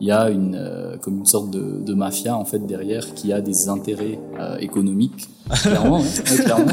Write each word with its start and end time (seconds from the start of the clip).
il 0.00 0.06
y 0.06 0.12
a 0.12 0.30
une 0.30 0.60
comme 1.02 1.18
une 1.18 1.26
sorte 1.26 1.50
de, 1.50 1.82
de, 1.84 1.94
mafia 1.94 2.36
en 2.36 2.44
fait 2.44 2.60
derrière 2.60 3.14
qui 3.14 3.32
a 3.32 3.40
des 3.40 3.68
intérêts 3.68 4.18
économiques. 4.60 5.28
clairement, 5.62 6.00
ouais, 6.00 6.44
clairement. 6.44 6.72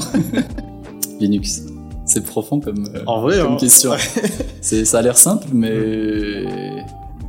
Linux. 1.19 1.63
C'est 2.05 2.23
profond 2.23 2.59
comme, 2.59 2.87
en 3.07 3.21
vrai, 3.21 3.39
comme 3.41 3.53
hein. 3.53 3.57
question. 3.57 3.91
c'est, 4.61 4.85
ça 4.85 4.99
a 4.99 5.01
l'air 5.01 5.17
simple, 5.17 5.47
mais 5.53 6.45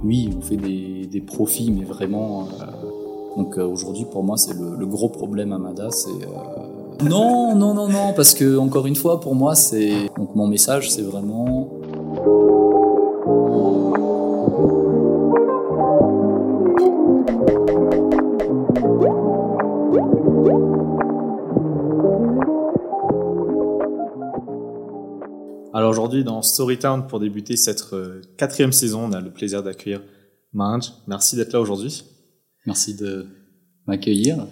oui, 0.04 0.28
on 0.36 0.42
fait 0.42 0.58
des, 0.58 1.06
des 1.10 1.20
profits, 1.22 1.70
mais 1.70 1.84
vraiment. 1.84 2.46
donc 3.38 3.56
aujourd'hui, 3.56 4.04
pour 4.04 4.22
moi, 4.22 4.36
c'est 4.36 4.52
le, 4.52 4.76
le, 4.78 4.86
gros 4.86 5.08
problème 5.08 5.52
à 5.52 5.58
Mada, 5.58 5.90
c'est 5.90 6.10
non, 7.02 7.54
non, 7.54 7.74
non, 7.74 7.88
non, 7.88 8.12
parce 8.14 8.34
que 8.34 8.56
encore 8.56 8.86
une 8.86 8.96
fois, 8.96 9.20
pour 9.20 9.34
moi, 9.34 9.54
c'est 9.54 10.10
donc 10.16 10.34
mon 10.34 10.46
message, 10.46 10.90
c'est 10.90 11.02
vraiment. 11.02 11.68
Aujourd'hui, 26.06 26.22
dans 26.22 26.40
Storytown, 26.40 27.08
pour 27.08 27.18
débuter 27.18 27.56
cette 27.56 27.92
euh, 27.92 28.22
quatrième 28.36 28.70
saison, 28.70 29.06
on 29.06 29.12
a 29.12 29.20
le 29.20 29.32
plaisir 29.32 29.64
d'accueillir 29.64 30.02
Mange. 30.52 30.92
Merci 31.08 31.34
d'être 31.34 31.52
là 31.52 31.60
aujourd'hui. 31.60 32.04
Merci 32.64 32.94
de 32.94 33.26
m'accueillir 33.88 34.46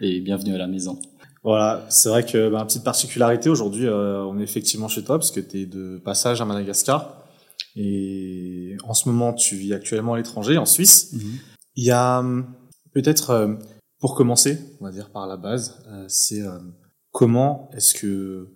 et 0.00 0.20
bienvenue 0.20 0.56
à 0.56 0.58
la 0.58 0.66
maison. 0.66 0.98
Voilà, 1.44 1.86
c'est 1.88 2.08
vrai 2.08 2.26
que 2.26 2.50
bah, 2.50 2.64
petite 2.64 2.82
particularité 2.82 3.48
aujourd'hui, 3.48 3.86
euh, 3.86 4.24
on 4.24 4.40
est 4.40 4.42
effectivement 4.42 4.88
chez 4.88 5.04
toi 5.04 5.20
parce 5.20 5.30
que 5.30 5.38
tu 5.38 5.60
es 5.60 5.66
de 5.66 5.98
passage 6.04 6.40
à 6.40 6.44
Madagascar 6.44 7.22
et 7.76 8.76
en 8.82 8.92
ce 8.92 9.08
moment 9.08 9.32
tu 9.32 9.54
vis 9.54 9.74
actuellement 9.74 10.14
à 10.14 10.16
l'étranger, 10.16 10.58
en 10.58 10.66
Suisse. 10.66 11.12
Mhm. 11.12 11.38
Il 11.76 11.84
y 11.84 11.92
a 11.92 12.18
hum, 12.18 12.52
peut-être 12.92 13.30
euh, 13.30 13.54
pour 14.00 14.16
commencer, 14.16 14.58
on 14.80 14.84
va 14.84 14.90
dire 14.90 15.10
par 15.10 15.28
la 15.28 15.36
base, 15.36 15.80
euh, 15.92 16.06
c'est 16.08 16.42
comment 17.12 17.70
est-ce 17.72 17.94
que 17.94 18.48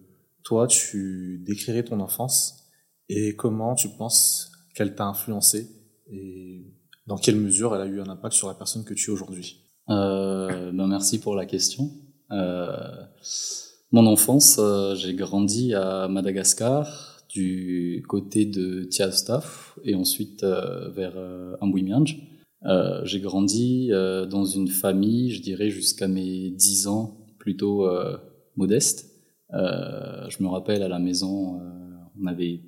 toi 0.45 0.67
tu 0.67 1.43
décrirais 1.47 1.85
ton 1.85 2.01
enfance 2.01 2.69
et 3.09 3.37
comment 3.37 3.75
tu 3.75 3.89
penses 3.89 4.51
qu'elle 4.75 4.95
t'a 4.95 5.05
influencé 5.05 5.69
et 6.11 6.67
dans 7.07 7.17
quelle 7.17 7.37
mesure 7.37 7.75
elle 7.75 7.83
a 7.83 7.87
eu 7.87 8.01
un 8.01 8.09
impact 8.09 8.35
sur 8.35 8.49
la 8.49 8.55
personne 8.55 8.85
que 8.85 8.95
tu 8.95 9.11
es 9.11 9.13
aujourd'hui? 9.13 9.59
ben 9.89 10.87
merci 10.87 11.21
pour 11.21 11.35
la 11.35 11.45
question. 11.45 11.91
Euh, 12.31 12.77
mon 13.91 14.07
enfance, 14.07 14.57
euh, 14.59 14.95
j'ai 14.95 15.13
grandi 15.13 15.75
à 15.75 16.09
Madagascar, 16.09 17.13
du 17.29 18.03
côté 18.09 18.47
de 18.47 18.85
Tiastaf 18.85 19.79
et 19.85 19.95
ensuite 19.95 20.45
euh, 20.45 20.91
vers 20.91 21.17
euh, 21.17 21.57
Euh, 22.65 23.05
j'ai 23.05 23.21
grandi 23.21 23.91
dans 24.31 24.45
une 24.45 24.69
famille, 24.69 25.31
je 25.31 25.43
dirais 25.43 25.69
jusqu'à 25.69 26.09
mes 26.09 26.51
10 26.51 26.87
ans, 26.87 27.19
plutôt 27.39 27.87
modeste. 28.57 29.12
Je 29.53 30.43
me 30.43 30.49
rappelle 30.49 30.83
à 30.83 30.89
la 30.89 30.99
maison, 30.99 31.61
on 32.21 32.27
avait 32.27 32.63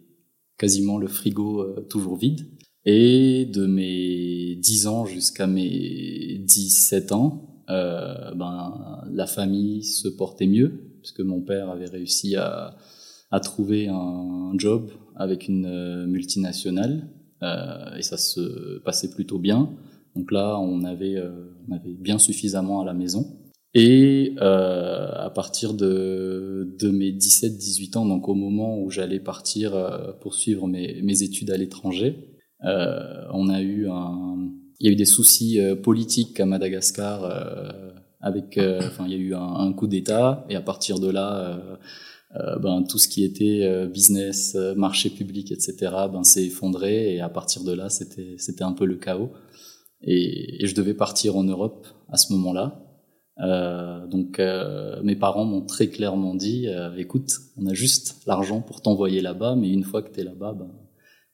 quasiment 0.58 0.98
le 0.98 1.08
frigo 1.08 1.80
toujours 1.88 2.16
vide. 2.16 2.46
Et 2.86 3.46
de 3.46 3.66
mes 3.66 4.56
10 4.56 4.86
ans 4.88 5.06
jusqu'à 5.06 5.46
mes 5.46 6.38
17 6.44 7.12
ans, 7.12 7.62
euh, 7.70 8.34
ben, 8.34 9.02
la 9.10 9.26
famille 9.26 9.84
se 9.84 10.08
portait 10.08 10.46
mieux, 10.46 10.98
puisque 11.00 11.20
mon 11.20 11.40
père 11.40 11.70
avait 11.70 11.88
réussi 11.88 12.36
à, 12.36 12.76
à 13.30 13.40
trouver 13.40 13.88
un 13.88 14.52
job 14.58 14.90
avec 15.16 15.48
une 15.48 15.66
euh, 15.66 16.06
multinationale, 16.06 17.08
euh, 17.42 17.96
et 17.96 18.02
ça 18.02 18.16
se 18.16 18.78
passait 18.80 19.10
plutôt 19.10 19.38
bien. 19.38 19.70
Donc 20.14 20.30
là, 20.30 20.58
on 20.58 20.84
avait, 20.84 21.16
euh, 21.16 21.46
on 21.68 21.74
avait 21.74 21.94
bien 21.94 22.18
suffisamment 22.18 22.80
à 22.82 22.84
la 22.84 22.94
maison. 22.94 23.36
Et 23.74 24.34
euh, 24.40 25.08
à 25.16 25.30
partir 25.30 25.74
de, 25.74 26.76
de 26.78 26.90
mes 26.90 27.10
17-18 27.10 27.98
ans, 27.98 28.06
donc 28.06 28.28
au 28.28 28.34
moment 28.34 28.78
où 28.80 28.90
j'allais 28.90 29.18
partir 29.18 29.74
euh, 29.74 30.12
poursuivre 30.12 30.68
mes, 30.68 31.02
mes 31.02 31.22
études 31.24 31.50
à 31.50 31.56
l'étranger, 31.56 32.34
euh, 32.64 33.24
on 33.32 33.48
a 33.48 33.60
eu 33.60 33.88
un, 33.88 34.50
il 34.80 34.86
y 34.86 34.88
a 34.88 34.92
eu 34.92 34.96
des 34.96 35.04
soucis 35.04 35.60
euh, 35.60 35.74
politiques 35.74 36.40
à 36.40 36.46
Madagascar 36.46 37.24
euh, 37.24 37.90
avec, 38.20 38.58
enfin, 38.58 39.04
il 39.06 39.12
y 39.12 39.16
a 39.16 39.18
eu 39.18 39.34
un, 39.34 39.42
un 39.42 39.72
coup 39.74 39.86
d'État 39.86 40.46
et 40.48 40.56
à 40.56 40.62
partir 40.62 40.98
de 40.98 41.10
là, 41.10 41.60
ben 42.62 42.82
tout 42.88 42.96
ce 42.96 43.06
qui 43.06 43.22
était 43.22 43.86
business, 43.86 44.56
marché 44.76 45.10
public, 45.10 45.52
etc. 45.52 45.92
Ben 46.10 46.24
s'est 46.24 46.46
effondré 46.46 47.14
et 47.14 47.20
à 47.20 47.28
partir 47.28 47.64
de 47.64 47.72
là, 47.72 47.90
c'était 47.90 48.36
c'était 48.38 48.64
un 48.64 48.72
peu 48.72 48.86
le 48.86 48.94
chaos. 48.96 49.30
Et, 50.00 50.64
et, 50.64 50.66
je 50.66 50.74
devais 50.74 50.94
partir 50.94 51.36
en 51.36 51.44
Europe 51.44 51.86
à 52.08 52.16
ce 52.16 52.32
moment-là. 52.32 52.83
Euh, 53.40 54.06
donc 54.06 54.38
euh, 54.38 55.02
mes 55.02 55.16
parents 55.16 55.44
m'ont 55.44 55.66
très 55.66 55.88
clairement 55.88 56.36
dit 56.36 56.68
euh, 56.68 56.94
écoute, 56.96 57.32
on 57.56 57.66
a 57.66 57.74
juste 57.74 58.22
l'argent 58.26 58.60
pour 58.60 58.80
t'envoyer 58.80 59.20
là-bas, 59.20 59.56
mais 59.56 59.70
une 59.70 59.82
fois 59.82 60.02
que 60.02 60.12
tu 60.12 60.20
es 60.20 60.24
là-bas, 60.24 60.52
ben, 60.52 60.70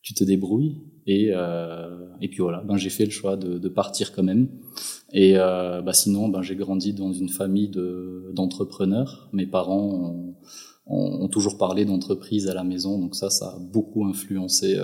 tu 0.03 0.15
te 0.15 0.25
débrouilles. 0.25 0.81
Et, 1.07 1.31
euh, 1.33 2.07
et 2.21 2.29
puis 2.29 2.39
voilà, 2.39 2.63
ben, 2.63 2.77
j'ai 2.77 2.91
fait 2.91 3.05
le 3.05 3.11
choix 3.11 3.37
de, 3.37 3.59
de 3.59 3.69
partir 3.69 4.13
quand 4.13 4.23
même. 4.23 4.49
Et 5.13 5.35
euh, 5.37 5.83
bah, 5.83 5.93
sinon, 5.93 6.29
ben, 6.29 6.43
j'ai 6.43 6.57
grandi 6.57 6.95
dans 6.95 7.13
une 7.13 7.29
famille 7.29 7.69
de, 7.69 8.31
d'entrepreneurs. 8.35 9.29
Mes 9.33 9.47
parents 9.47 10.37
ont, 10.87 11.23
ont, 11.23 11.29
toujours 11.29 11.59
parlé 11.59 11.85
d'entreprise 11.85 12.49
à 12.49 12.55
la 12.55 12.65
maison, 12.65 12.99
donc 12.99 13.15
ça, 13.15 13.31
ça 13.31 13.47
a 13.47 13.59
beaucoup 13.59 14.05
influencé 14.05 14.79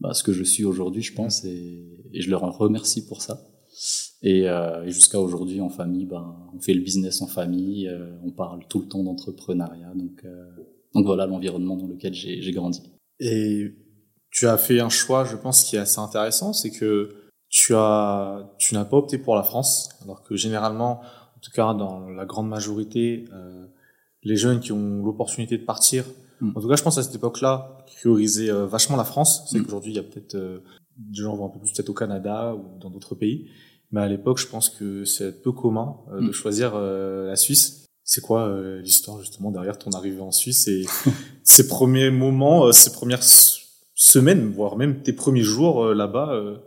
bah, 0.00 0.14
ce 0.14 0.22
que 0.22 0.32
je 0.32 0.42
suis 0.42 0.64
aujourd'hui, 0.64 1.02
je 1.02 1.14
pense, 1.14 1.44
et 1.44 1.84
je 2.12 2.30
leur 2.30 2.40
remercie 2.56 3.06
pour 3.06 3.22
ça. 3.22 3.51
Et, 4.22 4.48
euh, 4.48 4.84
et 4.84 4.90
jusqu'à 4.90 5.18
aujourd'hui, 5.18 5.60
en 5.60 5.68
famille, 5.68 6.06
ben, 6.06 6.36
on 6.54 6.60
fait 6.60 6.74
le 6.74 6.82
business 6.82 7.22
en 7.22 7.26
famille, 7.26 7.88
euh, 7.88 8.12
on 8.24 8.30
parle 8.30 8.60
tout 8.68 8.80
le 8.80 8.86
temps 8.86 9.02
d'entrepreneuriat. 9.02 9.92
Donc, 9.94 10.24
euh, 10.24 10.46
donc 10.94 11.06
voilà 11.06 11.26
l'environnement 11.26 11.76
dans 11.76 11.86
lequel 11.86 12.14
j'ai, 12.14 12.52
grandi. 12.52 12.82
Et 13.18 13.74
tu 14.30 14.46
as 14.46 14.58
fait 14.58 14.80
un 14.80 14.88
choix, 14.88 15.24
je 15.24 15.36
pense, 15.36 15.64
qui 15.64 15.76
est 15.76 15.80
assez 15.80 15.98
intéressant, 15.98 16.52
c'est 16.52 16.70
que 16.70 17.10
tu 17.48 17.74
as, 17.74 18.50
tu 18.58 18.74
n'as 18.74 18.84
pas 18.84 18.96
opté 18.96 19.18
pour 19.18 19.34
la 19.34 19.42
France, 19.42 19.90
alors 20.02 20.22
que 20.22 20.36
généralement, 20.36 21.00
en 21.00 21.40
tout 21.40 21.50
cas 21.50 21.74
dans 21.74 22.08
la 22.08 22.24
grande 22.24 22.48
majorité, 22.48 23.26
les 24.22 24.36
jeunes 24.36 24.60
qui 24.60 24.72
ont 24.72 25.02
l'opportunité 25.04 25.58
de 25.58 25.64
partir, 25.64 26.04
mm. 26.40 26.52
en 26.54 26.60
tout 26.60 26.68
cas, 26.68 26.76
je 26.76 26.82
pense 26.82 26.98
à 26.98 27.02
cette 27.02 27.14
époque-là, 27.14 27.78
priorisaient 27.86 28.50
euh, 28.50 28.66
vachement 28.66 28.96
la 28.96 29.04
France. 29.04 29.44
C'est 29.50 29.58
mm. 29.58 29.64
qu'aujourd'hui, 29.64 29.92
il 29.92 29.96
y 29.96 29.98
a 29.98 30.02
peut-être 30.02 30.62
des 30.96 31.22
gens 31.22 31.36
vont 31.36 31.46
un 31.46 31.48
peu 31.48 31.58
plus 31.58 31.72
peut-être 31.72 31.90
au 31.90 31.94
Canada 31.94 32.54
ou 32.54 32.78
dans 32.80 32.90
d'autres 32.90 33.14
pays, 33.14 33.48
mais 33.90 34.00
à 34.00 34.08
l'époque, 34.08 34.38
je 34.38 34.46
pense 34.46 34.68
que 34.68 35.04
c'est 35.04 35.42
peu 35.42 35.52
commun 35.52 35.96
euh, 36.12 36.20
mm. 36.20 36.26
de 36.28 36.32
choisir 36.32 36.72
euh, 36.74 37.28
la 37.28 37.36
Suisse. 37.36 37.86
C'est 38.04 38.20
quoi 38.20 38.48
euh, 38.48 38.80
l'histoire 38.80 39.20
justement 39.20 39.50
derrière 39.50 39.78
ton 39.78 39.90
arrivée 39.92 40.20
en 40.20 40.32
Suisse 40.32 40.66
et 40.68 40.84
ces 41.44 41.68
premiers 41.68 42.10
moments, 42.10 42.72
ces 42.72 42.92
premières 42.92 43.22
semaines, 43.94 44.50
voire 44.50 44.76
même 44.76 45.02
tes 45.02 45.12
premiers 45.12 45.42
jours 45.42 45.94
là-bas 45.94 46.58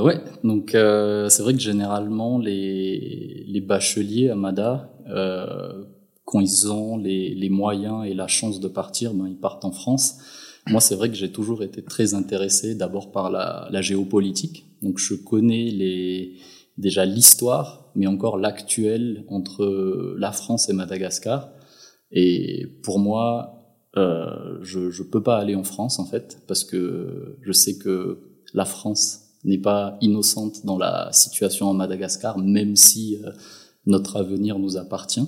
ouais, 0.00 0.20
donc 0.44 0.74
euh, 0.74 1.28
c'est 1.28 1.42
vrai 1.42 1.54
que 1.54 1.60
généralement 1.60 2.38
les, 2.38 3.44
les 3.46 3.60
bacheliers 3.60 4.30
à 4.30 4.34
Mada, 4.34 4.90
euh, 5.08 5.84
quand 6.24 6.40
ils 6.40 6.70
ont 6.70 6.96
les, 6.96 7.34
les, 7.34 7.48
moyens 7.48 8.06
et 8.06 8.14
la 8.14 8.26
chance 8.26 8.60
de 8.60 8.68
partir, 8.68 9.14
ben, 9.14 9.26
ils 9.28 9.38
partent 9.38 9.64
en 9.64 9.72
France. 9.72 10.18
Moi, 10.66 10.80
c'est 10.80 10.94
vrai 10.94 11.08
que 11.08 11.14
j'ai 11.14 11.30
toujours 11.30 11.62
été 11.62 11.82
très 11.82 12.14
intéressé 12.14 12.74
d'abord 12.74 13.10
par 13.10 13.30
la, 13.30 13.80
géopolitique. 13.80 14.66
Donc 14.82 14.98
je 14.98 15.14
connais 15.14 15.70
les, 15.70 16.36
déjà 16.76 17.04
l'histoire, 17.04 17.90
mais 17.94 18.06
encore 18.06 18.36
l'actuel 18.36 19.24
entre 19.28 20.14
la 20.18 20.32
France 20.32 20.68
et 20.68 20.72
Madagascar. 20.72 21.50
Et 22.10 22.66
pour 22.82 22.98
moi, 22.98 23.54
euh, 23.96 24.58
je 24.62 24.90
je 24.90 25.02
peux 25.02 25.22
pas 25.22 25.38
aller 25.38 25.54
en 25.54 25.64
France 25.64 25.98
en 25.98 26.04
fait 26.04 26.42
parce 26.46 26.62
que 26.62 27.38
je 27.40 27.52
sais 27.52 27.78
que 27.78 28.20
la 28.52 28.64
France 28.64 29.28
n'est 29.44 29.58
pas 29.58 29.96
innocente 30.00 30.64
dans 30.64 30.78
la 30.78 31.10
situation 31.12 31.68
en 31.68 31.74
Madagascar, 31.74 32.38
même 32.38 32.76
si 32.76 33.18
euh, 33.24 33.30
notre 33.86 34.16
avenir 34.16 34.58
nous 34.58 34.76
appartient. 34.76 35.26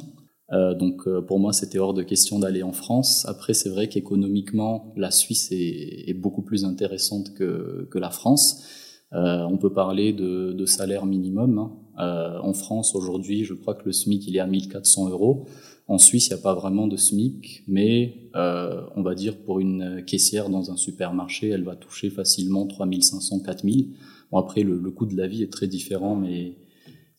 Euh, 0.53 0.75
donc 0.75 1.07
euh, 1.07 1.21
pour 1.21 1.39
moi, 1.39 1.53
c'était 1.53 1.79
hors 1.79 1.95
de 1.95 2.03
question 2.03 2.39
d'aller 2.39 2.63
en 2.63 2.73
France. 2.73 3.25
Après, 3.29 3.55
c'est 3.55 3.69
vrai 3.69 3.89
qu'économiquement, 3.89 4.93
la 4.97 5.11
Suisse 5.11 5.49
est, 5.53 6.09
est, 6.09 6.15
beaucoup 6.15 6.43
plus 6.43 6.65
intéressante 6.65 7.35
que, 7.35 7.87
que 7.91 7.99
la 7.99 8.11
France. 8.11 8.65
Euh, 9.13 9.45
on 9.45 9.59
peut 9.59 9.73
parler 9.73 10.13
de, 10.13 10.53
de 10.53 10.67
salaire 10.67 11.07
minimum. 11.07 11.59
Hein. 11.59 12.41
en 12.43 12.53
France, 12.53 12.95
aujourd'hui, 12.95 13.45
je 13.45 13.55
crois 13.55 13.75
que 13.75 13.85
le 13.85 13.93
SMIC, 13.93 14.27
il 14.27 14.37
est 14.37 14.41
à 14.41 14.47
1400 14.47 15.11
euros. 15.11 15.47
En 15.87 15.99
Suisse, 15.99 16.29
il 16.29 16.35
n'y 16.35 16.39
a 16.39 16.43
pas 16.43 16.55
vraiment 16.55 16.87
de 16.87 16.97
SMIC, 16.97 17.65
mais 17.67 18.31
euh, 18.37 18.83
on 18.95 19.03
va 19.03 19.17
dire 19.17 19.37
pour 19.37 19.59
une 19.59 20.05
caissière 20.07 20.49
dans 20.49 20.71
un 20.71 20.77
supermarché, 20.77 21.49
elle 21.49 21.65
va 21.65 21.75
toucher 21.75 22.11
facilement 22.11 22.65
3500, 22.67 23.41
4000. 23.41 23.89
Bon, 24.31 24.39
après, 24.39 24.63
le, 24.63 24.79
le 24.79 24.91
coût 24.93 25.07
de 25.07 25.17
la 25.17 25.27
vie 25.27 25.43
est 25.43 25.53
très 25.53 25.67
différent, 25.67 26.15
mais 26.15 26.55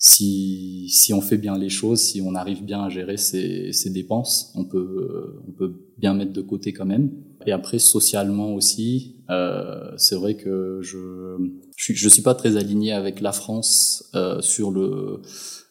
si, 0.03 0.89
si 0.89 1.13
on 1.13 1.21
fait 1.21 1.38
bien 1.38 1.56
les 1.56 1.69
choses, 1.69 2.00
si 2.00 2.21
on 2.21 2.33
arrive 2.33 2.65
bien 2.65 2.81
à 2.83 2.89
gérer 2.89 3.18
ses, 3.18 3.71
ses 3.71 3.92
dépenses, 3.92 4.51
on 4.56 4.65
peut, 4.65 5.39
on 5.48 5.51
peut 5.51 5.74
bien 6.00 6.15
mettre 6.15 6.33
de 6.33 6.42
côté 6.42 6.74
quand 6.74 6.88
même. 6.88 7.12
Et 7.45 7.51
après, 7.51 7.77
socialement 7.77 8.56
aussi, 8.56 9.18
euh, 9.30 9.92
c'est 9.98 10.15
vrai 10.15 10.36
que 10.36 10.80
je, 10.81 11.38
je 11.77 12.09
suis, 12.09 12.24
pas 12.24 12.33
très 12.33 12.57
aligné 12.57 12.94
avec 12.94 13.21
la 13.21 13.31
France 13.31 14.09
euh, 14.15 14.42
sur 14.42 14.71
le, 14.71 15.21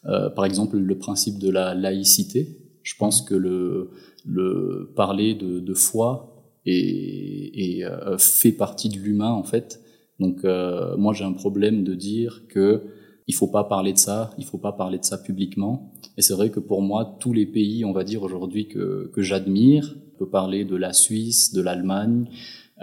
euh, 0.05 0.29
par 0.29 0.45
exemple, 0.45 0.77
le 0.77 0.97
principe 0.97 1.37
de 1.37 1.49
la 1.49 1.75
laïcité. 1.75 2.57
Je 2.83 2.95
pense 2.97 3.21
que 3.21 3.35
le, 3.35 3.89
le 4.25 4.93
parler 4.95 5.35
de, 5.35 5.59
de 5.59 5.73
foi 5.73 6.45
et, 6.65 7.79
et 7.79 7.85
euh, 7.85 8.17
fait 8.17 8.53
partie 8.53 8.87
de 8.87 8.97
l'humain 8.97 9.31
en 9.31 9.43
fait. 9.43 9.81
Donc 10.19 10.45
euh, 10.45 10.95
moi 10.97 11.13
j'ai 11.13 11.25
un 11.25 11.33
problème 11.33 11.83
de 11.83 11.95
dire 11.95 12.43
que 12.47 12.83
il 13.27 13.35
faut 13.35 13.47
pas 13.47 13.63
parler 13.63 13.93
de 13.93 13.97
ça, 13.97 14.31
il 14.37 14.45
faut 14.45 14.57
pas 14.57 14.71
parler 14.71 14.97
de 14.97 15.05
ça 15.05 15.17
publiquement. 15.17 15.91
Et 16.17 16.21
c'est 16.21 16.33
vrai 16.33 16.49
que 16.49 16.59
pour 16.59 16.81
moi, 16.81 17.17
tous 17.19 17.33
les 17.33 17.45
pays, 17.45 17.85
on 17.85 17.91
va 17.91 18.03
dire 18.03 18.23
aujourd'hui 18.23 18.67
que, 18.67 19.09
que 19.13 19.21
j'admire, 19.21 19.95
on 20.15 20.17
peut 20.19 20.29
parler 20.29 20.65
de 20.65 20.75
la 20.75 20.93
Suisse, 20.93 21.53
de 21.53 21.61
l'Allemagne, 21.61 22.25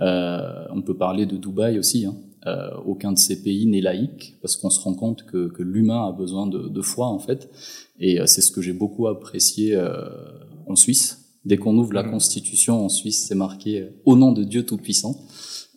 euh, 0.01 0.65
on 0.71 0.83
peut 0.83 0.97
parler 0.97 1.27
de 1.27 1.37
Dubaï 1.37 1.79
aussi. 1.79 2.07
Hein. 2.07 2.17
Euh, 2.47 2.71
aucun 2.87 3.13
de 3.13 3.19
ces 3.19 3.43
pays 3.43 3.67
n'est 3.67 3.81
laïque 3.81 4.37
parce 4.41 4.57
qu'on 4.57 4.71
se 4.71 4.81
rend 4.81 4.95
compte 4.95 5.25
que, 5.25 5.49
que 5.49 5.63
l'humain 5.63 6.07
a 6.07 6.13
besoin 6.13 6.47
de, 6.47 6.69
de, 6.69 6.83
foi 6.83 7.09
en 7.09 7.19
fait. 7.19 7.51
Et 7.99 8.21
euh, 8.21 8.27
c'est 8.27 8.41
ce 8.41 8.53
que 8.53 8.63
j'ai 8.63 8.73
beaucoup 8.73 9.09
apprécié 9.09 9.75
euh, 9.75 10.09
en 10.67 10.77
Suisse. 10.77 11.29
Dès 11.45 11.57
qu'on 11.57 11.77
ouvre 11.77 11.93
la 11.93 12.03
mmh. 12.03 12.11
Constitution 12.11 12.85
en 12.85 12.89
Suisse, 12.89 13.27
c'est 13.27 13.35
marqué 13.35 13.81
euh, 13.81 13.91
au 14.05 14.17
nom 14.17 14.33
de 14.33 14.45
Dieu 14.45 14.65
Tout-Puissant. 14.65 15.17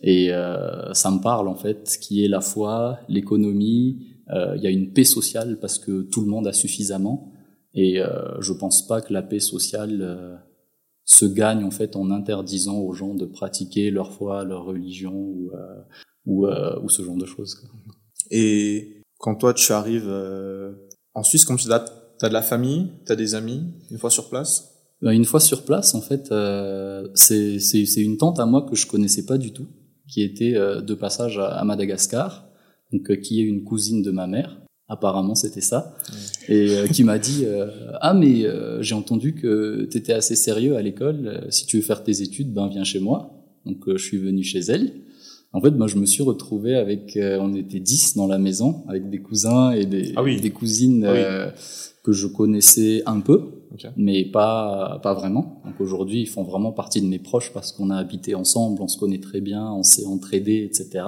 Et 0.03 0.31
euh, 0.31 0.93
ça 0.93 1.11
me 1.11 1.19
parle 1.19 1.47
en 1.47 1.55
fait, 1.55 1.97
qui 2.01 2.25
est 2.25 2.27
la 2.27 2.41
foi, 2.41 2.99
l'économie, 3.07 4.10
il 4.29 4.61
y 4.61 4.67
a 4.67 4.69
une 4.69 4.93
paix 4.93 5.03
sociale 5.03 5.59
parce 5.59 5.77
que 5.77 6.03
tout 6.03 6.21
le 6.21 6.27
monde 6.27 6.47
a 6.47 6.53
suffisamment. 6.53 7.31
Et 7.73 8.01
euh, 8.01 8.39
je 8.41 8.53
pense 8.53 8.85
pas 8.87 9.01
que 9.01 9.13
la 9.13 9.21
paix 9.21 9.39
sociale 9.39 10.01
euh, 10.01 10.35
se 11.05 11.25
gagne 11.25 11.63
en 11.63 11.71
fait 11.71 11.95
en 11.95 12.11
interdisant 12.11 12.79
aux 12.79 12.93
gens 12.93 13.15
de 13.15 13.25
pratiquer 13.25 13.91
leur 13.91 14.11
foi, 14.11 14.43
leur 14.43 14.65
religion 14.65 15.13
ou 15.13 15.51
ou, 16.27 16.47
ou 16.47 16.89
ce 16.89 17.01
genre 17.01 17.17
de 17.17 17.25
choses. 17.25 17.55
Quoi. 17.55 17.69
Et 18.29 19.01
quand 19.17 19.35
toi 19.35 19.53
tu 19.53 19.71
arrives 19.71 20.09
en 21.13 21.23
Suisse, 21.23 21.45
comme 21.45 21.57
tu 21.57 21.71
as, 21.71 21.83
as 22.21 22.29
de 22.29 22.33
la 22.33 22.41
famille, 22.41 22.89
tu 23.05 23.11
as 23.11 23.15
des 23.15 23.35
amis 23.35 23.63
une 23.89 23.97
fois 23.97 24.09
sur 24.09 24.29
place? 24.29 24.71
Une 25.01 25.25
fois 25.25 25.39
sur 25.39 25.63
place, 25.65 25.95
en 25.95 26.01
fait, 26.01 26.31
euh, 26.31 27.07
c'est 27.15 27.57
une 27.97 28.17
tante 28.17 28.39
à 28.39 28.45
moi 28.45 28.67
que 28.69 28.75
je 28.75 28.85
connaissais 28.85 29.25
pas 29.25 29.39
du 29.39 29.51
tout, 29.51 29.67
qui 30.07 30.21
était 30.21 30.55
euh, 30.55 30.81
de 30.81 30.93
passage 30.93 31.39
à, 31.39 31.47
à 31.47 31.63
Madagascar 31.63 32.47
donc 32.91 33.09
euh, 33.09 33.15
qui 33.15 33.41
est 33.41 33.43
une 33.43 33.63
cousine 33.63 34.01
de 34.01 34.11
ma 34.11 34.27
mère. 34.27 34.59
Apparemment, 34.87 35.35
c'était 35.35 35.61
ça, 35.61 35.95
et 36.49 36.75
euh, 36.75 36.87
qui 36.87 37.05
m'a 37.05 37.17
dit 37.17 37.45
euh, 37.45 37.67
ah 38.01 38.13
mais 38.13 38.45
j'ai 38.81 38.93
entendu 38.93 39.35
que 39.35 39.87
tu 39.89 39.97
étais 39.97 40.11
assez 40.11 40.35
sérieux 40.35 40.75
à 40.75 40.81
l'école. 40.81 41.47
si 41.49 41.65
tu 41.65 41.77
veux 41.77 41.83
faire 41.83 42.03
tes 42.03 42.21
études, 42.21 42.53
ben 42.53 42.67
viens 42.67 42.83
chez 42.83 42.99
moi. 42.99 43.41
Donc 43.65 43.83
je 43.87 44.03
suis 44.03 44.17
venu 44.17 44.43
chez 44.43 44.59
elle. 44.59 44.91
En 45.53 45.61
fait, 45.61 45.71
moi, 45.71 45.87
je 45.87 45.97
me 45.97 46.05
suis 46.05 46.23
retrouvé 46.23 46.75
avec, 46.75 47.17
on 47.17 47.53
était 47.55 47.79
dix 47.81 48.15
dans 48.15 48.27
la 48.27 48.37
maison, 48.37 48.83
avec 48.87 49.09
des 49.09 49.19
cousins 49.19 49.71
et 49.71 49.85
des, 49.85 50.13
ah 50.15 50.23
oui. 50.23 50.39
des 50.39 50.49
cousines 50.49 51.05
ah 51.05 51.13
oui. 51.13 51.51
que 52.03 52.13
je 52.13 52.27
connaissais 52.27 53.03
un 53.05 53.19
peu, 53.19 53.60
okay. 53.73 53.89
mais 53.95 54.25
pas 54.25 54.99
pas 55.01 55.13
vraiment. 55.13 55.61
Donc 55.65 55.79
aujourd'hui, 55.79 56.21
ils 56.21 56.27
font 56.27 56.43
vraiment 56.43 56.71
partie 56.71 57.01
de 57.01 57.07
mes 57.07 57.19
proches 57.19 57.51
parce 57.53 57.71
qu'on 57.71 57.89
a 57.89 57.97
habité 57.97 58.35
ensemble, 58.35 58.81
on 58.81 58.87
se 58.87 58.97
connaît 58.97 59.19
très 59.19 59.41
bien, 59.41 59.71
on 59.71 59.83
s'est 59.83 60.05
entraidé, 60.05 60.63
etc. 60.63 61.05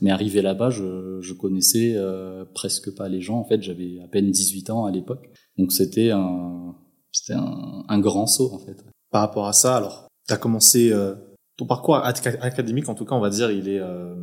Mais 0.00 0.10
arrivé 0.10 0.42
là-bas, 0.42 0.70
je, 0.70 1.20
je 1.20 1.32
connaissais 1.34 1.94
euh, 1.96 2.44
presque 2.54 2.94
pas 2.94 3.08
les 3.08 3.20
gens. 3.20 3.38
En 3.38 3.44
fait, 3.44 3.62
j'avais 3.62 4.00
à 4.02 4.08
peine 4.08 4.30
18 4.30 4.70
ans 4.70 4.84
à 4.84 4.90
l'époque, 4.90 5.30
donc 5.58 5.72
c'était 5.72 6.10
un 6.10 6.74
c'était 7.12 7.34
un, 7.34 7.84
un, 7.88 7.98
grand 8.00 8.26
saut 8.26 8.50
en 8.54 8.58
fait. 8.58 8.84
Par 9.10 9.20
rapport 9.20 9.46
à 9.46 9.52
ça, 9.52 9.76
alors, 9.76 10.08
tu 10.26 10.32
as 10.32 10.38
commencé 10.38 10.90
euh, 10.92 11.14
ton 11.56 11.66
parcours 11.66 11.96
académique, 11.96 12.88
en 12.88 12.94
tout 12.94 13.04
cas, 13.04 13.14
on 13.14 13.20
va 13.20 13.30
dire, 13.30 13.50
il 13.50 13.68
est 13.68 13.80
euh, 13.80 14.14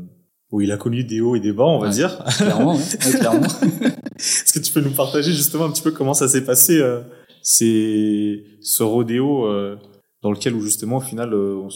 où 0.52 0.62
il 0.62 0.72
a 0.72 0.78
connu 0.78 1.04
des 1.04 1.22
hauts 1.22 1.36
et 1.36 1.40
des 1.40 1.54
bas, 1.54 1.66
on 1.66 1.80
va 1.80 1.88
ouais, 1.88 1.94
dire. 1.94 2.24
Clairement, 2.38 2.76
ouais, 2.76 3.12
clairement. 3.20 3.48
Est-ce 4.18 4.54
que 4.54 4.60
tu 4.60 4.74
peux 4.74 4.82
nous 4.82 4.94
partager 4.94 5.32
justement 5.32 5.66
un 5.66 5.72
petit 5.72 5.84
peu 5.84 5.92
comment 5.92 6.14
ça 6.14 6.28
s'est 6.28 6.44
passé 6.44 6.80
euh, 6.80 7.02
c'est 7.52 8.44
ce 8.62 8.84
rodéo 8.84 9.48
euh, 9.48 9.76
dans 10.22 10.32
lequel 10.32 10.54
où 10.54 10.62
justement 10.62 10.98
au 10.98 11.02
final 11.02 11.34
euh, 11.34 11.56
on, 11.56 11.70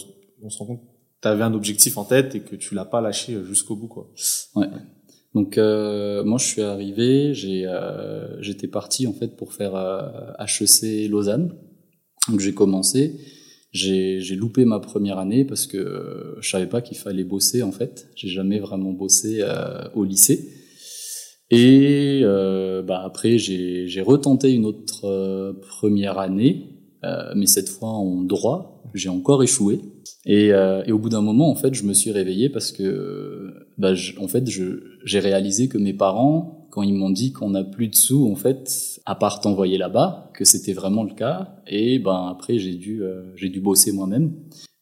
on, 0.44 0.48
se 0.48 0.58
rend 0.58 0.66
compte 0.66 0.82
tu 1.20 1.26
avais 1.26 1.42
un 1.42 1.52
objectif 1.52 1.98
en 1.98 2.04
tête 2.04 2.36
et 2.36 2.40
que 2.40 2.54
tu 2.54 2.76
l'as 2.76 2.84
pas 2.84 3.00
lâché 3.00 3.34
euh, 3.34 3.44
jusqu'au 3.44 3.74
bout 3.74 3.88
quoi. 3.88 4.08
Ouais. 4.54 4.68
Donc 5.34 5.58
euh, 5.58 6.22
moi 6.22 6.38
je 6.38 6.44
suis 6.44 6.62
arrivé, 6.62 7.34
j'ai 7.34 7.66
euh, 7.66 8.40
j'étais 8.40 8.68
parti 8.68 9.08
en 9.08 9.12
fait 9.12 9.36
pour 9.36 9.52
faire 9.52 9.74
HEC 10.38 11.10
Lausanne. 11.10 11.52
Donc 12.28 12.38
j'ai 12.38 12.54
commencé, 12.54 13.18
j'ai 13.72 14.20
j'ai 14.20 14.36
loupé 14.36 14.64
ma 14.64 14.78
première 14.78 15.18
année 15.18 15.44
parce 15.44 15.66
que 15.66 16.36
je 16.40 16.48
savais 16.48 16.68
pas 16.68 16.82
qu'il 16.82 16.98
fallait 16.98 17.24
bosser 17.24 17.64
en 17.64 17.72
fait. 17.72 18.06
J'ai 18.14 18.28
jamais 18.28 18.60
vraiment 18.60 18.92
bossé 18.92 19.42
au 19.94 20.04
lycée. 20.04 20.63
Et 21.50 22.20
euh, 22.22 22.82
bah 22.82 23.02
après, 23.04 23.38
j'ai 23.38 24.00
retenté 24.00 24.52
une 24.52 24.64
autre 24.64 25.04
euh, 25.04 25.52
première 25.52 26.18
année, 26.18 26.70
euh, 27.04 27.32
mais 27.36 27.46
cette 27.46 27.68
fois 27.68 27.90
en 27.90 28.22
droit. 28.22 28.70
J'ai 28.94 29.08
encore 29.08 29.42
échoué. 29.42 29.80
Et, 30.24 30.52
euh, 30.52 30.84
et 30.86 30.92
au 30.92 30.98
bout 30.98 31.08
d'un 31.08 31.20
moment, 31.20 31.50
en 31.50 31.56
fait, 31.56 31.74
je 31.74 31.82
me 31.84 31.92
suis 31.92 32.12
réveillé 32.12 32.48
parce 32.48 32.70
que, 32.70 33.52
bah, 33.76 33.94
je, 33.94 34.18
en 34.20 34.28
fait, 34.28 34.48
j'ai 34.48 35.18
réalisé 35.18 35.68
que 35.68 35.78
mes 35.78 35.92
parents, 35.92 36.68
quand 36.70 36.82
ils 36.82 36.94
m'ont 36.94 37.10
dit 37.10 37.32
qu'on 37.32 37.50
n'a 37.50 37.64
plus 37.64 37.88
de 37.88 37.96
sous, 37.96 38.30
en 38.30 38.36
fait, 38.36 39.00
à 39.04 39.16
part 39.16 39.40
t'envoyer 39.40 39.78
là-bas, 39.78 40.30
que 40.34 40.44
c'était 40.44 40.72
vraiment 40.74 41.02
le 41.02 41.12
cas. 41.12 41.56
Et 41.66 41.98
ben 41.98 42.28
après, 42.30 42.58
j'ai 42.58 42.74
dû, 42.76 43.02
euh, 43.02 43.32
j'ai 43.34 43.48
dû 43.48 43.60
bosser 43.60 43.90
moi-même. 43.90 44.32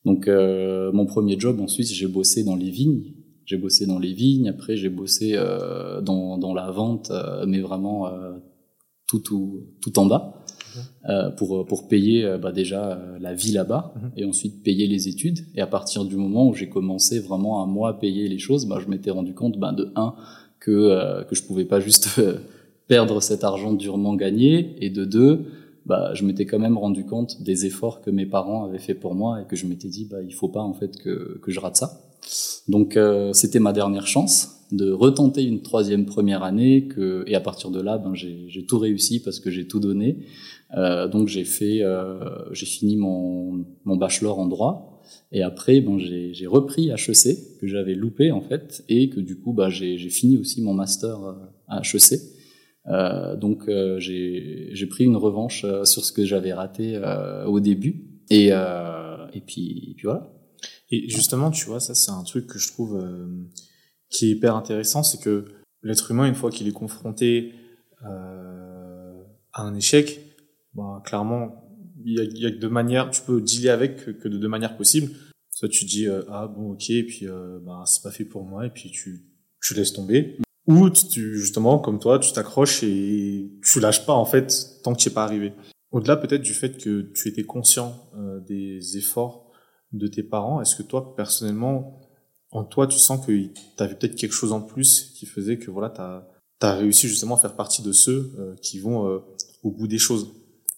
Donc, 0.05 0.29
mon 0.29 1.07
premier 1.07 1.39
job 1.39 1.61
en 1.61 1.69
Suisse, 1.69 1.95
j'ai 1.95 2.09
bossé 2.09 2.43
dans 2.45 2.57
les 2.57 2.71
vignes 2.71 3.15
j'ai 3.45 3.57
bossé 3.57 3.87
dans 3.87 3.99
les 3.99 4.13
vignes, 4.13 4.49
après 4.49 4.77
j'ai 4.77 4.89
bossé 4.89 5.33
euh, 5.35 6.01
dans, 6.01 6.39
dans 6.39 6.55
la 6.55 6.71
vente, 6.71 7.11
euh, 7.11 7.45
mais 7.47 7.61
vraiment 7.61 8.07
euh, 8.07 8.33
tout, 9.07 9.21
tout, 9.21 9.67
tout 9.81 9.99
en 9.99 10.07
bas, 10.07 10.45
mmh. 10.75 11.35
pour, 11.37 11.67
pour 11.67 11.89
payer 11.89 12.37
bah, 12.41 12.53
déjà 12.53 13.01
la 13.21 13.35
vie 13.35 13.53
là-bas, 13.53 13.95
mmh. 13.95 14.09
et 14.17 14.25
ensuite 14.25 14.63
payer 14.63 14.87
les 14.87 15.09
études. 15.09 15.41
Et 15.55 15.61
à 15.61 15.67
partir 15.67 16.05
du 16.05 16.17
moment 16.17 16.49
où 16.49 16.55
j'ai 16.55 16.69
commencé 16.69 17.21
vraiment 17.21 17.63
à 17.63 17.67
moi 17.67 17.99
payer 17.99 18.29
les 18.29 18.39
choses, 18.39 18.67
bah, 18.67 18.79
je 18.83 18.89
m'étais 18.89 19.11
rendu 19.11 19.35
compte 19.35 19.59
bah, 19.59 19.73
de 19.73 19.93
un 19.97 20.15
que, 20.61 21.25
que 21.25 21.35
je 21.35 21.43
pouvais 21.43 21.65
pas 21.65 21.81
juste 21.81 22.21
perdre 22.87 23.21
cet 23.21 23.45
argent 23.45 23.73
durement 23.73 24.15
gagné, 24.15 24.77
et 24.81 24.91
de 24.91 25.05
deux, 25.05 25.47
bah, 25.85 26.13
je 26.15 26.25
m'étais 26.25 26.47
quand 26.47 26.59
même 26.59 26.79
rendu 26.79 27.05
compte 27.05 27.43
des 27.43 27.67
efforts 27.67 28.01
que 28.01 28.11
mes 28.11 28.27
parents 28.27 28.65
avaient 28.65 28.79
fait 28.79 28.95
pour 28.95 29.15
moi 29.15 29.43
et 29.43 29.47
que 29.47 29.57
je 29.57 29.67
m'étais 29.67 29.89
dit 29.89 30.05
bah 30.05 30.23
il 30.23 30.33
faut 30.33 30.49
pas 30.49 30.63
en 30.63 30.75
fait 30.75 30.97
que, 30.97 31.39
que 31.43 31.51
je 31.51 31.59
rate 31.59 31.77
ça. 31.77 32.12
Donc 32.69 32.97
euh, 32.97 33.33
c'était 33.33 33.59
ma 33.59 33.73
dernière 33.73 34.07
chance 34.07 34.67
de 34.71 34.91
retenter 34.91 35.43
une 35.43 35.61
troisième 35.61 36.07
première 36.07 36.43
année 36.43 36.89
que 36.89 37.25
et 37.27 37.35
à 37.35 37.41
partir 37.41 37.71
de 37.71 37.81
là 37.81 37.99
ben 37.99 38.15
j'ai 38.15 38.65
tout 38.67 38.79
réussi 38.79 39.21
parce 39.23 39.41
que 39.41 39.51
j'ai 39.51 39.67
tout 39.67 39.81
donné. 39.81 40.19
Euh, 40.77 41.09
donc 41.09 41.29
j'ai 41.29 41.45
fait 41.45 41.83
euh, 41.83 42.19
j'ai 42.53 42.67
fini 42.67 42.97
mon 42.97 43.65
mon 43.85 43.97
bachelor 43.97 44.39
en 44.39 44.47
droit 44.47 45.03
et 45.31 45.43
après 45.43 45.81
ben 45.81 45.99
j'ai 45.99 46.47
repris 46.47 46.91
HEC 46.91 47.59
que 47.61 47.67
j'avais 47.67 47.95
loupé 47.95 48.31
en 48.33 48.41
fait 48.41 48.83
et 48.89 49.11
que 49.11 49.21
du 49.21 49.39
coup 49.39 49.53
bah 49.53 49.69
j'ai 49.69 49.99
fini 50.09 50.39
aussi 50.39 50.63
mon 50.63 50.75
master 50.75 51.23
euh, 51.23 51.33
à 51.69 51.83
HEC. 51.83 52.21
Euh, 52.89 53.37
donc 53.37 53.69
euh, 53.69 53.99
j'ai 54.01 54.87
pris 54.89 55.05
une 55.05 55.17
revanche 55.17 55.65
euh, 55.65 55.85
sur 55.85 56.05
ce 56.05 56.13
que 56.13 56.25
j'avais 56.25 56.53
raté 56.53 57.01
au 57.47 57.61
début 57.61 58.05
et 58.31 58.49
et 58.49 59.41
puis 59.41 59.91
et 59.91 59.95
puis 59.95 60.05
voilà. 60.05 60.31
Et 60.93 61.09
justement, 61.09 61.51
tu 61.51 61.67
vois, 61.67 61.81
ça 61.81 61.95
c'est 61.95 62.13
un 62.13 62.23
truc 62.23 62.47
que 62.47 62.59
je 62.59 62.69
trouve 62.69 62.97
euh, 62.97 63.27
qui 64.11 64.27
est 64.27 64.31
hyper 64.31 64.55
intéressant, 64.55 65.03
c'est 65.03 65.19
que 65.19 65.47
l'être 65.83 66.11
humain, 66.13 66.27
une 66.27 66.35
fois 66.35 66.51
qu'il 66.51 66.69
est 66.69 66.73
confronté 66.73 67.55
euh, 68.05 69.23
à 69.53 69.63
un 69.63 69.75
échec, 69.75 70.21
bah, 70.75 71.03
clairement, 71.05 71.65
il 72.05 72.15
y 72.15 72.21
a, 72.21 72.25
y 72.25 72.47
a 72.47 72.51
deux 72.51 72.69
manières, 72.69 73.11
tu 73.11 73.23
peux 73.23 73.41
dealer 73.41 73.71
avec 73.71 74.05
que, 74.05 74.11
que 74.11 74.29
de 74.29 74.39
deux 74.39 74.49
manières 74.49 74.77
possibles. 74.77 75.13
Soit 75.51 75.69
tu 75.69 75.85
dis 75.85 76.07
euh, 76.07 76.23
ah 76.29 76.47
bon 76.47 76.73
ok, 76.73 76.91
et 76.91 77.05
puis 77.05 77.27
euh, 77.27 77.59
bah, 77.61 77.85
c'est 77.87 78.03
pas 78.03 78.11
fait 78.11 78.25
pour 78.25 78.45
moi, 78.45 78.67
et 78.67 78.71
puis 78.71 78.91
tu 78.91 79.27
tu 79.63 79.75
laisses 79.75 79.93
tomber. 79.93 80.39
Ou 80.67 80.91
tu, 80.91 81.39
justement, 81.39 81.79
comme 81.79 81.99
toi, 81.99 82.19
tu 82.19 82.33
t'accroches 82.33 82.83
et 82.83 83.51
tu 83.63 83.81
lâches 83.81 84.05
pas 84.07 84.13
en 84.13 84.25
fait 84.25 84.81
tant 84.83 84.93
que 84.93 84.99
tu 84.99 85.09
es 85.09 85.13
pas 85.13 85.25
arrivé. 85.25 85.53
Au-delà 85.91 86.17
peut-être 86.17 86.43
du 86.43 86.55
fait 86.55 86.79
que 86.79 87.13
tu 87.15 87.29
étais 87.29 87.45
conscient 87.45 87.97
euh, 88.17 88.41
des 88.41 88.97
efforts 88.97 89.42
de 89.93 90.07
tes 90.07 90.23
parents, 90.23 90.61
est-ce 90.61 90.77
que 90.77 90.83
toi, 90.83 91.15
personnellement, 91.15 92.01
en 92.51 92.65
toi, 92.65 92.87
tu 92.87 92.99
sens 92.99 93.25
que 93.25 93.33
tu 93.33 93.53
avais 93.79 93.95
peut-être 93.95 94.15
quelque 94.15 94.35
chose 94.35 94.53
en 94.53 94.61
plus 94.61 95.13
qui 95.15 95.27
faisait 95.27 95.59
que 95.59 95.71
voilà, 95.71 95.91
tu 95.91 96.01
as, 96.67 96.75
réussi 96.75 97.09
justement 97.09 97.35
à 97.35 97.39
faire 97.39 97.57
partie 97.57 97.83
de 97.83 97.93
ceux 97.93 98.33
euh, 98.39 98.55
qui 98.63 98.79
vont 98.79 99.09
euh, 99.09 99.19
au 99.63 99.71
bout 99.71 99.89
des 99.89 99.99
choses? 99.99 100.33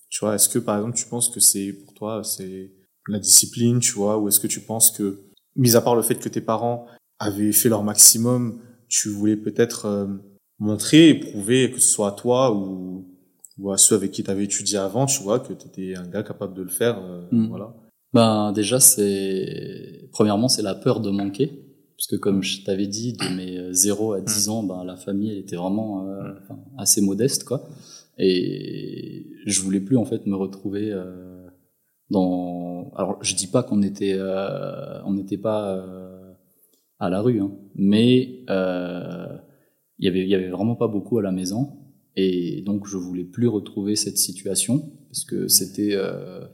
Tu 0.09 0.21
vois, 0.21 0.35
est-ce 0.35 0.49
que 0.49 0.59
par 0.59 0.77
exemple, 0.77 0.97
tu 0.97 1.07
penses 1.07 1.29
que 1.29 1.41
c'est 1.41 1.73
pour 1.73 1.95
toi, 1.95 2.23
c'est 2.25 2.71
la 3.09 3.19
discipline, 3.19 3.81
tu 3.81 3.93
vois, 3.93 4.19
ou 4.19 4.29
est-ce 4.29 4.41
que 4.41 4.47
tu 4.47 4.61
penses 4.61 4.91
que, 4.91 5.21
mis 5.57 5.77
à 5.77 5.81
part 5.81 5.95
le 5.95 6.03
fait 6.03 6.15
que 6.15 6.29
tes 6.29 6.41
parents 6.41 6.87
avaient 7.19 7.53
fait 7.53 7.69
leur 7.69 7.83
maximum, 7.83 8.61
tu 8.89 9.09
voulais 9.09 9.37
peut-être 9.37 9.87
euh, 9.87 10.07
montrer 10.59 11.09
et 11.11 11.15
prouver 11.15 11.71
que 11.71 11.81
ce 11.81 11.89
soit 11.89 12.09
à 12.09 12.13
toi 12.13 12.55
ou, 12.55 13.07
ou 13.59 13.73
à 13.73 13.79
ceux 13.79 13.95
avec 13.95 14.13
qui 14.13 14.25
tu 14.25 14.31
avais 14.31 14.45
étudié 14.45 14.79
avant, 14.79 15.07
tu 15.07 15.23
vois, 15.23 15.41
que 15.41 15.53
tu 15.53 15.67
étais 15.67 15.97
un 15.97 16.07
gars 16.07 16.23
capable 16.23 16.55
de 16.55 16.63
le 16.63 16.71
faire. 16.71 16.99
Euh, 16.99 17.27
Mm. 17.31 17.49
Voilà. 17.49 17.75
Ben 18.15 18.53
déjà 18.53 18.79
c'est 18.79 20.09
premièrement 20.13 20.49
c'est 20.49 20.63
la 20.63 20.77
peur 20.77 21.01
de 21.01 21.11
manquer. 21.11 21.61
Parce 21.97 22.07
que 22.07 22.17
comme 22.17 22.43
je 22.43 22.65
t'avais 22.65 22.87
dit 22.87 23.13
de 23.13 23.37
mes 23.37 23.73
0 23.73 24.15
à 24.15 24.21
10 24.21 24.49
ans 24.49 24.63
ben 24.63 24.85
la 24.85 24.97
famille 24.97 25.31
elle 25.33 25.39
était 25.39 25.57
vraiment 25.57 26.07
euh, 26.09 26.33
assez 26.79 27.01
modeste 27.01 27.45
quoi. 27.45 27.69
Et 28.17 29.27
je 29.47 29.61
voulais 29.61 29.81
plus 29.81 29.97
en 29.97 30.05
fait 30.05 30.27
me 30.27 30.37
retrouver 30.37 30.93
euh, 30.93 31.47
dans 32.11 32.93
alors 32.97 33.19
je 33.23 33.35
dis 33.35 33.49
pas 33.49 33.63
qu'on 33.65 33.83
était 33.83 34.15
euh, 34.17 35.03
on 35.05 35.15
n'était 35.15 35.39
pas 35.39 35.77
euh, 35.77 36.33
à 37.01 37.11
la 37.11 37.21
rue 37.21 37.41
hein, 37.41 37.53
mais 37.75 38.45
euh, 38.49 39.27
il 39.99 40.07
y 40.07 40.09
avait 40.09 40.21
il 40.23 40.29
y 40.29 40.35
avait 40.35 40.51
vraiment 40.51 40.77
pas 40.77 40.89
beaucoup 40.89 41.19
à 41.19 41.23
la 41.23 41.33
maison. 41.33 41.79
Et 42.17 42.63
donc 42.63 42.87
je 42.87 42.97
voulais 42.97 43.25
plus 43.25 43.49
retrouver 43.49 43.97
cette 43.97 44.19
situation. 44.19 44.93
Parce 45.09 45.25
que 45.25 45.49
c'était 45.49 45.95
euh, 45.95 46.45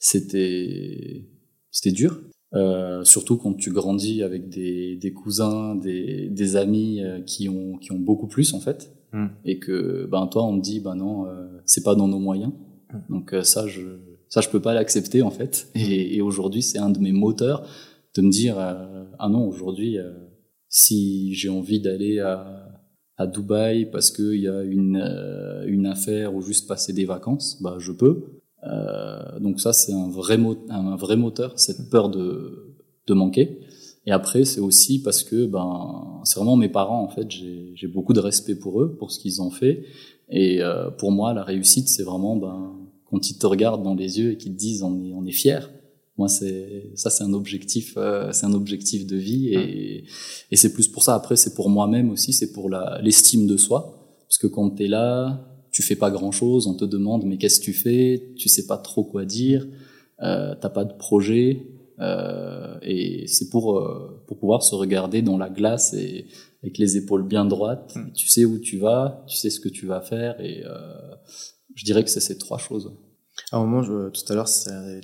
c'était 0.00 1.28
c'était 1.70 1.92
dur. 1.92 2.20
Euh, 2.52 3.04
surtout 3.04 3.36
quand 3.36 3.54
tu 3.54 3.70
grandis 3.70 4.24
avec 4.24 4.48
des, 4.48 4.96
des 4.96 5.12
cousins 5.12 5.76
des, 5.76 6.28
des 6.28 6.56
amis 6.56 7.00
euh, 7.00 7.20
qui 7.20 7.48
ont 7.48 7.76
qui 7.76 7.92
ont 7.92 7.98
beaucoup 8.00 8.26
plus 8.26 8.52
en 8.54 8.60
fait. 8.60 8.92
Mm. 9.12 9.26
et 9.44 9.58
que 9.58 10.06
ben 10.06 10.28
toi 10.28 10.44
on 10.44 10.56
te 10.56 10.62
dit 10.62 10.78
ben 10.78 10.94
non 10.94 11.26
euh, 11.26 11.48
c'est 11.64 11.82
pas 11.82 11.94
dans 11.94 12.08
nos 12.08 12.18
moyens. 12.18 12.52
Mm. 12.92 12.98
donc 13.08 13.34
euh, 13.34 13.42
ça 13.42 13.66
je 13.66 13.82
ça 14.28 14.40
je 14.40 14.48
peux 14.48 14.60
pas 14.60 14.74
l'accepter 14.74 15.22
en 15.22 15.30
fait. 15.30 15.68
Et, 15.74 16.16
et 16.16 16.20
aujourd'hui 16.22 16.62
c'est 16.62 16.78
un 16.78 16.90
de 16.90 16.98
mes 16.98 17.12
moteurs 17.12 17.66
de 18.14 18.22
me 18.22 18.30
dire 18.30 18.58
euh, 18.58 19.04
ah 19.18 19.28
non 19.28 19.46
aujourd'hui 19.46 19.98
euh, 19.98 20.12
si 20.68 21.34
j'ai 21.34 21.48
envie 21.48 21.80
d'aller 21.80 22.20
à 22.20 22.66
à 23.16 23.26
Dubaï 23.26 23.84
parce 23.90 24.10
qu'il 24.10 24.40
y 24.40 24.48
a 24.48 24.62
une 24.62 24.96
euh, 24.96 25.64
une 25.66 25.86
affaire 25.86 26.34
ou 26.34 26.40
juste 26.40 26.66
passer 26.66 26.92
des 26.92 27.04
vacances 27.04 27.60
bah 27.60 27.76
je 27.78 27.92
peux 27.92 28.39
donc 29.40 29.58
ça 29.60 29.72
c'est 29.72 29.92
un 29.92 30.08
vrai 30.10 30.38
un 30.68 30.96
vrai 30.96 31.16
moteur 31.16 31.58
cette 31.58 31.88
peur 31.90 32.08
de 32.10 32.76
de 33.06 33.14
manquer. 33.14 33.60
Et 34.06 34.12
après 34.12 34.44
c'est 34.44 34.60
aussi 34.60 35.02
parce 35.02 35.22
que 35.24 35.46
ben 35.46 36.20
c'est 36.24 36.36
vraiment 36.36 36.56
mes 36.56 36.68
parents 36.68 37.02
en 37.02 37.08
fait. 37.08 37.30
J'ai 37.30 37.88
beaucoup 37.88 38.12
de 38.12 38.20
respect 38.20 38.54
pour 38.54 38.82
eux 38.82 38.96
pour 38.98 39.12
ce 39.12 39.18
qu'ils 39.18 39.42
ont 39.42 39.50
fait. 39.50 39.84
Et 40.28 40.62
euh, 40.62 40.90
pour 40.90 41.12
moi 41.12 41.34
la 41.34 41.42
réussite 41.42 41.88
c'est 41.88 42.02
vraiment 42.02 42.36
ben 42.36 42.76
quand 43.04 43.30
ils 43.30 43.38
te 43.38 43.46
regardent 43.46 43.82
dans 43.82 43.94
les 43.94 44.18
yeux 44.18 44.32
et 44.32 44.36
qu'ils 44.36 44.52
te 44.52 44.58
disent 44.58 44.82
on 44.82 45.02
est 45.04 45.12
on 45.12 45.26
est 45.26 45.32
fier 45.32 45.70
moi 46.16 46.28
c'est 46.28 46.92
ça 46.94 47.08
c'est 47.08 47.24
un 47.24 47.32
objectif 47.32 47.94
euh, 47.96 48.30
c'est 48.32 48.46
un 48.46 48.52
objectif 48.52 49.06
de 49.06 49.16
vie. 49.16 49.48
Et 49.54 50.04
et 50.50 50.56
c'est 50.56 50.72
plus 50.72 50.88
pour 50.88 51.02
ça. 51.02 51.14
Après 51.14 51.36
c'est 51.36 51.54
pour 51.54 51.68
moi-même 51.68 52.10
aussi. 52.10 52.32
C'est 52.32 52.52
pour 52.52 52.68
la 52.70 53.00
l'estime 53.02 53.46
de 53.46 53.56
soi. 53.56 53.96
Parce 54.28 54.38
que 54.38 54.46
quand 54.46 54.70
tu 54.70 54.84
es 54.84 54.88
là 54.88 55.49
tu 55.70 55.82
fais 55.82 55.96
pas 55.96 56.10
grand-chose 56.10 56.66
on 56.66 56.74
te 56.74 56.84
demande 56.84 57.24
mais 57.24 57.36
qu'est-ce 57.38 57.60
que 57.60 57.64
tu 57.66 57.72
fais? 57.72 58.32
Tu 58.36 58.48
sais 58.48 58.66
pas 58.66 58.76
trop 58.78 59.04
quoi 59.04 59.24
dire 59.24 59.66
euh, 60.22 60.54
t'as 60.60 60.68
pas 60.70 60.84
de 60.84 60.92
projet 60.94 61.66
euh, 62.00 62.78
et 62.82 63.26
c'est 63.26 63.48
pour 63.50 63.78
euh, 63.78 64.22
pour 64.26 64.38
pouvoir 64.38 64.62
se 64.62 64.74
regarder 64.74 65.22
dans 65.22 65.38
la 65.38 65.50
glace 65.50 65.92
et 65.94 66.26
avec 66.62 66.78
les 66.78 66.96
épaules 66.96 67.26
bien 67.26 67.44
droites 67.44 67.94
Mm. 67.96 68.12
tu 68.14 68.26
sais 68.28 68.44
où 68.44 68.58
tu 68.58 68.78
vas 68.78 69.24
tu 69.28 69.36
sais 69.36 69.50
ce 69.50 69.60
que 69.60 69.68
tu 69.68 69.86
vas 69.86 70.00
faire 70.00 70.40
et 70.40 70.62
euh, 70.64 71.14
je 71.74 71.84
dirais 71.84 72.02
que 72.04 72.10
c'est 72.10 72.20
ces 72.20 72.38
trois 72.38 72.58
choses 72.58 72.90
À 73.52 73.56
un 73.56 73.60
moment, 73.64 73.82
je- 73.82 74.10
tout 74.10 74.26
à 74.30 74.34
l'heure, 74.34 74.48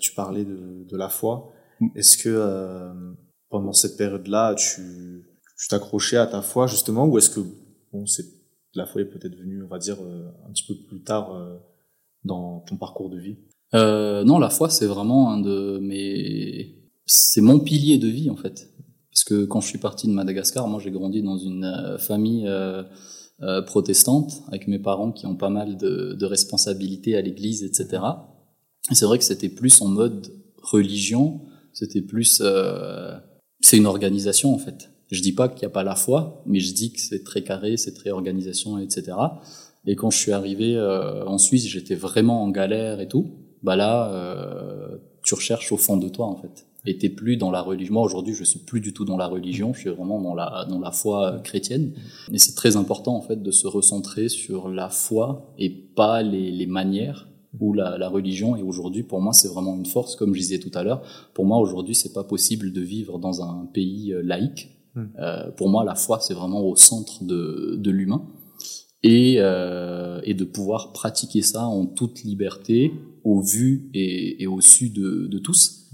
tu 0.01 0.13
parlais 0.15 0.45
de, 0.45 0.85
de 0.93 0.97
la 0.97 1.09
foi. 1.09 1.53
Mm. 1.81 1.87
Est-ce 1.95 2.17
que 2.19 2.35
pendant 3.49 3.73
cette 3.73 3.97
période-là, 3.97 4.55
tu 4.55 4.83
tu 5.59 5.69
t'accrochais 5.69 6.19
à 6.19 6.27
ta 6.27 6.43
foi 6.43 6.67
justement, 6.67 7.07
ou 7.07 7.17
est-ce 7.19 7.31
que 7.31 7.41
bon, 7.93 8.05
c'est 8.07 8.27
la 8.77 8.87
foi 8.87 9.03
est 9.03 9.07
peut-être 9.07 9.37
venue, 9.37 9.63
on 9.63 9.69
va 9.69 9.79
dire, 9.79 9.97
euh, 10.01 10.29
un 10.47 10.53
petit 10.53 10.65
peu 10.65 10.75
plus 10.75 11.03
tard 11.03 11.35
euh, 11.35 11.57
dans 12.25 12.61
ton 12.61 12.77
parcours 12.77 13.11
de 13.11 13.19
vie? 13.19 13.37
Euh, 13.75 14.25
non, 14.25 14.39
la 14.39 14.51
foi, 14.51 14.71
c'est 14.71 14.87
vraiment 14.87 15.31
un 15.31 15.41
de 15.41 15.79
mes, 15.83 16.77
c'est 17.05 17.41
mon 17.41 17.59
pilier 17.59 17.99
de 17.99 18.09
vie 18.09 18.31
en 18.31 18.37
fait. 18.37 18.71
Parce 19.11 19.25
que 19.25 19.45
quand 19.45 19.61
je 19.61 19.69
suis 19.69 19.79
parti 19.79 20.07
de 20.07 20.13
Madagascar, 20.13 20.69
moi 20.69 20.81
j'ai 20.83 20.91
grandi 20.91 21.23
dans 21.23 21.39
une 21.39 21.97
famille 21.99 22.47
protestante 23.67 24.43
avec 24.49 24.69
mes 24.69 24.79
parents 24.79 25.11
qui 25.11 25.25
ont 25.27 25.37
pas 25.37 25.49
mal 25.49 25.79
de, 25.79 26.13
de 26.13 26.27
responsabilités 26.27 27.17
à 27.17 27.23
l'église, 27.23 27.65
etc. 27.65 28.03
Et 28.91 28.95
c'est 28.95 29.07
vrai 29.07 29.17
que 29.17 29.25
c'était 29.25 29.49
plus 29.49 29.81
en 29.81 29.89
mode 29.89 30.29
religion, 30.63 31.41
c'était 31.73 32.03
plus, 32.03 32.43
c'est 33.61 33.77
une 33.79 33.87
organisation 33.87 34.55
en 34.55 34.59
fait. 34.59 34.91
Je 35.11 35.23
dis 35.23 35.33
pas 35.33 35.49
qu'il 35.49 35.61
n'y 35.61 35.67
a 35.67 35.71
pas 35.71 35.85
la 35.85 35.95
foi, 35.95 36.43
mais 36.47 36.61
je 36.61 36.75
dis 36.75 36.93
que 36.93 37.01
c'est 37.01 37.23
très 37.23 37.43
carré, 37.43 37.77
c'est 37.77 37.95
très 37.95 38.11
organisation, 38.11 38.79
etc. 38.79 39.17
Et 39.87 39.95
quand 39.95 40.11
je 40.11 40.19
suis 40.19 40.33
arrivé 40.33 40.77
euh, 40.77 41.25
en 41.27 41.39
Suisse, 41.39 41.67
j'étais 41.67 41.95
vraiment 41.95 42.43
en 42.43 42.51
galère 42.51 43.01
et 43.01 43.09
tout. 43.09 43.31
Bah 43.63 43.77
là, 43.77 44.11
euh, 44.11 44.97
tu 45.23 45.35
recherches 45.35 45.71
au 45.73 45.77
fond 45.77 45.97
de 45.97 46.09
toi 46.09 46.27
en 46.27 46.37
fait. 46.37 46.67
Et 46.89 46.99
t'es 46.99 47.09
plus 47.09 47.37
dans 47.37 47.51
la 47.51 47.63
religion. 47.63 47.95
Moi 47.95 48.03
aujourd'hui, 48.03 48.35
je 48.35 48.45
suis 48.45 48.61
plus 48.61 48.81
du 48.81 48.93
tout 48.93 49.05
dans 49.05 49.17
la 49.17 49.27
religion. 49.27 49.73
Je 49.75 49.81
suis 49.81 49.91
vraiment 49.91 50.21
dans 50.21 50.35
la 50.35 50.67
dans 50.69 50.79
la 50.79 50.91
foi 50.91 51.35
euh, 51.35 51.39
chrétienne. 51.39 51.93
Et 52.33 52.39
c'est 52.39 52.55
très 52.55 52.77
important 52.77 53.17
en 53.17 53.23
fait 53.23 53.43
de 53.43 53.51
se 53.51 53.67
recentrer 53.67 54.29
sur 54.29 54.69
la 54.69 54.89
foi 54.89 55.53
et 55.59 55.71
pas 55.71 56.23
les, 56.23 56.51
les 56.51 56.67
manières 56.67 57.29
ou 57.61 57.73
la, 57.73 57.99
la 57.99 58.09
religion. 58.09 58.57
Et 58.57 58.63
aujourd'hui, 58.63 59.03
pour 59.03 59.21
moi, 59.21 59.33
c'est 59.33 59.49
vraiment 59.49 59.77
une 59.77 59.87
force, 59.87 60.17
comme 60.17 60.35
je 60.35 60.41
disais 60.41 60.59
tout 60.59 60.71
à 60.75 60.83
l'heure. 60.83 61.03
Pour 61.35 61.45
moi, 61.45 61.59
aujourd'hui, 61.59 61.95
c'est 61.95 62.13
pas 62.13 62.25
possible 62.25 62.73
de 62.73 62.81
vivre 62.81 63.19
dans 63.19 63.43
un 63.43 63.67
pays 63.67 64.13
euh, 64.13 64.23
laïque. 64.23 64.76
Mm. 64.97 65.05
Euh, 65.19 65.51
pour 65.53 65.69
moi, 65.69 65.85
la 65.85 65.95
foi, 65.95 66.19
c'est 66.21 66.35
vraiment 66.35 66.63
au 66.63 66.75
centre 66.75 67.23
de, 67.25 67.77
de 67.79 67.91
l'humain 67.91 68.27
et, 69.03 69.37
euh, 69.39 70.21
et 70.25 70.35
de 70.35 70.45
pouvoir 70.45 70.93
pratiquer 70.93 71.43
ça 71.43 71.67
en 71.67 71.87
toute 71.87 72.25
liberté, 72.25 72.93
au 73.23 73.41
vu 73.41 73.91
et, 73.95 74.43
et 74.43 74.47
au 74.47 74.61
su 74.61 74.91
de, 74.91 75.29
de 75.29 75.39
tous. 75.39 75.91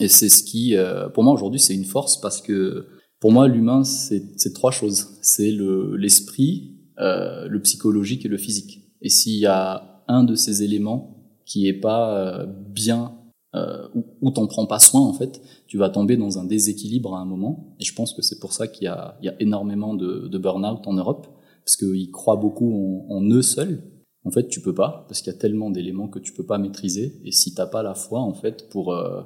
Et 0.00 0.08
c'est 0.08 0.28
ce 0.28 0.42
qui, 0.44 0.76
euh, 0.76 1.08
pour 1.08 1.24
moi 1.24 1.32
aujourd'hui, 1.32 1.60
c'est 1.60 1.74
une 1.74 1.84
force 1.84 2.20
parce 2.20 2.40
que 2.40 2.86
pour 3.20 3.30
moi, 3.30 3.46
l'humain, 3.46 3.84
c'est 3.84 4.52
trois 4.52 4.72
choses. 4.72 5.18
C'est 5.22 5.52
le 5.52 5.96
l'esprit, 5.96 6.76
euh, 6.98 7.46
le 7.46 7.62
psychologique 7.62 8.26
et 8.26 8.28
le 8.28 8.36
physique. 8.36 8.80
Et 9.00 9.08
s'il 9.08 9.38
y 9.38 9.46
a 9.46 10.02
un 10.08 10.24
de 10.24 10.34
ces 10.34 10.64
éléments 10.64 11.16
qui 11.46 11.68
est 11.68 11.80
pas 11.80 12.18
euh, 12.18 12.46
bien 12.46 13.16
euh, 13.54 13.86
ou, 13.94 14.04
ou 14.20 14.30
t'en 14.32 14.46
prends 14.46 14.66
pas 14.66 14.80
soin 14.80 15.00
en 15.00 15.12
fait, 15.12 15.40
tu 15.72 15.78
vas 15.78 15.88
tomber 15.88 16.18
dans 16.18 16.38
un 16.38 16.44
déséquilibre 16.44 17.14
à 17.14 17.20
un 17.20 17.24
moment. 17.24 17.74
Et 17.80 17.84
je 17.84 17.94
pense 17.94 18.12
que 18.12 18.20
c'est 18.20 18.38
pour 18.38 18.52
ça 18.52 18.68
qu'il 18.68 18.84
y 18.84 18.88
a, 18.88 19.16
énormément 19.40 19.94
de, 19.94 20.28
de 20.28 20.38
burn-out 20.38 20.86
en 20.86 20.92
Europe 20.92 21.28
parce 21.64 21.78
qu'ils 21.78 22.10
croient 22.10 22.36
beaucoup 22.36 23.06
en, 23.08 23.22
eux 23.30 23.40
seuls. 23.40 23.82
En 24.26 24.30
fait, 24.30 24.48
tu 24.48 24.60
peux 24.60 24.74
pas 24.74 25.06
parce 25.08 25.22
qu'il 25.22 25.32
y 25.32 25.34
a 25.34 25.38
tellement 25.38 25.70
d'éléments 25.70 26.08
que 26.08 26.18
tu 26.18 26.34
peux 26.34 26.44
pas 26.44 26.58
maîtriser. 26.58 27.18
Et 27.24 27.32
si 27.32 27.54
t'as 27.54 27.64
pas 27.64 27.82
la 27.82 27.94
foi 27.94 28.20
en 28.20 28.34
fait 28.34 28.68
pour 28.68 28.92
euh, 28.92 29.22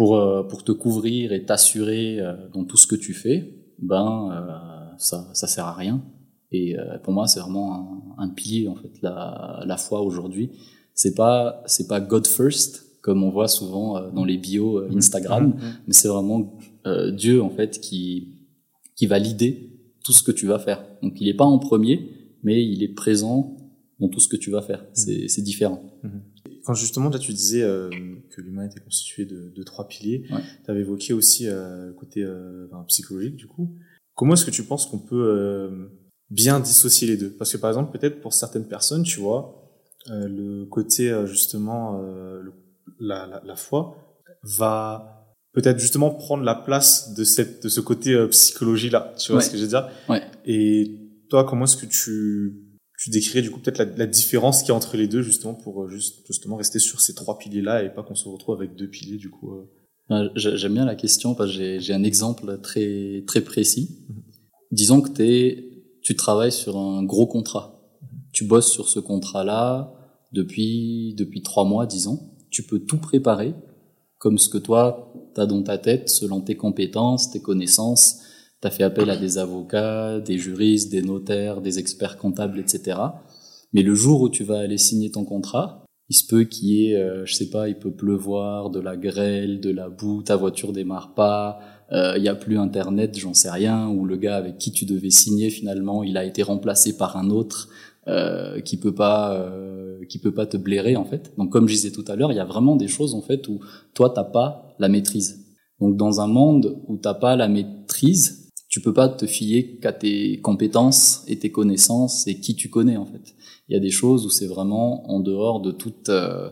euh, 0.00 0.42
pour 0.42 0.64
te 0.64 0.72
couvrir 0.72 1.30
et 1.30 1.44
t'assurer 1.44 2.18
euh, 2.18 2.48
dans 2.52 2.64
tout 2.64 2.76
ce 2.76 2.88
que 2.88 2.96
tu 2.96 3.14
fais, 3.14 3.54
ben 3.78 4.96
ça 4.98 5.28
ça 5.32 5.46
sert 5.46 5.66
à 5.66 5.74
rien. 5.74 6.02
Et 6.50 6.74
pour 7.04 7.12
moi, 7.12 7.28
c'est 7.28 7.38
vraiment 7.38 8.14
un, 8.18 8.24
un 8.24 8.30
pilier 8.30 8.66
en 8.66 8.74
fait 8.74 9.00
la 9.00 9.62
la 9.64 9.76
foi 9.76 10.00
aujourd'hui. 10.00 10.50
C'est 10.92 11.14
pas 11.14 11.62
c'est 11.66 11.86
pas 11.86 12.00
God 12.00 12.26
first 12.26 12.85
comme 13.06 13.22
on 13.28 13.30
voit 13.30 13.48
souvent 13.58 13.86
euh, 13.96 14.10
dans 14.10 14.24
les 14.30 14.36
bios 14.46 14.78
euh, 14.78 14.90
Instagram, 15.00 15.54
mais 15.86 15.94
c'est 15.98 16.08
vraiment 16.08 16.40
euh, 16.86 17.12
Dieu 17.12 17.40
en 17.48 17.50
fait 17.58 17.72
qui 17.80 18.02
qui 18.96 19.06
va 19.06 19.18
l'idée 19.26 19.52
tout 20.04 20.12
ce 20.18 20.22
que 20.26 20.32
tu 20.32 20.46
vas 20.52 20.58
faire. 20.58 20.80
Donc 21.02 21.12
il 21.20 21.28
est 21.28 21.38
pas 21.42 21.44
en 21.56 21.58
premier, 21.58 21.94
mais 22.42 22.56
il 22.72 22.82
est 22.82 22.94
présent 23.04 23.38
dans 24.00 24.08
tout 24.08 24.20
ce 24.20 24.28
que 24.32 24.36
tu 24.44 24.50
vas 24.50 24.62
faire. 24.70 24.82
C'est 24.92 25.28
c'est 25.28 25.42
différent. 25.52 25.80
Quand 26.64 26.74
justement, 26.74 27.10
là, 27.10 27.20
tu 27.20 27.32
disais 27.32 27.62
euh, 27.62 27.88
que 28.32 28.40
l'humain 28.40 28.64
était 28.66 28.80
constitué 28.80 29.24
de, 29.24 29.40
de 29.58 29.62
trois 29.62 29.86
piliers, 29.86 30.24
Ouais. 30.32 30.40
tu 30.64 30.70
avais 30.72 30.80
évoqué 30.80 31.12
aussi 31.14 31.46
euh, 31.46 31.86
le 31.88 31.92
côté 31.92 32.24
euh, 32.24 32.66
enfin, 32.72 32.82
psychologique, 32.88 33.36
du 33.36 33.46
coup. 33.46 33.66
Comment 34.16 34.34
est-ce 34.34 34.44
que 34.44 34.50
tu 34.58 34.64
penses 34.64 34.84
qu'on 34.86 34.98
peut 34.98 35.90
bien 36.30 36.58
dissocier 36.58 37.06
les 37.06 37.16
deux? 37.16 37.30
Parce 37.38 37.52
que, 37.52 37.58
par 37.58 37.70
exemple, 37.70 37.96
peut-être 37.96 38.20
pour 38.20 38.32
certaines 38.32 38.66
personnes, 38.76 39.04
tu 39.04 39.20
vois, 39.20 39.42
le 40.08 40.64
côté, 40.64 41.04
justement, 41.26 41.98
le- 42.46 42.52
la, 43.00 43.26
la, 43.26 43.42
la 43.44 43.56
foi 43.56 43.96
va 44.42 45.34
peut-être 45.52 45.78
justement 45.78 46.10
prendre 46.10 46.42
la 46.44 46.54
place 46.54 47.14
de, 47.14 47.24
cette, 47.24 47.62
de 47.64 47.68
ce 47.68 47.80
côté 47.80 48.12
euh, 48.12 48.28
psychologie-là. 48.28 49.14
Tu 49.18 49.32
vois 49.32 49.38
Ouais. 49.40 49.44
ce 49.44 49.50
que 49.50 49.56
je 49.56 49.62
veux 49.62 49.68
dire? 49.68 49.88
Ouais. 50.08 50.22
Et 50.44 50.98
toi, 51.30 51.44
comment 51.44 51.64
est-ce 51.64 51.76
que 51.76 51.86
tu, 51.86 52.54
tu 52.98 53.10
décrirais 53.10 53.42
du 53.42 53.50
coup 53.50 53.60
peut-être 53.60 53.78
la, 53.78 53.84
la 53.86 54.06
différence 54.06 54.60
qu'il 54.60 54.68
y 54.68 54.72
a 54.72 54.74
entre 54.74 54.96
les 54.96 55.08
deux 55.08 55.22
justement 55.22 55.54
pour 55.54 55.82
euh, 55.84 55.88
juste, 55.88 56.26
justement 56.26 56.56
rester 56.56 56.78
sur 56.78 57.00
ces 57.00 57.14
trois 57.14 57.38
piliers-là 57.38 57.82
et 57.82 57.92
pas 57.92 58.02
qu'on 58.02 58.14
se 58.14 58.28
retrouve 58.28 58.56
avec 58.56 58.74
deux 58.76 58.88
piliers 58.88 59.16
du 59.18 59.30
coup 59.30 59.54
euh? 59.54 60.28
J'ai- 60.36 60.56
J'aime 60.56 60.74
bien 60.74 60.84
la 60.84 60.94
question 60.94 61.34
parce 61.34 61.50
que 61.50 61.56
j'ai 61.56 61.80
j'ai 61.80 61.92
un 61.92 62.04
exemple 62.04 62.60
très 62.60 63.24
très 63.26 63.40
précis. 63.40 64.04
Mhm. 64.08 64.22
Disons 64.70 65.00
que 65.00 65.08
t'es, 65.08 65.68
tu 66.02 66.14
travailles 66.14 66.52
sur 66.52 66.76
un 66.76 67.02
gros 67.02 67.26
contrat. 67.26 67.80
Tu 68.32 68.44
bosses 68.44 68.70
sur 68.70 68.88
ce 68.88 69.00
contrat-là 69.00 69.92
depuis 70.32 71.14
depuis 71.16 71.42
trois 71.42 71.64
mois, 71.64 71.86
disons. 71.86 72.35
Tu 72.56 72.62
peux 72.62 72.78
tout 72.78 72.96
préparer 72.96 73.52
comme 74.16 74.38
ce 74.38 74.48
que 74.48 74.56
toi 74.56 75.12
t'as 75.34 75.44
dans 75.44 75.62
ta 75.62 75.76
tête 75.76 76.08
selon 76.08 76.40
tes 76.40 76.56
compétences, 76.56 77.30
tes 77.30 77.42
connaissances, 77.42 78.22
tu 78.62 78.66
as 78.66 78.70
fait 78.70 78.82
appel 78.82 79.10
à 79.10 79.18
des 79.18 79.36
avocats, 79.36 80.20
des 80.20 80.38
juristes, 80.38 80.90
des 80.90 81.02
notaires, 81.02 81.60
des 81.60 81.78
experts 81.78 82.16
comptables, 82.16 82.58
etc. 82.58 82.98
Mais 83.74 83.82
le 83.82 83.94
jour 83.94 84.22
où 84.22 84.30
tu 84.30 84.42
vas 84.42 84.60
aller 84.60 84.78
signer 84.78 85.10
ton 85.10 85.26
contrat, 85.26 85.84
il 86.08 86.16
se 86.16 86.26
peut 86.26 86.44
qu'il 86.44 86.68
y 86.68 86.92
ait, 86.92 86.96
euh, 86.96 87.26
je 87.26 87.34
sais 87.34 87.50
pas, 87.50 87.68
il 87.68 87.78
peut 87.78 87.90
pleuvoir, 87.90 88.70
de 88.70 88.80
la 88.80 88.96
grêle, 88.96 89.60
de 89.60 89.70
la 89.70 89.90
boue, 89.90 90.22
ta 90.22 90.36
voiture 90.36 90.72
démarre 90.72 91.12
pas, 91.12 91.60
euh, 91.92 92.14
il 92.16 92.22
y 92.22 92.28
a 92.28 92.34
plus 92.34 92.56
internet, 92.56 93.18
j'en 93.18 93.34
sais 93.34 93.50
rien, 93.50 93.86
ou 93.86 94.06
le 94.06 94.16
gars 94.16 94.36
avec 94.36 94.56
qui 94.56 94.72
tu 94.72 94.86
devais 94.86 95.10
signer 95.10 95.50
finalement, 95.50 96.02
il 96.02 96.16
a 96.16 96.24
été 96.24 96.42
remplacé 96.42 96.96
par 96.96 97.18
un 97.18 97.28
autre 97.28 97.68
euh, 98.08 98.60
qui 98.60 98.76
peut 98.76 98.94
pas 98.94 99.34
euh, 99.34 100.04
qui 100.08 100.18
peut 100.18 100.34
pas 100.34 100.46
te 100.46 100.56
blairer 100.56 100.96
en 100.96 101.04
fait. 101.04 101.32
Donc 101.38 101.50
comme 101.50 101.68
je 101.68 101.74
disais 101.74 101.90
tout 101.90 102.04
à 102.08 102.16
l'heure, 102.16 102.32
il 102.32 102.36
y 102.36 102.40
a 102.40 102.44
vraiment 102.44 102.76
des 102.76 102.88
choses 102.88 103.14
en 103.14 103.22
fait 103.22 103.48
où 103.48 103.60
toi 103.94 104.10
t'as 104.14 104.24
pas 104.24 104.74
la 104.78 104.88
maîtrise. 104.88 105.46
Donc 105.80 105.96
dans 105.96 106.20
un 106.20 106.26
monde 106.26 106.80
où 106.86 106.96
t'as 106.96 107.14
pas 107.14 107.36
la 107.36 107.48
maîtrise, 107.48 108.50
tu 108.68 108.80
peux 108.80 108.92
pas 108.92 109.08
te 109.08 109.26
fier 109.26 109.78
qu'à 109.80 109.92
tes 109.92 110.40
compétences 110.40 111.24
et 111.28 111.38
tes 111.38 111.50
connaissances 111.50 112.26
et 112.26 112.40
qui 112.40 112.54
tu 112.54 112.68
connais 112.68 112.96
en 112.96 113.06
fait. 113.06 113.34
Il 113.68 113.74
y 113.74 113.76
a 113.76 113.80
des 113.80 113.90
choses 113.90 114.26
où 114.26 114.30
c'est 114.30 114.46
vraiment 114.46 115.10
en 115.10 115.20
dehors 115.20 115.60
de 115.60 115.72
toute 115.72 116.08
euh, 116.08 116.50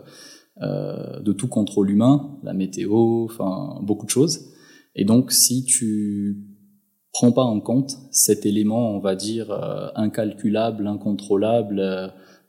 euh, 0.61 1.19
de 1.19 1.33
tout 1.33 1.47
contrôle 1.47 1.89
humain, 1.89 2.37
la 2.43 2.53
météo, 2.53 3.25
enfin 3.25 3.79
beaucoup 3.81 4.05
de 4.05 4.11
choses. 4.11 4.45
Et 4.95 5.03
donc 5.05 5.31
si 5.31 5.65
tu 5.65 6.37
prends 7.15 7.31
pas 7.31 7.43
en 7.43 7.61
compte 7.61 7.97
cet 8.11 8.45
élément, 8.45 8.93
on 8.93 8.99
va 8.99 9.15
dire, 9.15 9.49
euh, 9.49 9.87
incalculable, 9.95 10.85
incontrôlable, 10.85 11.79
euh, 11.79 12.07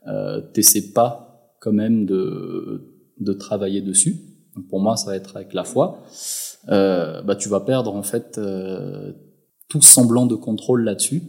euh 0.09 0.41
t'essaies 0.53 0.93
pas 0.93 1.55
quand 1.61 1.73
même 1.73 2.05
de, 2.05 3.05
de 3.21 3.33
travailler 3.33 3.81
dessus. 3.81 4.17
pour 4.69 4.81
moi, 4.81 4.97
ça 4.97 5.11
va 5.11 5.17
être 5.17 5.37
avec 5.37 5.55
la 5.55 5.63
foi. 5.63 6.03
Euh, 6.69 7.23
bah, 7.23 7.37
tu 7.37 7.49
vas 7.49 7.61
perdre 7.61 7.95
en 7.95 8.03
fait 8.03 8.39
euh, 8.39 9.13
tout 9.69 9.83
semblant 9.83 10.27
de 10.27 10.35
contrôle 10.35 10.83
là-dessus. 10.83 11.23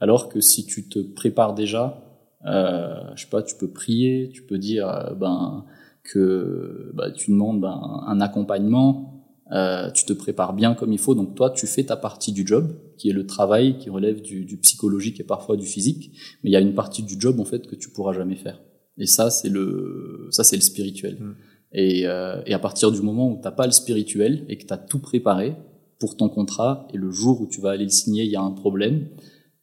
Alors 0.00 0.28
que 0.28 0.40
si 0.40 0.66
tu 0.66 0.88
te 0.88 0.98
prépares 0.98 1.54
déjà, 1.54 2.02
euh, 2.46 2.94
je 3.14 3.22
sais 3.22 3.30
pas, 3.30 3.42
tu 3.42 3.54
peux 3.54 3.70
prier, 3.70 4.30
tu 4.34 4.42
peux 4.42 4.58
dire 4.58 5.14
ben 5.20 5.64
que 6.02 6.90
bah, 6.94 7.12
tu 7.12 7.30
demandes 7.30 7.60
ben, 7.60 8.02
un 8.06 8.20
accompagnement, 8.20 9.09
euh, 9.52 9.90
tu 9.90 10.04
te 10.04 10.12
prépares 10.12 10.54
bien 10.54 10.74
comme 10.74 10.92
il 10.92 10.98
faut. 10.98 11.14
Donc 11.14 11.34
toi, 11.34 11.50
tu 11.50 11.66
fais 11.66 11.84
ta 11.84 11.96
partie 11.96 12.32
du 12.32 12.46
job, 12.46 12.72
qui 12.96 13.10
est 13.10 13.12
le 13.12 13.26
travail, 13.26 13.78
qui 13.78 13.90
relève 13.90 14.22
du, 14.22 14.44
du 14.44 14.56
psychologique 14.58 15.18
et 15.20 15.24
parfois 15.24 15.56
du 15.56 15.66
physique. 15.66 16.12
Mais 16.42 16.50
il 16.50 16.52
y 16.52 16.56
a 16.56 16.60
une 16.60 16.74
partie 16.74 17.02
du 17.02 17.14
job 17.18 17.40
en 17.40 17.44
fait 17.44 17.66
que 17.66 17.74
tu 17.74 17.90
pourras 17.90 18.12
jamais 18.12 18.36
faire. 18.36 18.60
Et 18.96 19.06
ça, 19.06 19.30
c'est 19.30 19.48
le, 19.48 20.28
ça 20.30 20.44
c'est 20.44 20.56
le 20.56 20.62
spirituel. 20.62 21.18
Mm. 21.20 21.34
Et, 21.72 22.06
euh, 22.06 22.42
et, 22.46 22.54
à 22.54 22.58
partir 22.58 22.90
du 22.90 23.00
moment 23.00 23.30
où 23.30 23.40
t'as 23.40 23.52
pas 23.52 23.66
le 23.66 23.72
spirituel 23.72 24.44
et 24.48 24.58
que 24.58 24.66
tu 24.66 24.72
as 24.72 24.78
tout 24.78 24.98
préparé 24.98 25.56
pour 25.98 26.16
ton 26.16 26.28
contrat, 26.28 26.88
et 26.92 26.96
le 26.96 27.10
jour 27.10 27.40
où 27.40 27.46
tu 27.46 27.60
vas 27.60 27.70
aller 27.70 27.84
le 27.84 27.90
signer, 27.90 28.24
il 28.24 28.30
y 28.30 28.36
a 28.36 28.42
un 28.42 28.50
problème. 28.50 29.08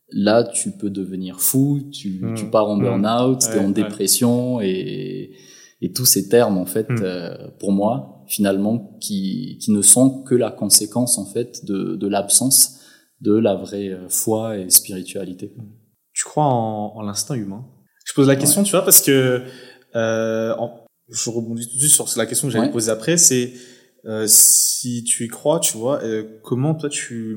Là, 0.10 0.44
tu 0.44 0.72
peux 0.72 0.90
devenir 0.90 1.42
fou, 1.42 1.82
tu, 1.92 2.24
tu 2.36 2.46
pars 2.50 2.70
en 2.70 2.78
mm. 2.78 2.82
burn-out, 2.82 3.40
tu 3.40 3.58
es 3.58 3.60
en 3.60 3.70
dépression 3.70 4.62
et, 4.62 5.32
et 5.82 5.92
tous 5.92 6.06
ces 6.06 6.28
termes 6.28 6.58
en 6.58 6.66
fait, 6.66 6.88
euh, 6.90 7.50
pour 7.60 7.72
moi, 7.72 8.24
finalement 8.28 8.98
qui, 9.00 9.58
qui 9.62 9.72
ne 9.72 9.82
sont 9.82 10.24
que 10.24 10.36
la 10.36 10.52
conséquence 10.52 11.18
en 11.18 11.26
fait 11.26 11.64
de, 11.66 11.96
de 11.96 12.08
l'absence 12.08 12.80
de 13.22 13.34
la 13.34 13.56
vraie 13.56 13.90
euh, 13.90 14.10
foi 14.10 14.58
et 14.58 14.70
spiritualité. 14.70 15.56
Tu 16.14 16.26
crois 16.26 16.46
en, 16.46 16.94
en 16.96 17.02
l'instinct 17.02 17.36
humain? 17.36 17.66
Je 18.06 18.14
pose 18.14 18.28
la 18.28 18.36
question, 18.36 18.64
tu 18.64 18.72
vois, 18.72 18.84
parce 18.84 19.02
que 19.02 19.44
euh, 19.96 20.56
en, 20.58 20.86
je 21.10 21.30
rebondis 21.30 21.68
tout 21.68 21.76
de 21.76 21.80
suite 21.80 21.94
sur 21.94 22.08
la 22.18 22.26
question 22.26 22.48
que 22.48 22.54
j'allais 22.54 22.72
poser 22.72 22.92
après, 22.92 23.18
c'est 23.18 23.54
euh, 24.06 24.26
si 24.28 25.04
tu 25.04 25.26
y 25.26 25.28
crois, 25.28 25.60
tu 25.60 25.78
vois, 25.78 26.04
euh, 26.04 26.40
comment 26.44 26.76
toi 26.76 26.90
tu 26.90 27.36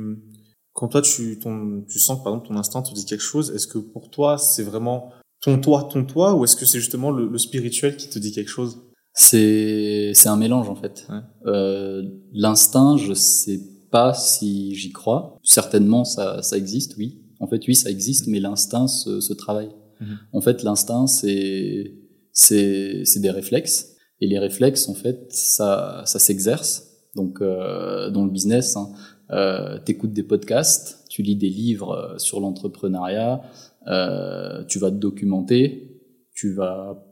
quand 0.73 0.89
toi 0.89 1.03
tu 1.03 1.39
ton 1.39 1.85
tu 1.89 1.99
sens 1.99 2.19
que 2.19 2.25
par 2.25 2.33
exemple 2.33 2.49
ton 2.49 2.57
instinct 2.57 2.83
te 2.83 2.95
dit 2.95 3.05
quelque 3.05 3.23
chose, 3.23 3.51
est-ce 3.55 3.67
que 3.67 3.79
pour 3.79 4.11
toi 4.11 4.39
c'est 4.39 4.63
vraiment 4.63 5.13
ton 5.41 5.59
toi 5.61 5.89
ton 5.91 6.05
toi 6.05 6.35
ou 6.35 6.45
est-ce 6.45 6.57
que 6.57 6.67
c'est 6.67 6.81
justement 6.81 7.11
le, 7.11 7.27
le 7.29 7.39
spirituel 7.39 7.97
qui 7.97 8.09
te 8.09 8.19
dit 8.19 8.33
quelque 8.33 8.51
chose? 8.51 8.83
C'est 9.13 10.13
c'est 10.15 10.29
un 10.29 10.37
mélange 10.37 10.69
en 10.69 10.77
fait. 10.77 11.07
Euh, 11.47 12.03
L'instinct, 12.33 12.97
je 12.97 13.13
sais 13.15 13.61
pas 13.91 14.15
si 14.15 14.75
j'y 14.75 14.93
crois. 14.93 15.39
Certainement, 15.43 16.05
ça 16.05 16.43
ça 16.43 16.57
existe, 16.57 16.97
oui. 16.97 17.23
En 17.41 17.47
fait, 17.47 17.67
oui, 17.67 17.75
ça 17.75 17.91
existe, 17.91 18.27
mais 18.29 18.39
l'instinct 18.39 18.87
se, 18.87 19.21
se 19.21 19.33
travaille. 19.33 19.71
Mhm. 20.01 20.19
En 20.33 20.41
fait, 20.41 20.63
l'instinct, 20.63 21.07
c'est 21.07 21.95
c'est 22.33 23.03
c'est 23.05 23.21
des 23.21 23.31
réflexes 23.31 23.97
et 24.21 24.27
les 24.27 24.39
réflexes, 24.39 24.89
en 24.89 24.95
fait, 24.95 25.27
ça 25.31 26.03
ça 26.07 26.19
s'exerce. 26.19 26.87
Donc 27.17 27.41
euh, 27.41 28.11
dans 28.11 28.25
le 28.25 28.31
business, 28.31 28.77
hein, 28.77 28.91
euh, 29.33 29.79
t'écoutes 29.79 30.13
des 30.13 30.23
podcasts, 30.23 31.01
tu 31.09 31.23
lis 31.23 31.37
des 31.37 31.51
livres 31.51 31.93
euh, 31.93 32.19
sur 32.19 32.41
l'entrepreneuriat, 32.41 33.43
euh, 33.89 34.65
tu 34.65 34.79
vas 34.79 34.91
te 34.91 34.97
documenter, 34.97 36.01
tu 36.33 36.53
vas 36.55 37.05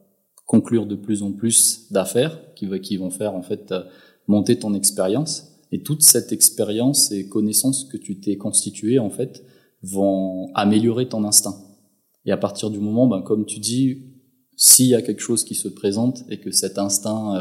conclure 0.47 0.87
de 0.87 0.95
plus 0.95 1.23
en 1.23 1.33
plus 1.33 1.93
d'affaires 1.93 2.39
qui, 2.55 2.97
vont 2.97 3.11
faire 3.11 3.35
en 3.35 3.43
fait 3.43 3.71
euh, 3.73 3.83
monter 4.29 4.59
ton 4.59 4.73
expérience. 4.73 5.55
Et 5.73 5.83
toute 5.83 6.03
cette 6.03 6.33
expérience 6.33 7.13
et 7.13 7.29
connaissances 7.29 7.85
que 7.85 7.99
tu 7.99 8.19
t'es 8.21 8.39
constitué 8.39 8.99
en 8.99 9.11
fait 9.11 9.45
vont 9.83 10.51
améliorer 10.55 11.09
ton 11.09 11.25
instinct. 11.25 11.57
Et 12.25 12.33
à 12.33 12.39
partir 12.39 12.71
du 12.71 12.79
moment, 12.79 13.07
ben, 13.07 13.21
comme 13.21 13.45
tu 13.45 13.59
dis, 13.59 14.05
s'il 14.57 14.87
y 14.87 14.95
a 14.95 15.03
quelque 15.03 15.21
chose 15.21 15.45
qui 15.45 15.55
se 15.55 15.69
présente 15.69 16.25
et 16.31 16.39
que 16.41 16.51
cet 16.51 16.79
instinct 16.79 17.35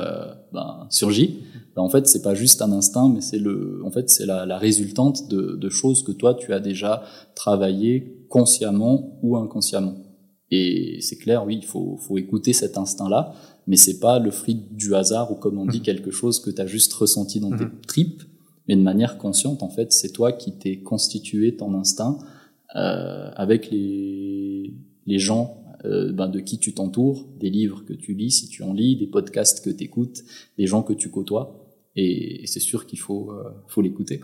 ben, 0.52 0.88
surgit, 0.90 1.40
ben, 1.78 1.84
en 1.84 1.90
fait 1.90 2.08
c'est 2.08 2.24
pas 2.24 2.34
juste 2.34 2.64
un 2.64 2.72
instinct, 2.72 3.08
mais 3.14 3.22
c'est 3.22 3.38
le, 3.38 3.82
en 3.86 3.92
fait 3.92 4.10
c'est 4.10 4.26
la, 4.26 4.48
la, 4.48 4.58
résultante 4.58 5.30
de, 5.30 5.56
de 5.56 5.70
choses 5.70 6.04
que 6.04 6.12
toi 6.12 6.34
tu 6.34 6.52
as 6.52 6.60
déjà 6.60 7.04
travaillé 7.36 8.26
consciemment 8.30 9.20
ou 9.22 9.38
inconsciemment. 9.38 9.94
Et 10.50 10.98
c'est 11.02 11.18
clair, 11.18 11.46
oui, 11.46 11.60
il 11.62 11.66
faut, 11.66 11.98
faut 11.98 12.18
écouter 12.18 12.54
cet 12.54 12.80
instinct-là, 12.80 13.34
mais 13.68 13.76
c'est 13.76 14.00
pas 14.00 14.18
le 14.18 14.32
fruit 14.32 14.56
du 14.72 14.96
hasard 14.96 15.32
ou 15.32 15.36
comme 15.36 15.60
on 15.60 15.68
dit, 15.68 15.78
mhm. 15.78 15.84
quelque 15.84 16.10
chose 16.10 16.40
que 16.40 16.50
tu 16.50 16.60
as 16.60 16.66
juste 16.66 16.92
ressenti 16.94 17.40
dans 17.40 17.56
tes 17.56 17.66
mhm. 17.66 17.82
tripes, 17.86 18.24
mais 18.68 18.76
de 18.76 18.82
manière 18.82 19.20
consciente, 19.20 19.62
en 19.62 19.70
fait, 19.70 19.94
c'est 19.94 20.12
toi 20.12 20.32
qui 20.32 20.54
t'es 20.54 20.80
constitué 20.80 21.56
ton 21.56 21.76
instinct 21.76 22.18
euh, 22.76 23.30
avec 23.36 23.70
les, 23.70 24.74
les 25.06 25.20
gens 25.20 25.64
euh, 25.86 26.12
ben, 26.12 26.28
de 26.28 26.40
qui 26.40 26.58
tu 26.58 26.74
t'entoures, 26.74 27.28
des 27.40 27.52
livres 27.52 27.84
que 27.86 27.94
tu 27.94 28.16
lis 28.16 28.32
si 28.32 28.48
tu 28.48 28.64
en 28.64 28.74
lis, 28.74 28.96
des 28.96 29.08
podcasts 29.08 29.64
que 29.64 29.70
tu 29.70 29.84
écoutes, 29.84 30.24
des 30.58 30.66
gens 30.66 30.82
que 30.82 30.94
tu 30.94 31.12
côtoies. 31.12 31.67
Et, 31.98 32.46
c'est 32.46 32.62
sûr 32.62 32.86
qu'il 32.86 33.00
faut, 33.00 33.32
euh, 33.32 33.44
faut 33.68 33.82
l'écouter. 33.82 34.22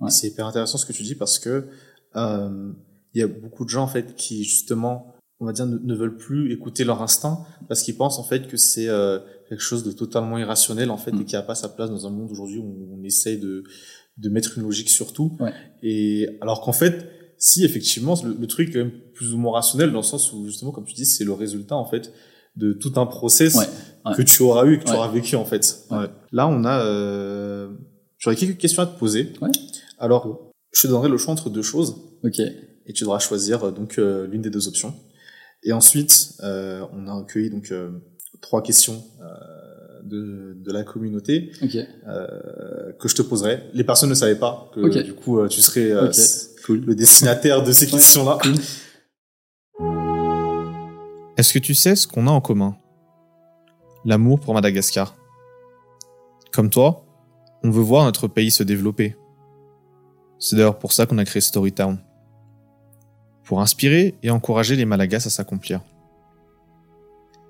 Ouais. 0.00 0.10
C'est 0.10 0.28
hyper 0.28 0.46
intéressant 0.46 0.78
ce 0.78 0.86
que 0.86 0.92
tu 0.92 1.02
dis 1.02 1.14
parce 1.14 1.38
que 1.38 1.66
euh, 2.14 2.72
il 3.14 3.20
y 3.20 3.24
a 3.24 3.26
beaucoup 3.26 3.64
de 3.64 3.70
gens 3.70 3.82
en 3.82 3.88
fait 3.88 4.14
qui 4.14 4.44
justement 4.44 5.14
on 5.40 5.46
va 5.46 5.52
dire, 5.52 5.66
ne, 5.66 5.94
veulent 5.94 6.16
plus 6.16 6.52
écouter 6.52 6.84
leur 6.84 7.02
instinct 7.02 7.44
parce 7.68 7.82
qu'ils 7.82 7.96
pensent 7.96 8.18
en 8.18 8.22
fait 8.22 8.46
que 8.46 8.56
c'est 8.56 8.88
euh, 8.88 9.18
quelque 9.48 9.60
chose 9.60 9.84
de 9.84 9.92
totalement 9.92 10.38
irrationnel 10.38 10.90
en 10.90 10.96
fait 10.96 11.10
et 11.10 11.14
mm. 11.14 11.24
qui 11.24 11.36
a 11.36 11.42
pas 11.42 11.54
sa 11.54 11.68
place 11.68 11.90
dans 11.90 12.06
un 12.06 12.10
monde 12.10 12.30
aujourd'hui 12.30 12.58
où 12.58 12.88
on 12.98 13.02
essaye 13.04 13.38
de, 13.38 13.64
de 14.18 14.28
mettre 14.28 14.56
une 14.56 14.64
logique 14.64 14.88
sur 14.88 15.12
tout. 15.12 15.36
Et 15.82 16.28
alors 16.40 16.62
qu'en 16.62 16.72
fait, 16.72 17.10
si 17.38 17.64
effectivement 17.64 18.14
le, 18.24 18.46
truc 18.46 18.70
est 18.70 18.72
quand 18.72 18.78
même 18.78 18.98
plus 19.12 19.34
ou 19.34 19.38
moins 19.38 19.54
rationnel 19.54 19.92
dans 19.92 19.98
le 19.98 20.04
sens 20.04 20.32
où 20.32 20.46
justement, 20.46 20.70
comme 20.70 20.84
tu 20.84 20.94
dis, 20.94 21.06
c'est 21.06 21.24
le 21.24 21.32
résultat 21.32 21.76
en 21.76 21.84
fait 21.84 22.12
de 22.56 22.72
tout 22.72 22.92
un 22.96 23.04
process 23.04 23.58
que 24.14 24.22
tu 24.22 24.42
auras 24.42 24.66
eu 24.66 24.74
et 24.74 24.78
que 24.78 24.84
tu 24.84 24.92
auras 24.92 25.08
vécu 25.08 25.36
en 25.36 25.44
fait. 25.44 25.86
Là, 26.32 26.46
on 26.48 26.64
a, 26.64 26.80
euh... 26.84 27.68
j'aurais 28.18 28.36
quelques 28.36 28.58
questions 28.58 28.82
à 28.82 28.86
te 28.86 28.98
poser. 28.98 29.32
Alors, 29.98 30.52
je 30.72 30.82
te 30.82 30.88
donnerai 30.88 31.08
le 31.08 31.16
choix 31.16 31.32
entre 31.32 31.48
deux 31.50 31.62
choses. 31.62 31.96
Ok. 32.22 32.38
Et 32.38 32.92
tu 32.92 33.04
devras 33.04 33.18
choisir 33.18 33.64
euh, 33.64 33.70
donc 33.72 33.98
euh, 33.98 34.26
l'une 34.26 34.42
des 34.42 34.50
deux 34.50 34.68
options. 34.68 34.94
Et 35.64 35.72
ensuite, 35.72 36.34
euh, 36.44 36.84
on 36.92 37.08
a 37.08 37.14
recueilli 37.14 37.50
donc 37.50 37.72
euh, 37.72 37.90
trois 38.40 38.62
questions 38.62 39.02
euh, 39.20 40.02
de, 40.04 40.54
de 40.56 40.72
la 40.72 40.84
communauté 40.84 41.50
euh, 41.62 42.92
que 43.00 43.08
je 43.08 43.16
te 43.16 43.22
poserai. 43.22 43.64
Les 43.72 43.82
personnes 43.82 44.10
ne 44.10 44.14
savaient 44.14 44.38
pas 44.38 44.70
que 44.72 45.02
du 45.02 45.14
coup 45.14 45.40
euh, 45.40 45.48
tu 45.48 45.62
serais 45.62 45.90
euh, 45.90 46.12
le 46.68 46.94
destinataire 46.94 47.64
de 47.64 47.72
ces 47.72 47.86
questions-là. 47.86 48.38
Est-ce 51.36 51.52
que 51.52 51.58
tu 51.58 51.74
sais 51.74 51.96
ce 51.96 52.06
qu'on 52.06 52.28
a 52.28 52.30
en 52.30 52.40
commun? 52.40 52.76
L'amour 54.06 54.38
pour 54.38 54.54
Madagascar. 54.54 55.16
Comme 56.52 56.70
toi, 56.70 57.04
on 57.64 57.70
veut 57.70 57.82
voir 57.82 58.04
notre 58.04 58.28
pays 58.28 58.52
se 58.52 58.62
développer. 58.62 59.16
C'est 60.38 60.54
d'ailleurs 60.54 60.78
pour 60.78 60.92
ça 60.92 61.06
qu'on 61.06 61.18
a 61.18 61.24
créé 61.24 61.40
Storytown 61.40 61.98
pour 63.42 63.60
inspirer 63.60 64.14
et 64.22 64.30
encourager 64.30 64.76
les 64.76 64.84
Malagas 64.84 65.24
à 65.26 65.30
s'accomplir. 65.30 65.80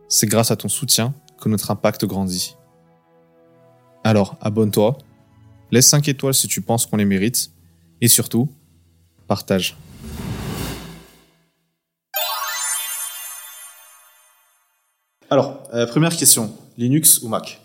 C'est 0.08 0.26
grâce 0.26 0.50
à 0.50 0.56
ton 0.56 0.68
soutien 0.68 1.12
que 1.38 1.50
notre 1.50 1.70
impact 1.70 2.06
grandit. 2.06 2.56
Alors 4.02 4.38
abonne-toi, 4.40 4.96
laisse 5.70 5.90
5 5.90 6.08
étoiles 6.08 6.32
si 6.32 6.48
tu 6.48 6.62
penses 6.62 6.86
qu'on 6.86 6.96
les 6.96 7.04
mérite, 7.04 7.50
et 8.00 8.08
surtout, 8.08 8.48
partage. 9.26 9.76
Alors, 15.30 15.68
euh, 15.74 15.86
première 15.86 16.16
question, 16.16 16.52
Linux 16.78 17.22
ou 17.22 17.28
Mac? 17.28 17.60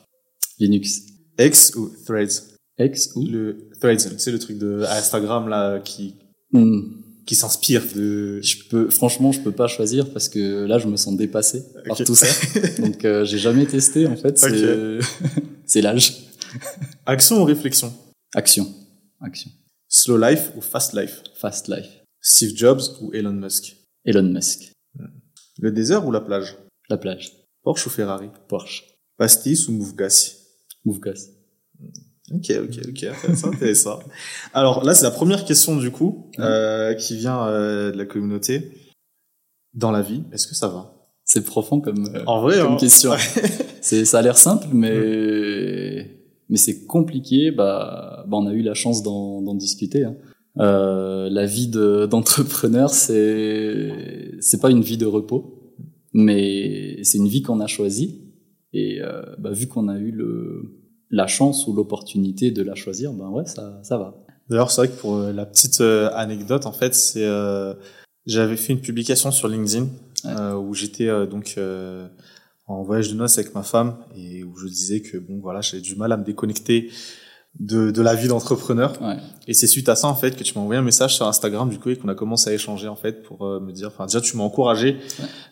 Linux. 0.60 1.02
X 1.40 1.74
ou 1.76 1.90
Threads? 2.06 2.44
Ex 2.78 3.12
ou? 3.16 3.26
Le 3.26 3.70
Threads, 3.80 4.18
c'est 4.18 4.32
le 4.32 4.40
truc 4.40 4.58
de 4.58 4.84
Instagram 4.90 5.48
là 5.48 5.80
qui 5.80 6.16
Hmm. 6.54 6.82
qui 7.26 7.36
s'inspire 7.36 7.82
de. 7.96 8.42
Je 8.42 8.58
peux, 8.70 8.90
franchement, 8.90 9.32
je 9.32 9.40
peux 9.40 9.54
pas 9.54 9.68
choisir 9.68 10.12
parce 10.12 10.28
que 10.28 10.66
là, 10.66 10.80
je 10.80 10.88
me 10.88 10.98
sens 10.98 11.16
dépassé 11.16 11.64
par 11.88 11.96
tout 11.98 12.14
ça. 12.16 12.28
Donc, 12.82 13.06
euh, 13.06 13.24
j'ai 13.24 13.38
jamais 13.38 13.66
testé. 13.66 14.06
En 14.06 14.18
fait, 14.18 14.38
c'est 14.38 15.00
c'est 15.66 15.82
l'âge. 15.82 16.24
Action 17.06 17.42
ou 17.42 17.46
réflexion? 17.46 17.94
Action, 18.36 18.68
action. 19.22 19.50
Slow 19.88 20.18
life 20.18 20.52
ou 20.58 20.62
fast 20.62 20.94
life? 20.94 21.22
Fast 21.36 21.70
life. 21.70 21.88
Steve 22.20 22.54
Jobs 22.58 22.82
ou 23.02 23.14
Elon 23.14 23.32
Musk? 23.34 23.78
Elon 24.04 24.24
Musk. 24.24 24.74
Le 25.60 25.72
désert 25.72 26.06
ou 26.06 26.12
la 26.12 26.20
plage? 26.22 26.58
La 26.90 26.98
plage. 26.98 27.32
Porsche 27.64 27.88
ou 27.88 27.90
Ferrari? 27.90 28.30
Porsche. 28.48 28.84
Pastis 29.18 29.68
ou 29.68 29.72
Moufgassi? 29.74 30.38
Mouvgas. 30.86 31.30
Ok, 32.34 32.52
ok, 32.64 32.80
ok, 32.90 33.04
intéressant, 33.04 33.48
intéressant. 33.50 34.00
Alors 34.54 34.84
là, 34.84 34.94
c'est 34.94 35.04
la 35.04 35.12
première 35.12 35.46
question 35.46 35.76
du 35.76 35.92
coup 35.92 36.32
euh, 36.40 36.94
qui 36.94 37.18
vient 37.18 37.46
euh, 37.48 37.92
de 37.92 37.98
la 37.98 38.06
communauté. 38.06 38.72
Dans 39.74 39.92
la 39.92 40.02
vie, 40.02 40.24
est-ce 40.32 40.48
que 40.48 40.56
ça 40.56 40.68
va? 40.68 40.94
C'est 41.24 41.46
profond 41.46 41.80
comme, 41.80 42.08
euh, 42.14 42.24
En 42.26 42.42
vrai, 42.42 42.60
comme 42.60 42.74
hein. 42.74 42.78
question. 42.78 43.12
c'est, 43.82 44.06
ça 44.06 44.20
a 44.20 44.22
l'air 44.22 44.38
simple, 44.38 44.68
mais, 44.74 46.10
mais 46.50 46.58
c'est 46.58 46.86
compliqué. 46.86 47.52
Bah, 47.52 48.26
bah, 48.28 48.38
on 48.38 48.48
a 48.48 48.54
eu 48.54 48.62
la 48.62 48.74
chance 48.74 49.04
d'en, 49.04 49.42
d'en 49.42 49.56
discuter. 49.56 50.04
Hein. 50.04 50.16
Euh, 50.60 51.30
la 51.30 51.46
vie 51.46 51.68
de, 51.68 52.06
d'entrepreneur, 52.06 52.90
c'est, 52.90 54.32
c'est 54.42 54.62
pas 54.62 54.70
une 54.70 54.82
vie 54.82 54.98
de 54.98 55.06
repos, 55.06 55.61
mais 56.14 57.04
c'est 57.04 57.18
une 57.18 57.28
vie 57.28 57.42
qu'on 57.42 57.60
a 57.60 57.68
choisie. 57.68 58.22
Et 58.74 59.02
euh, 59.02 59.22
bah, 59.38 59.52
vu 59.52 59.68
qu'on 59.68 59.88
a 59.90 59.98
eu 59.98 60.12
le, 60.12 60.80
la 61.10 61.28
chance 61.28 61.68
ou 61.68 61.74
l'opportunité 61.74 62.52
de 62.52 62.62
la 62.64 62.76
choisir, 62.76 63.12
ben 63.14 63.30
ouais, 63.30 63.46
ça, 63.46 63.80
ça 63.84 63.98
va. 63.98 64.16
D'ailleurs, 64.50 64.72
c'est 64.72 64.82
vrai 64.82 64.88
que 64.90 65.00
pour 65.00 65.18
euh, 65.18 65.32
la 65.34 65.46
petite 65.46 65.82
euh, 65.82 66.10
anecdote, 66.14 66.66
en 66.66 66.72
fait, 66.72 66.94
c'est 66.96 67.26
euh, 67.26 67.74
j'avais 68.26 68.56
fait 68.58 68.74
une 68.74 68.82
publication 68.82 69.32
sur 69.32 69.48
LinkedIn 69.48 69.88
Ouais. 70.24 70.30
euh, 70.38 70.56
où 70.56 70.76
j'étais 70.76 71.08
donc 71.26 71.56
euh, 71.58 72.08
en 72.68 72.84
voyage 72.84 73.10
de 73.12 73.16
noces 73.16 73.40
avec 73.40 73.56
ma 73.56 73.64
femme 73.64 73.98
et 74.16 74.44
où 74.44 74.56
je 74.56 74.68
disais 74.68 75.02
que 75.02 75.18
bon 75.18 75.40
voilà, 75.42 75.62
j'avais 75.62 75.82
du 75.82 75.96
mal 75.96 76.12
à 76.12 76.18
me 76.18 76.24
déconnecter 76.24 76.92
de, 77.60 77.92
de 77.92 78.02
la 78.02 78.16
vie 78.16 78.28
d'entrepreneur. 78.28 79.00
Ouais. 79.02 79.18
Et 79.48 79.54
c'est 79.54 79.68
suite 79.68 79.90
à 79.90 79.96
ça 79.96 80.08
en 80.08 80.16
fait 80.16 80.36
que 80.36 80.44
tu 80.44 80.54
m'as 80.56 80.62
envoyé 80.62 80.80
un 80.80 80.84
message 80.84 81.16
sur 81.16 81.28
Instagram 81.28 81.70
du 81.70 81.80
coup 81.80 81.90
et 81.90 81.98
qu'on 81.98 82.08
a 82.08 82.16
commencé 82.16 82.50
à 82.50 82.54
échanger 82.54 82.88
en 82.88 82.96
fait 82.96 83.24
pour 83.24 83.46
euh, 83.46 83.60
me 83.60 83.72
dire, 83.72 83.88
enfin 83.88 84.06
déjà 84.06 84.22
tu 84.22 84.38
m'as 84.38 84.44
encouragé 84.44 84.98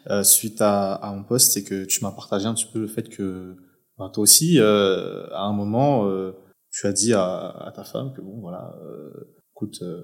euh, 0.10 0.24
suite 0.24 0.62
à, 0.62 0.94
à 0.94 1.12
mon 1.14 1.24
post 1.24 1.58
et 1.58 1.64
que 1.64 1.86
tu 1.86 2.04
m'as 2.04 2.12
partagé 2.12 2.46
un 2.46 2.54
petit 2.54 2.68
peu 2.72 2.80
le 2.80 2.88
fait 2.88 3.10
que 3.10 3.56
ben, 3.98 4.10
toi 4.10 4.24
aussi 4.24 4.60
euh, 4.60 5.28
à 5.34 5.44
un 5.44 5.54
moment 5.54 6.08
euh, 6.08 6.32
tu 6.72 6.88
as 6.88 6.94
dit 6.94 7.14
à, 7.14 7.50
à 7.50 7.72
ta 7.76 7.84
femme 7.84 8.14
que 8.16 8.22
bon 8.22 8.40
voilà, 8.40 8.76
euh, 8.84 9.36
écoute, 9.56 9.80
euh, 9.82 10.04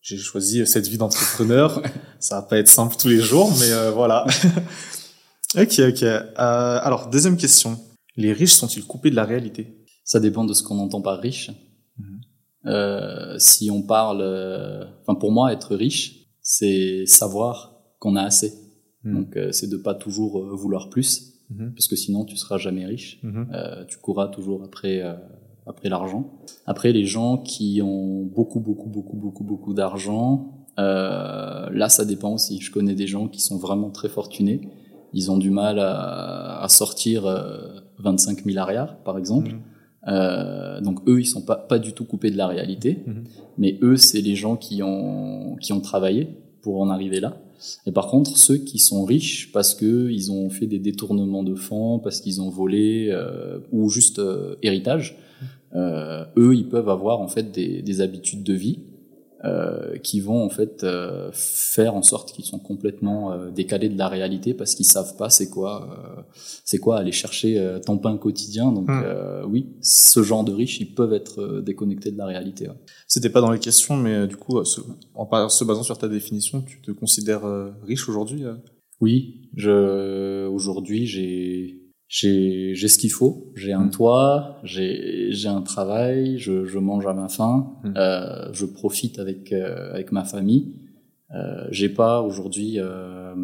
j'ai 0.00 0.16
choisi 0.16 0.66
cette 0.66 0.86
vie 0.86 0.98
d'entrepreneur, 0.98 1.82
ça 2.18 2.36
va 2.36 2.42
pas 2.42 2.58
être 2.58 2.68
simple 2.68 2.96
tous 2.98 3.08
les 3.08 3.20
jours, 3.20 3.52
mais 3.60 3.72
euh, 3.72 3.90
voilà. 3.90 4.24
ok 5.56 5.80
ok. 5.88 6.02
Euh, 6.02 6.24
alors 6.38 7.08
deuxième 7.08 7.36
question, 7.36 7.78
les 8.16 8.32
riches 8.32 8.54
sont-ils 8.54 8.84
coupés 8.84 9.10
de 9.10 9.16
la 9.16 9.24
réalité? 9.24 9.75
Ça 10.06 10.20
dépend 10.20 10.44
de 10.44 10.54
ce 10.54 10.62
qu'on 10.62 10.78
entend 10.78 11.02
par 11.02 11.18
riche. 11.18 11.50
Mhm. 11.98 12.20
Euh, 12.66 13.34
si 13.38 13.70
on 13.70 13.82
parle, 13.82 14.20
euh, 14.22 14.84
enfin 15.02 15.14
pour 15.16 15.32
moi, 15.32 15.52
être 15.52 15.74
riche, 15.76 16.26
c'est 16.40 17.04
savoir 17.06 17.74
qu'on 17.98 18.14
a 18.16 18.22
assez. 18.22 18.52
Mhm. 19.04 19.14
Donc 19.14 19.36
euh, 19.36 19.52
c'est 19.52 19.68
de 19.68 19.76
pas 19.76 19.94
toujours 19.94 20.38
euh, 20.38 20.54
vouloir 20.54 20.88
plus, 20.88 21.34
Mhm. 21.50 21.74
parce 21.74 21.86
que 21.86 21.94
sinon 21.96 22.24
tu 22.24 22.36
seras 22.36 22.58
jamais 22.58 22.86
riche. 22.86 23.20
Euh, 23.24 23.84
tu 23.86 23.98
courras 23.98 24.26
toujours 24.28 24.64
après 24.64 25.00
euh, 25.02 25.14
après 25.66 25.88
l'argent. 25.88 26.22
Après 26.66 26.92
les 26.92 27.04
gens 27.04 27.38
qui 27.38 27.80
ont 27.82 28.24
beaucoup 28.24 28.60
beaucoup 28.60 28.88
beaucoup 28.88 29.16
beaucoup 29.16 29.44
beaucoup 29.44 29.74
d'argent, 29.74 30.66
euh, 30.78 31.68
là 31.70 31.88
ça 31.88 32.04
dépend 32.04 32.32
aussi. 32.34 32.60
Je 32.60 32.70
connais 32.72 32.94
des 32.96 33.06
gens 33.08 33.26
qui 33.28 33.40
sont 33.40 33.58
vraiment 33.58 33.90
très 33.90 34.08
fortunés. 34.08 34.60
Ils 35.12 35.30
ont 35.30 35.38
du 35.38 35.50
mal 35.50 35.78
à, 35.78 36.60
à 36.62 36.68
sortir 36.68 37.26
euh, 37.26 37.80
25 37.98 38.44
milliards 38.44 38.98
par 39.04 39.16
exemple. 39.18 39.52
Mhm. 40.06 40.12
Euh, 40.14 40.80
donc 40.80 41.00
eux, 41.08 41.20
ils 41.20 41.26
sont 41.26 41.42
pas 41.42 41.56
pas 41.56 41.78
du 41.78 41.92
tout 41.92 42.04
coupés 42.04 42.30
de 42.30 42.36
la 42.36 42.46
réalité, 42.46 42.98
Mhm. 43.06 43.24
mais 43.58 43.78
eux, 43.82 43.96
c'est 43.96 44.20
les 44.20 44.34
gens 44.36 44.56
qui 44.56 44.82
ont 44.82 45.56
qui 45.60 45.72
ont 45.72 45.80
travaillé 45.80 46.28
pour 46.62 46.80
en 46.80 46.88
arriver 46.90 47.20
là. 47.20 47.36
Et 47.86 47.92
par 47.92 48.08
contre, 48.08 48.36
ceux 48.36 48.58
qui 48.58 48.78
sont 48.78 49.04
riches 49.04 49.50
parce 49.52 49.74
que 49.74 50.10
ils 50.10 50.30
ont 50.30 50.50
fait 50.50 50.66
des 50.66 50.78
détournements 50.78 51.42
de 51.42 51.54
fonds, 51.54 51.98
parce 51.98 52.20
qu'ils 52.20 52.40
ont 52.40 52.50
volé 52.50 53.08
euh, 53.10 53.58
ou 53.72 53.88
juste 53.88 54.18
euh, 54.18 54.56
héritage, 54.62 55.16
euh, 55.74 56.24
eux, 56.36 56.54
ils 56.54 56.68
peuvent 56.68 56.88
avoir 56.88 57.20
en 57.20 57.28
fait 57.28 57.50
des, 57.52 57.82
des 57.82 58.00
habitudes 58.00 58.42
de 58.44 58.52
vie 58.52 58.78
euh, 59.46 59.96
qui 59.98 60.20
vont 60.20 60.42
en 60.44 60.48
fait 60.50 60.82
euh, 60.82 61.30
faire 61.32 61.94
en 61.94 62.02
sorte 62.02 62.32
qu'ils 62.32 62.44
sont 62.44 62.58
complètement 62.58 63.32
euh, 63.32 63.50
décalés 63.50 63.88
de 63.88 63.96
la 63.98 64.08
réalité 64.08 64.54
parce 64.54 64.74
qu'ils 64.74 64.86
savent 64.86 65.16
pas 65.16 65.30
c'est 65.30 65.48
quoi 65.50 66.26
c'est 66.64 66.78
quoi 66.78 66.96
aller 66.98 67.12
chercher 67.12 67.78
ton 67.86 67.96
pain 67.98 68.16
quotidien. 68.16 68.72
Donc 68.72 68.88
Hmm. 68.88 69.44
oui, 69.50 69.66
ce 69.82 70.22
genre 70.22 70.44
de 70.44 70.52
riches, 70.52 70.80
ils 70.80 70.94
peuvent 70.94 71.12
être 71.12 71.60
déconnectés 71.60 72.10
de 72.10 72.18
la 72.18 72.26
réalité. 72.26 72.68
ouais. 72.68 72.74
C'était 73.08 73.30
pas 73.30 73.40
dans 73.40 73.50
les 73.52 73.58
questions, 73.60 73.96
mais 73.96 74.26
du 74.26 74.36
coup, 74.36 74.64
se- 74.64 74.80
en 75.14 75.48
se 75.48 75.64
basant 75.64 75.82
sur 75.82 75.98
ta 75.98 76.08
définition, 76.08 76.62
tu 76.62 76.80
te 76.80 76.90
considères 76.90 77.42
riche 77.86 78.08
aujourd'hui 78.08 78.44
Oui, 79.00 79.48
je 79.54 80.46
aujourd'hui 80.48 81.06
j'ai 81.06 81.85
j'ai 82.08 82.74
j'ai 82.74 82.88
ce 82.88 82.98
qu'il 82.98 83.10
faut. 83.10 83.52
J'ai 83.56 83.72
un 83.72 83.86
Mm. 83.86 83.90
toit, 83.90 84.58
j'ai 84.64 85.28
j'ai 85.32 85.48
un 85.48 85.62
travail, 85.62 86.38
je, 86.38 86.64
je 86.64 86.78
mange 86.78 87.06
à 87.06 87.12
ma 87.14 87.28
faim, 87.28 87.72
Mm. 87.84 87.92
euh, 87.96 88.52
je 88.52 88.64
profite 88.66 89.18
avec 89.18 89.52
euh, 89.52 89.92
avec 89.92 90.12
ma 90.12 90.24
famille. 90.24 90.72
Euh, 91.34 91.66
j'ai 91.70 91.88
pas 91.88 92.22
aujourd'hui, 92.22 92.74
euh, 92.78 93.34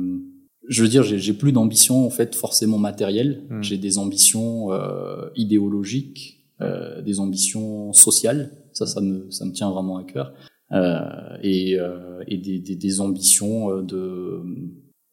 je 0.68 0.82
veux 0.82 0.88
dire, 0.88 1.02
j'ai 1.02 1.18
j'ai 1.18 1.32
plus 1.32 1.50
d'ambition 1.52 2.06
en 2.06 2.10
fait 2.10 2.34
forcément 2.34 2.78
matérielle. 2.78 3.42
Mm. 3.50 3.62
J'ai 3.62 3.78
des 3.78 3.98
ambitions 3.98 4.72
euh, 4.72 5.28
idéologiques, 5.34 6.44
euh, 6.60 7.02
des 7.02 7.18
ambitions 7.18 7.92
sociales. 7.92 8.50
Ça, 8.72 8.86
ça 8.86 9.00
me 9.00 9.30
ça 9.30 9.44
me 9.44 9.52
tient 9.52 9.70
vraiment 9.70 9.96
à 9.98 10.04
cœur. 10.04 10.32
Euh, 10.70 11.00
et 11.42 11.78
euh, 11.78 12.22
et 12.28 12.38
des, 12.38 12.58
des 12.60 12.76
des 12.76 13.00
ambitions 13.00 13.82
de 13.82 14.40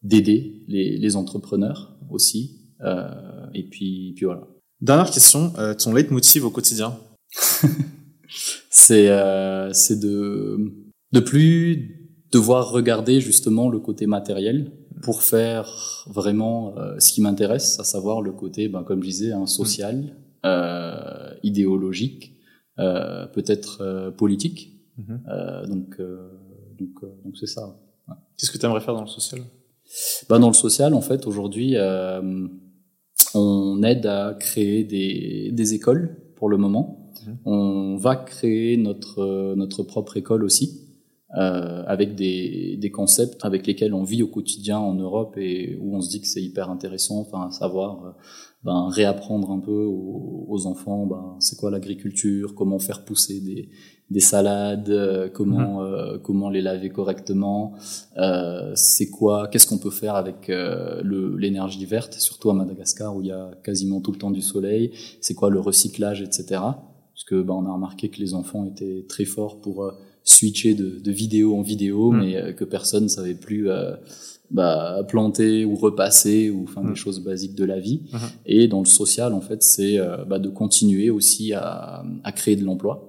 d'aider 0.02 0.62
les, 0.68 0.96
les 0.96 1.16
entrepreneurs 1.16 1.98
aussi. 2.10 2.56
Euh, 2.82 3.10
et 3.54 3.64
puis, 3.64 4.12
puis 4.16 4.26
voilà. 4.26 4.46
Dernière 4.80 5.10
question, 5.10 5.52
euh, 5.58 5.74
ton 5.74 5.92
leitmotiv 5.92 6.44
au 6.44 6.50
quotidien 6.50 6.98
C'est 8.70 9.08
euh, 9.08 9.72
c'est 9.72 9.98
de 9.98 10.72
de 11.12 11.20
plus 11.20 12.10
devoir 12.30 12.70
regarder 12.70 13.20
justement 13.20 13.68
le 13.68 13.80
côté 13.80 14.06
matériel 14.06 14.70
pour 15.02 15.22
faire 15.22 16.04
vraiment 16.06 16.76
euh, 16.76 16.98
ce 16.98 17.12
qui 17.12 17.20
m'intéresse, 17.20 17.80
à 17.80 17.84
savoir 17.84 18.22
le 18.22 18.32
côté, 18.32 18.68
ben, 18.68 18.84
comme 18.84 19.02
je 19.02 19.08
disais, 19.08 19.32
hein, 19.32 19.46
social, 19.46 20.14
euh, 20.44 21.34
idéologique, 21.42 22.36
euh, 22.78 23.26
peut-être 23.26 23.80
euh, 23.80 24.10
politique. 24.10 24.76
Mhm. 24.98 25.20
Euh, 25.28 25.66
donc 25.66 25.96
euh, 25.98 26.30
donc 26.78 27.02
euh, 27.02 27.08
donc 27.24 27.36
c'est 27.38 27.46
ça. 27.46 27.76
Qu'est-ce 28.36 28.50
que 28.50 28.58
tu 28.58 28.66
aimerais 28.66 28.80
faire 28.80 28.94
dans 28.94 29.02
le 29.02 29.08
social? 29.08 29.40
Bah, 30.28 30.38
dans 30.38 30.48
le 30.48 30.54
social, 30.54 30.94
en 30.94 31.00
fait, 31.00 31.26
aujourd'hui, 31.26 31.76
euh, 31.76 32.46
on 33.34 33.82
aide 33.82 34.06
à 34.06 34.34
créer 34.38 34.84
des, 34.84 35.50
des 35.52 35.74
écoles 35.74 36.16
pour 36.36 36.48
le 36.48 36.56
moment. 36.56 37.12
Mhm. 37.26 37.38
On 37.44 37.96
va 37.96 38.16
créer 38.16 38.76
notre, 38.76 39.20
euh, 39.20 39.54
notre 39.54 39.82
propre 39.82 40.16
école 40.16 40.44
aussi, 40.44 40.88
euh, 41.36 41.84
avec 41.86 42.14
des, 42.14 42.76
des 42.76 42.90
concepts 42.90 43.44
avec 43.44 43.66
lesquels 43.66 43.94
on 43.94 44.02
vit 44.02 44.22
au 44.22 44.28
quotidien 44.28 44.78
en 44.78 44.94
Europe 44.94 45.36
et 45.36 45.76
où 45.80 45.94
on 45.94 46.00
se 46.00 46.10
dit 46.10 46.20
que 46.20 46.26
c'est 46.26 46.42
hyper 46.42 46.70
intéressant, 46.70 47.20
enfin, 47.20 47.48
à 47.48 47.50
savoir 47.52 48.04
euh, 48.04 48.10
ben, 48.64 48.88
réapprendre 48.88 49.50
un 49.50 49.60
peu 49.60 49.84
aux, 49.84 50.46
aux 50.48 50.66
enfants 50.66 51.06
ben, 51.06 51.36
c'est 51.38 51.56
quoi 51.56 51.70
l'agriculture, 51.70 52.54
comment 52.54 52.78
faire 52.78 53.04
pousser 53.04 53.40
des, 53.40 53.68
des 54.10 54.20
salades, 54.20 54.88
euh, 54.90 55.28
comment, 55.28 55.82
euh, 55.84 56.18
comment 56.18 56.50
les 56.50 56.62
laver 56.62 56.88
correctement, 56.90 57.74
euh, 58.18 58.72
c'est 58.74 59.08
quoi, 59.08 59.46
qu'est-ce 59.48 59.66
qu'on 59.68 59.78
peut 59.78 59.90
faire 59.90 60.16
avec 60.16 60.50
euh, 60.50 61.00
le- 61.04 61.36
l'énergie 61.36 61.84
verte, 61.84 62.14
surtout 62.14 62.50
à 62.50 62.54
Madagascar 62.54 63.14
où 63.16 63.20
il 63.22 63.28
y 63.28 63.32
a 63.32 63.50
quasiment 63.62 64.00
tout 64.00 64.10
le 64.12 64.18
temps 64.18 64.32
du 64.32 64.42
soleil, 64.42 64.90
c'est 65.20 65.34
quoi 65.34 65.48
le 65.50 65.60
recyclage, 65.60 66.22
etc. 66.22 66.44
Parce 66.50 67.24
que 67.26 67.40
bah, 67.42 67.54
on 67.54 67.66
a 67.66 67.72
remarqué 67.72 68.08
que 68.08 68.18
les 68.18 68.34
enfants 68.34 68.64
étaient 68.66 69.04
très 69.08 69.24
forts 69.24 69.60
pour 69.60 69.84
euh, 69.84 69.92
switcher 70.24 70.74
de, 70.74 70.98
de 70.98 71.10
vidéo 71.12 71.56
en 71.56 71.62
vidéo, 71.62 72.10
Mm. 72.10 72.18
mais 72.20 72.36
euh, 72.36 72.52
que 72.52 72.64
personne 72.64 73.04
ne 73.04 73.08
savait 73.08 73.34
plus 73.34 73.70
euh, 73.70 73.92
bah, 74.50 75.04
planter 75.06 75.64
ou 75.64 75.76
repasser 75.76 76.50
ou 76.50 76.64
enfin 76.64 76.82
des 76.82 76.96
choses 76.96 77.20
basiques 77.22 77.54
de 77.54 77.64
la 77.64 77.78
vie. 77.78 78.00
Mhm. 78.12 78.18
Et 78.46 78.66
dans 78.66 78.80
le 78.80 78.86
social, 78.86 79.32
en 79.32 79.40
fait, 79.40 79.62
c'est 79.62 79.98
euh, 80.00 80.24
bah, 80.24 80.40
de 80.40 80.48
continuer 80.48 81.08
aussi 81.10 81.52
à, 81.52 82.02
à 82.24 82.32
créer 82.32 82.56
de 82.56 82.64
l'emploi. 82.64 83.06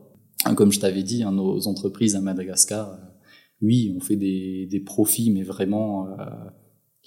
Comme 0.56 0.72
je 0.72 0.80
t'avais 0.80 1.04
dit, 1.04 1.24
hein, 1.24 1.32
nos 1.32 1.68
entreprises 1.68 2.16
à 2.16 2.22
Madagascar, 2.22 2.92
euh, 2.92 2.96
oui, 3.62 3.94
on 3.96 4.00
fait 4.00 4.16
des, 4.16 4.68
des 4.68 4.80
profits, 4.80 5.32
mais 5.32 5.44
vraiment 5.44 6.08
euh, 6.08 6.26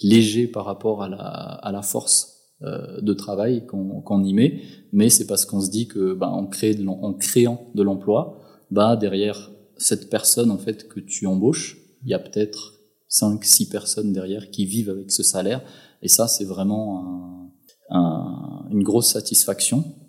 légers 0.01 0.47
par 0.47 0.65
rapport 0.65 1.03
à 1.03 1.09
la, 1.09 1.17
à 1.17 1.71
la 1.71 1.81
force 1.81 2.31
de 2.61 3.13
travail 3.13 3.65
qu'on 3.67 4.23
y 4.23 4.33
met, 4.33 4.61
mais 4.93 5.09
c'est 5.09 5.27
parce 5.27 5.45
qu'on 5.45 5.59
se 5.59 5.69
dit 5.69 5.87
que 5.87 6.13
bah, 6.13 6.29
en, 6.29 6.47
créant 6.47 7.67
de 7.75 7.83
l'emploi, 7.83 8.41
bah, 8.71 8.95
derrière 8.95 9.51
cette 9.77 10.09
personne 10.09 10.49
en 10.49 10.57
fait 10.57 10.87
que 10.87 11.01
tu 11.01 11.27
embauches, 11.27 11.77
il 12.03 12.09
y 12.09 12.13
a 12.13 12.19
peut-être 12.19 12.79
5 13.09 13.43
six 13.43 13.69
personnes 13.69 14.13
derrière 14.13 14.49
qui 14.51 14.65
vivent 14.65 14.89
avec 14.89 15.11
ce 15.11 15.21
salaire. 15.21 15.61
Et 16.01 16.07
ça 16.07 16.27
c'est 16.27 16.45
vraiment 16.45 17.51
un, 17.89 18.65
une 18.71 18.83
grosse 18.83 19.11
satisfaction. 19.11 19.79
euh, 19.79 20.04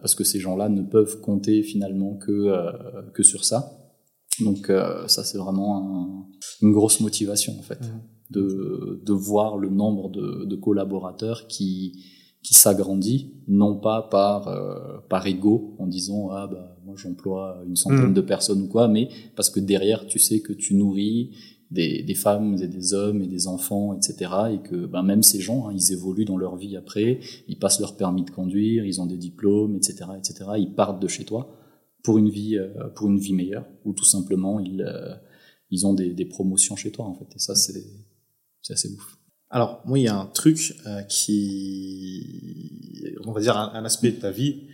parce 0.00 0.14
que 0.14 0.24
ces 0.24 0.40
gens-là 0.40 0.68
ne 0.68 0.82
peuvent 0.82 1.20
compter 1.20 1.62
finalement 1.62 2.14
que 2.16 2.32
euh, 2.32 2.72
que 3.12 3.22
sur 3.22 3.44
ça. 3.44 3.72
Donc 4.40 4.70
euh, 4.70 5.06
ça 5.08 5.24
c'est 5.24 5.38
vraiment 5.38 5.78
un, 5.78 6.26
une 6.62 6.72
grosse 6.72 7.00
motivation 7.00 7.54
en 7.58 7.62
fait 7.62 7.80
mmh. 7.80 8.00
de 8.30 9.02
de 9.04 9.12
voir 9.12 9.56
le 9.56 9.70
nombre 9.70 10.10
de, 10.10 10.44
de 10.44 10.56
collaborateurs 10.56 11.46
qui 11.46 12.04
qui 12.42 12.54
s'agrandit 12.54 13.34
non 13.48 13.76
pas 13.76 14.02
par 14.02 14.42
par 15.08 15.26
ego 15.26 15.74
en 15.78 15.86
disant 15.86 16.28
ah 16.30 16.46
bah 16.46 16.76
moi 16.84 16.94
j'emploie 16.96 17.62
une 17.66 17.76
centaine 17.76 18.10
mmh. 18.10 18.14
de 18.14 18.20
personnes 18.20 18.62
ou 18.62 18.68
quoi 18.68 18.88
mais 18.88 19.08
parce 19.36 19.50
que 19.50 19.58
derrière 19.58 20.06
tu 20.06 20.18
sais 20.18 20.40
que 20.40 20.52
tu 20.52 20.74
nourris 20.74 21.30
des, 21.70 22.02
des, 22.02 22.14
femmes 22.14 22.56
et 22.62 22.68
des 22.68 22.94
hommes 22.94 23.22
et 23.22 23.26
des 23.26 23.48
enfants, 23.48 23.94
etc. 23.94 24.30
Et 24.52 24.68
que 24.68 24.86
ben, 24.86 25.02
même 25.02 25.22
ces 25.22 25.40
gens, 25.40 25.68
hein, 25.68 25.74
ils 25.74 25.92
évoluent 25.92 26.24
dans 26.24 26.36
leur 26.36 26.56
vie 26.56 26.76
après, 26.76 27.20
ils 27.48 27.58
passent 27.58 27.80
leur 27.80 27.96
permis 27.96 28.24
de 28.24 28.30
conduire, 28.30 28.84
ils 28.84 29.00
ont 29.00 29.06
des 29.06 29.16
diplômes, 29.16 29.76
etc., 29.76 30.04
etc. 30.16 30.50
Ils 30.58 30.74
partent 30.74 31.02
de 31.02 31.08
chez 31.08 31.24
toi 31.24 31.56
pour 32.04 32.18
une 32.18 32.30
vie, 32.30 32.56
euh, 32.56 32.88
pour 32.94 33.08
une 33.08 33.18
vie 33.18 33.34
meilleure, 33.34 33.66
ou 33.84 33.92
tout 33.92 34.04
simplement 34.04 34.60
ils, 34.60 34.82
euh, 34.82 35.14
ils 35.70 35.86
ont 35.86 35.94
des, 35.94 36.14
des, 36.14 36.24
promotions 36.24 36.76
chez 36.76 36.92
toi 36.92 37.04
en 37.04 37.14
fait. 37.14 37.26
Et 37.34 37.38
ça, 37.38 37.56
c'est 37.56 37.74
assez 38.70 38.92
ouf. 38.92 39.18
Alors 39.50 39.82
moi, 39.86 39.98
il 39.98 40.02
y 40.02 40.08
a 40.08 40.16
un 40.16 40.26
truc 40.26 40.74
euh, 40.86 41.02
qui, 41.02 43.12
on 43.24 43.32
va 43.32 43.40
dire, 43.40 43.56
un, 43.56 43.72
un, 43.74 43.84
aspect 43.84 44.12
de 44.12 44.20
ta 44.20 44.30
vie 44.30 44.68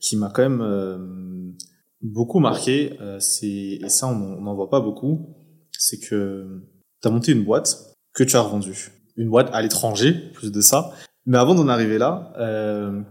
qui 0.00 0.16
m'a 0.16 0.30
quand 0.30 0.48
même 0.48 1.56
beaucoup 2.02 2.38
marqué. 2.38 2.92
c'est 3.18 3.48
et 3.48 3.88
ça, 3.88 4.06
on 4.06 4.40
n'en 4.40 4.54
voit 4.54 4.70
pas 4.70 4.80
beaucoup 4.80 5.35
c'est 5.78 5.98
que 5.98 6.62
tu 7.02 7.08
as 7.08 7.10
monté 7.10 7.32
une 7.32 7.44
boîte 7.44 7.94
que 8.14 8.24
tu 8.24 8.36
as 8.36 8.40
revendue. 8.40 8.90
Une 9.16 9.30
boîte 9.30 9.50
à 9.52 9.62
l'étranger, 9.62 10.12
plus 10.34 10.52
de 10.52 10.60
ça. 10.60 10.92
Mais 11.26 11.38
avant 11.38 11.54
d'en 11.54 11.68
arriver 11.68 11.98
là, 11.98 12.32
euh, 12.38 13.02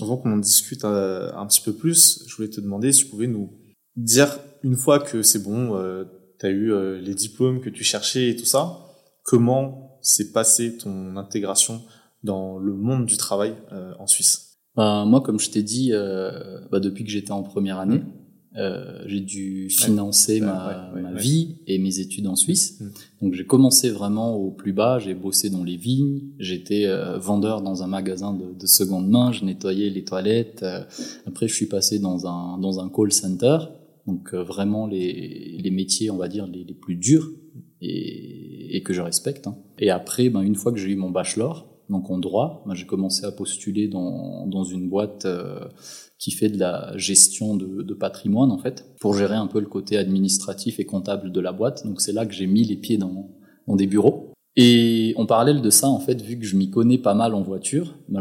avant 0.00 0.16
qu'on 0.16 0.32
en 0.32 0.38
discute 0.38 0.84
euh, 0.84 1.32
un, 1.34 1.46
petit 1.46 1.60
peu 1.60 1.72
plus, 1.72 2.24
je 2.26 2.36
voulais 2.36 2.48
te 2.48 2.60
demander 2.60 2.92
si 2.92 3.04
tu 3.04 3.10
pouvais 3.10 3.26
nous 3.26 3.52
dire, 3.96 4.38
une 4.62 4.76
fois 4.76 4.98
que 4.98 5.22
c'est 5.22 5.42
bon, 5.42 5.76
euh, 5.76 6.04
tu 6.38 6.46
as 6.46 6.50
eu 6.50 6.72
euh, 6.72 7.00
les 7.00 7.14
diplômes 7.14 7.60
que 7.60 7.70
tu 7.70 7.84
cherchais 7.84 8.30
et 8.30 8.36
tout 8.36 8.44
ça, 8.44 8.78
comment 9.22 9.98
s'est 10.02 10.32
passée 10.32 10.76
ton 10.76 11.16
intégration 11.16 11.82
dans 12.22 12.58
le 12.58 12.74
monde 12.74 13.06
du 13.06 13.16
travail 13.16 13.54
euh, 13.72 13.92
en 13.98 14.06
Suisse? 14.06 14.58
Bah, 14.76 15.04
Moi, 15.06 15.20
comme 15.20 15.38
je 15.38 15.50
t'ai 15.50 15.62
dit, 15.62 15.92
bah, 16.70 16.80
depuis 16.80 17.04
que 17.04 17.10
j'étais 17.10 17.32
en 17.32 17.42
première 17.42 17.78
année. 17.78 18.02
Euh, 18.56 19.04
j'ai 19.06 19.20
dû 19.20 19.70
financer 19.70 20.40
ma, 20.40 20.92
ma 20.92 21.12
vie 21.12 21.58
et 21.68 21.78
mes 21.78 22.00
études 22.00 22.26
en 22.26 22.34
Suisse. 22.34 22.80
Mm. 22.80 22.88
Donc 23.22 23.34
j'ai 23.34 23.46
commencé 23.46 23.90
vraiment 23.90 24.34
au 24.34 24.50
plus 24.50 24.72
bas, 24.72 24.98
j'ai 24.98 25.14
bossé 25.14 25.50
dans 25.50 25.62
les 25.62 25.76
vignes, 25.76 26.22
j'étais 26.40 26.86
euh, 26.86 27.16
vendeur 27.16 27.62
dans 27.62 27.84
un 27.84 27.86
magasin 27.86 28.34
de, 28.34 28.52
de, 28.58 28.66
seconde 28.66 29.08
main, 29.08 29.30
je 29.30 29.44
nettoyais 29.44 29.88
les 29.88 30.04
toilettes. 30.04 30.64
Euh, 30.64 30.82
après 31.26 31.46
je 31.46 31.54
suis 31.54 31.66
passé 31.66 32.00
dans 32.00 32.26
un, 32.26 32.58
dans 32.58 32.80
un 32.80 32.88
call 32.88 33.12
center, 33.12 33.58
donc 34.08 34.34
vraiment 34.34 34.88
les, 34.88 35.56
les 35.62 35.70
métiers 35.70 36.10
on 36.10 36.16
va 36.16 36.26
dire 36.26 36.48
les, 36.48 36.64
les 36.64 36.74
plus 36.74 36.96
durs 36.96 37.30
et, 37.80 38.76
et, 38.76 38.82
que 38.82 38.92
je 38.92 39.00
respecte. 39.00 39.46
Hein. 39.46 39.56
Et 39.78 39.90
après, 39.90 40.28
ben, 40.28 40.42
une 40.42 40.56
fois 40.56 40.72
que 40.72 40.78
j'ai 40.78 40.90
eu 40.90 40.96
mon 40.96 41.10
bachelor, 41.10 41.68
donc 41.88 42.10
en 42.10 42.18
droit, 42.18 42.64
ben, 42.66 42.74
j'ai 42.74 42.84
commencé 42.84 43.24
à 43.24 43.30
postuler 43.30 43.86
dans, 43.86 44.46
dans 44.48 44.64
une 44.64 44.88
boîte 44.88 45.24
qui 46.20 46.30
fait 46.32 46.50
de 46.50 46.58
la 46.58 46.92
gestion 46.96 47.56
de, 47.56 47.94
patrimoine 47.94 48.52
en 48.52 48.58
fait, 48.58 48.86
pour 49.00 49.14
gérer 49.14 49.34
un 49.34 49.46
peu 49.46 49.58
le 49.58 49.66
côté 49.66 49.96
administratif 49.96 50.78
et 50.78 50.84
comptable 50.84 51.32
de 51.32 51.40
la 51.40 51.52
boîte. 51.52 51.84
Donc 51.86 52.00
c'est 52.00 52.12
là 52.12 52.24
que 52.24 52.32
j'ai 52.32 52.46
mis 52.46 52.62
les 52.62 52.76
pieds 52.76 52.98
dans, 52.98 53.30
dans 53.66 53.74
des 53.74 53.86
bureaux. 53.86 54.32
Et 54.56 55.14
en 55.16 55.26
parallèle 55.26 55.62
de 55.62 55.70
ça, 55.70 55.88
en 55.88 56.00
fait, 56.00 56.20
vu 56.20 56.38
que 56.38 56.44
je 56.44 56.56
m'y 56.56 56.70
connais 56.70 56.98
pas 56.98 57.14
mal 57.14 57.34
en 57.34 57.42
voiture, 57.42 57.96
bah, 58.08 58.20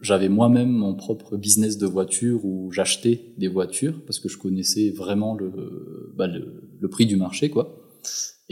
j'avais 0.00 0.28
moi-même 0.28 0.70
mon 0.70 0.94
propre 0.94 1.36
business 1.36 1.78
de 1.78 1.86
voiture 1.86 2.44
où 2.44 2.70
j'achetais 2.70 3.32
des 3.38 3.48
voitures 3.48 4.00
parce 4.04 4.20
que 4.20 4.28
je 4.28 4.38
connaissais 4.38 4.90
vraiment 4.90 5.34
le, 5.34 6.12
bah, 6.16 6.26
le, 6.26 6.70
le 6.78 6.88
prix 6.88 7.06
du 7.06 7.16
marché, 7.16 7.50
quoi. 7.50 7.79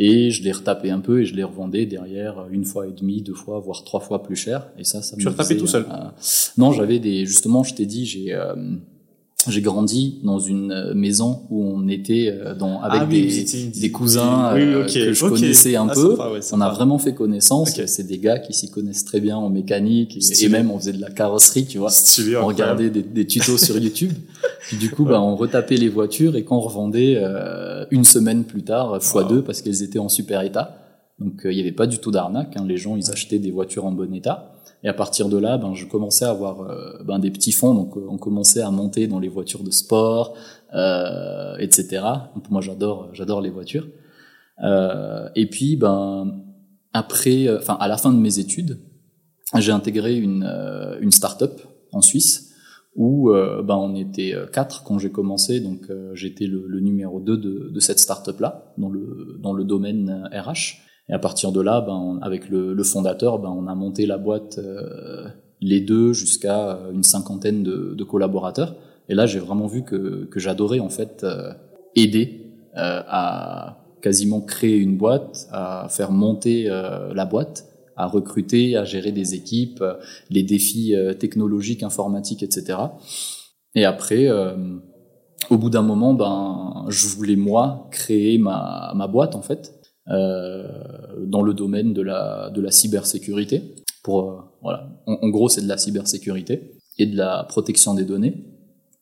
Et 0.00 0.30
je 0.30 0.44
les 0.44 0.52
retapais 0.52 0.90
un 0.90 1.00
peu 1.00 1.22
et 1.22 1.24
je 1.24 1.34
les 1.34 1.42
revendais 1.42 1.84
derrière 1.84 2.46
une 2.50 2.64
fois 2.64 2.86
et 2.86 2.92
demi, 2.92 3.20
deux 3.20 3.34
fois, 3.34 3.58
voire 3.58 3.82
trois 3.82 3.98
fois 3.98 4.22
plus 4.22 4.36
cher. 4.36 4.70
Et 4.78 4.84
ça, 4.84 5.02
ça 5.02 5.16
tu 5.16 5.26
retapais 5.26 5.56
tout 5.56 5.66
seul 5.66 5.86
Non, 6.56 6.70
j'avais 6.72 7.00
des. 7.00 7.26
Justement, 7.26 7.64
je 7.64 7.74
t'ai 7.74 7.86
dit, 7.86 8.06
j'ai. 8.06 8.32
Euh, 8.32 8.54
j'ai 9.46 9.62
grandi 9.62 10.18
dans 10.24 10.40
une 10.40 10.72
euh, 10.72 10.94
maison 10.94 11.42
où 11.48 11.62
on 11.62 11.86
était 11.86 12.28
euh, 12.28 12.54
dans 12.54 12.82
avec 12.82 13.02
ah 13.02 13.06
des, 13.06 13.70
des 13.80 13.90
cousins 13.92 14.52
euh, 14.54 14.84
que 14.84 15.12
je 15.12 15.26
connaissais 15.26 15.76
un 15.76 15.88
ah, 15.88 15.94
peu. 15.94 16.16
on 16.52 16.60
a 16.60 16.68
vraiment 16.70 16.98
fait 16.98 17.14
connaissance. 17.14 17.80
C'est 17.86 18.06
des 18.06 18.18
gars 18.18 18.40
qui 18.40 18.52
s'y 18.52 18.68
connaissent 18.68 19.04
très 19.04 19.20
bien 19.20 19.36
en 19.36 19.48
mécanique 19.48 20.18
et, 20.42 20.48
même 20.48 20.72
on 20.72 20.78
faisait 20.78 20.92
de 20.92 21.00
la 21.00 21.10
carrosserie, 21.10 21.66
tu 21.66 21.78
vois. 21.78 21.90
on 22.42 22.46
regardait 22.46 22.90
des, 22.90 23.02
des, 23.02 23.26
tutos 23.26 23.58
sur 23.58 23.78
YouTube. 23.78 24.12
du 24.72 24.90
coup, 24.90 25.04
bah, 25.04 25.22
on 25.22 25.36
retapait 25.36 25.76
les 25.76 25.88
voitures 25.88 26.34
et 26.34 26.42
quand 26.42 26.56
on 26.56 26.60
revendait 26.60 27.14
euh, 27.16 27.86
une 27.92 28.04
semaine 28.04 28.42
plus 28.42 28.64
tard, 28.64 29.00
fois 29.00 29.22
deux 29.22 29.42
parce 29.42 29.62
qu'elles 29.62 29.84
étaient 29.84 30.00
en 30.00 30.08
super 30.08 30.42
état. 30.42 30.78
Donc 31.20 31.42
il 31.44 31.50
n'y 31.50 31.60
avait 31.60 31.72
pas 31.72 31.86
du 31.86 31.98
tout 31.98 32.10
d'arnaque. 32.10 32.56
Hein. 32.56 32.64
Les 32.66 32.76
gens, 32.76 32.96
ils 32.96 33.10
achetaient 33.10 33.38
des 33.38 33.52
voitures 33.52 33.86
en 33.86 33.92
bon 33.92 34.12
état. 34.14 34.57
Et 34.84 34.88
à 34.88 34.94
partir 34.94 35.28
de 35.28 35.36
là, 35.36 35.58
ben, 35.58 35.74
je 35.74 35.86
commençais 35.86 36.24
à 36.24 36.30
avoir 36.30 36.60
euh, 36.60 37.02
ben, 37.04 37.18
des 37.18 37.30
petits 37.30 37.52
fonds, 37.52 37.74
donc 37.74 37.96
euh, 37.96 38.06
on 38.08 38.16
commençait 38.16 38.60
à 38.60 38.70
monter 38.70 39.08
dans 39.08 39.18
les 39.18 39.28
voitures 39.28 39.64
de 39.64 39.70
sport, 39.70 40.36
euh, 40.74 41.56
etc. 41.58 42.04
Moi, 42.50 42.60
j'adore, 42.60 43.08
j'adore 43.12 43.40
les 43.40 43.50
voitures. 43.50 43.88
Euh, 44.62 45.28
et 45.34 45.46
puis, 45.46 45.76
ben, 45.76 46.42
après, 46.92 47.48
enfin, 47.56 47.76
à 47.80 47.88
la 47.88 47.96
fin 47.96 48.12
de 48.12 48.18
mes 48.18 48.38
études, 48.38 48.78
j'ai 49.56 49.72
intégré 49.72 50.16
une, 50.16 50.44
une 51.00 51.10
start-up 51.10 51.60
en 51.92 52.02
Suisse 52.02 52.54
où 52.96 53.30
ben, 53.30 53.76
on 53.76 53.94
était 53.94 54.34
quatre 54.52 54.82
quand 54.82 54.98
j'ai 54.98 55.10
commencé, 55.10 55.60
donc 55.60 55.90
j'étais 56.14 56.46
le, 56.46 56.80
numéro 56.80 57.20
2 57.20 57.36
de, 57.36 57.70
de 57.72 57.80
cette 57.80 57.98
start-up-là, 57.98 58.74
dans 58.76 58.90
le, 58.90 59.38
dans 59.38 59.52
le 59.52 59.64
domaine 59.64 60.28
RH. 60.32 60.87
Et 61.08 61.14
à 61.14 61.18
partir 61.18 61.52
de 61.52 61.60
là, 61.60 61.80
ben, 61.80 62.18
avec 62.22 62.48
le, 62.48 62.74
le, 62.74 62.84
fondateur, 62.84 63.38
ben, 63.38 63.48
on 63.48 63.66
a 63.66 63.74
monté 63.74 64.04
la 64.04 64.18
boîte 64.18 64.58
euh, 64.58 65.28
les 65.60 65.80
deux 65.80 66.12
jusqu'à 66.12 66.70
euh, 66.70 66.92
une 66.92 67.02
cinquantaine 67.02 67.62
de, 67.62 67.94
de, 67.96 68.04
collaborateurs. 68.04 68.74
Et 69.08 69.14
là, 69.14 69.26
j'ai 69.26 69.38
vraiment 69.38 69.66
vu 69.66 69.82
que, 69.82 70.26
que 70.26 70.38
j'adorais 70.38 70.80
en 70.80 70.90
fait 70.90 71.24
euh, 71.24 71.52
aider 71.96 72.52
euh, 72.76 73.02
à 73.08 73.78
quasiment 74.02 74.40
créer 74.40 74.76
une 74.76 74.96
boîte, 74.96 75.48
à 75.50 75.88
faire 75.90 76.12
monter 76.12 76.68
la 76.68 77.24
boîte, 77.24 77.64
à 77.96 78.06
recruter, 78.06 78.76
à 78.76 78.84
gérer 78.84 79.10
des 79.10 79.34
équipes, 79.34 79.82
les 80.30 80.44
défis 80.44 80.94
technologiques, 81.18 81.82
informatiques, 81.82 82.44
etc. 82.44 82.78
Et 83.74 83.84
après, 83.84 84.28
au 85.50 85.58
bout 85.58 85.68
d'un 85.68 85.82
moment, 85.82 86.14
ben, 86.14 86.84
je 86.86 87.08
voulais 87.08 87.34
moi 87.34 87.88
créer 87.90 88.38
ma, 88.38 88.92
ma 88.94 89.08
boîte 89.08 89.34
en 89.34 89.42
fait 89.42 89.77
euh, 89.77 89.77
dans 90.08 91.42
le 91.42 91.52
domaine 91.54 91.92
de 91.92 92.02
la, 92.02 92.50
de 92.50 92.60
la 92.60 92.70
cybersécurité. 92.70 93.74
Pour, 94.02 94.30
euh, 94.30 94.36
voilà. 94.62 94.88
En, 95.06 95.28
gros, 95.28 95.48
c'est 95.48 95.62
de 95.62 95.68
la 95.68 95.76
cybersécurité 95.76 96.72
et 96.98 97.06
de 97.06 97.16
la 97.16 97.44
protection 97.48 97.94
des 97.94 98.04
données. 98.04 98.44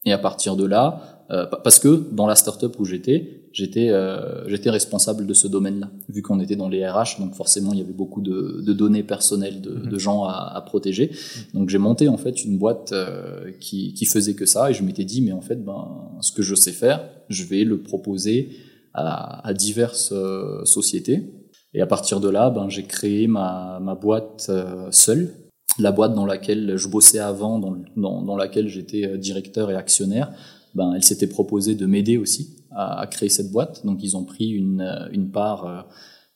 Et 0.04 0.12
à 0.12 0.18
partir 0.18 0.56
de 0.56 0.64
là, 0.64 1.16
euh, 1.30 1.46
parce 1.64 1.80
que 1.80 2.08
dans 2.12 2.26
la 2.26 2.36
startup 2.36 2.78
où 2.78 2.84
j'étais, 2.84 3.48
j'étais 3.52 3.90
euh, 3.90 4.46
j'étais 4.48 4.70
responsable 4.70 5.26
de 5.26 5.34
ce 5.34 5.48
domaine-là, 5.48 5.90
vu 6.08 6.22
qu'on 6.22 6.38
était 6.38 6.54
dans 6.54 6.68
les 6.68 6.86
RH, 6.88 7.18
donc 7.18 7.34
forcément 7.34 7.72
il 7.72 7.80
y 7.80 7.82
avait 7.82 7.92
beaucoup 7.92 8.20
de, 8.20 8.62
de 8.64 8.72
données 8.72 9.02
personnelles 9.02 9.60
de, 9.60 9.70
mhm. 9.70 9.88
de 9.88 9.98
gens 9.98 10.24
à, 10.24 10.52
à, 10.54 10.60
protéger. 10.60 11.10
Donc 11.52 11.68
j'ai 11.68 11.78
monté 11.78 12.08
en 12.08 12.16
fait 12.16 12.44
une 12.44 12.58
boîte 12.58 12.92
euh, 12.92 13.50
qui, 13.58 13.92
qui 13.94 14.04
faisait 14.04 14.34
que 14.34 14.46
ça, 14.46 14.70
et 14.70 14.74
je 14.74 14.84
m'étais 14.84 15.04
dit 15.04 15.20
mais 15.20 15.32
en 15.32 15.40
fait 15.40 15.56
ben 15.56 15.88
ce 16.20 16.30
que 16.30 16.42
je 16.42 16.54
sais 16.54 16.72
faire, 16.72 17.08
je 17.28 17.42
vais 17.42 17.64
le 17.64 17.82
proposer 17.82 18.50
à, 18.96 19.52
diverses 19.52 20.12
euh, 20.12 20.64
sociétés. 20.64 21.30
Et 21.74 21.82
à 21.82 21.86
partir 21.86 22.20
de 22.20 22.28
là, 22.28 22.50
ben, 22.50 22.68
j'ai 22.70 22.84
créé 22.84 23.26
ma, 23.26 23.78
boîte 24.00 24.46
euh, 24.48 24.88
seule, 24.90 25.34
la 25.78 25.92
boîte 25.92 26.14
dans 26.14 26.24
laquelle 26.24 26.76
je 26.76 26.88
bossais 26.88 27.18
avant, 27.18 27.58
dans, 27.58 27.76
dans, 28.22 28.36
laquelle 28.36 28.68
j'étais 28.68 29.06
euh, 29.06 29.18
directeur 29.18 29.70
et 29.70 29.76
actionnaire. 29.76 30.32
Ben, 30.74 30.94
elle 30.94 31.02
s'était 31.02 31.26
proposée 31.26 31.74
de 31.74 31.84
m'aider 31.84 32.16
aussi 32.16 32.64
à, 32.70 33.06
créer 33.10 33.28
cette 33.28 33.52
boîte. 33.52 33.84
Donc 33.84 34.02
ils 34.02 34.16
ont 34.16 34.24
pris 34.24 34.48
une, 34.48 35.08
une 35.12 35.30
part 35.30 35.86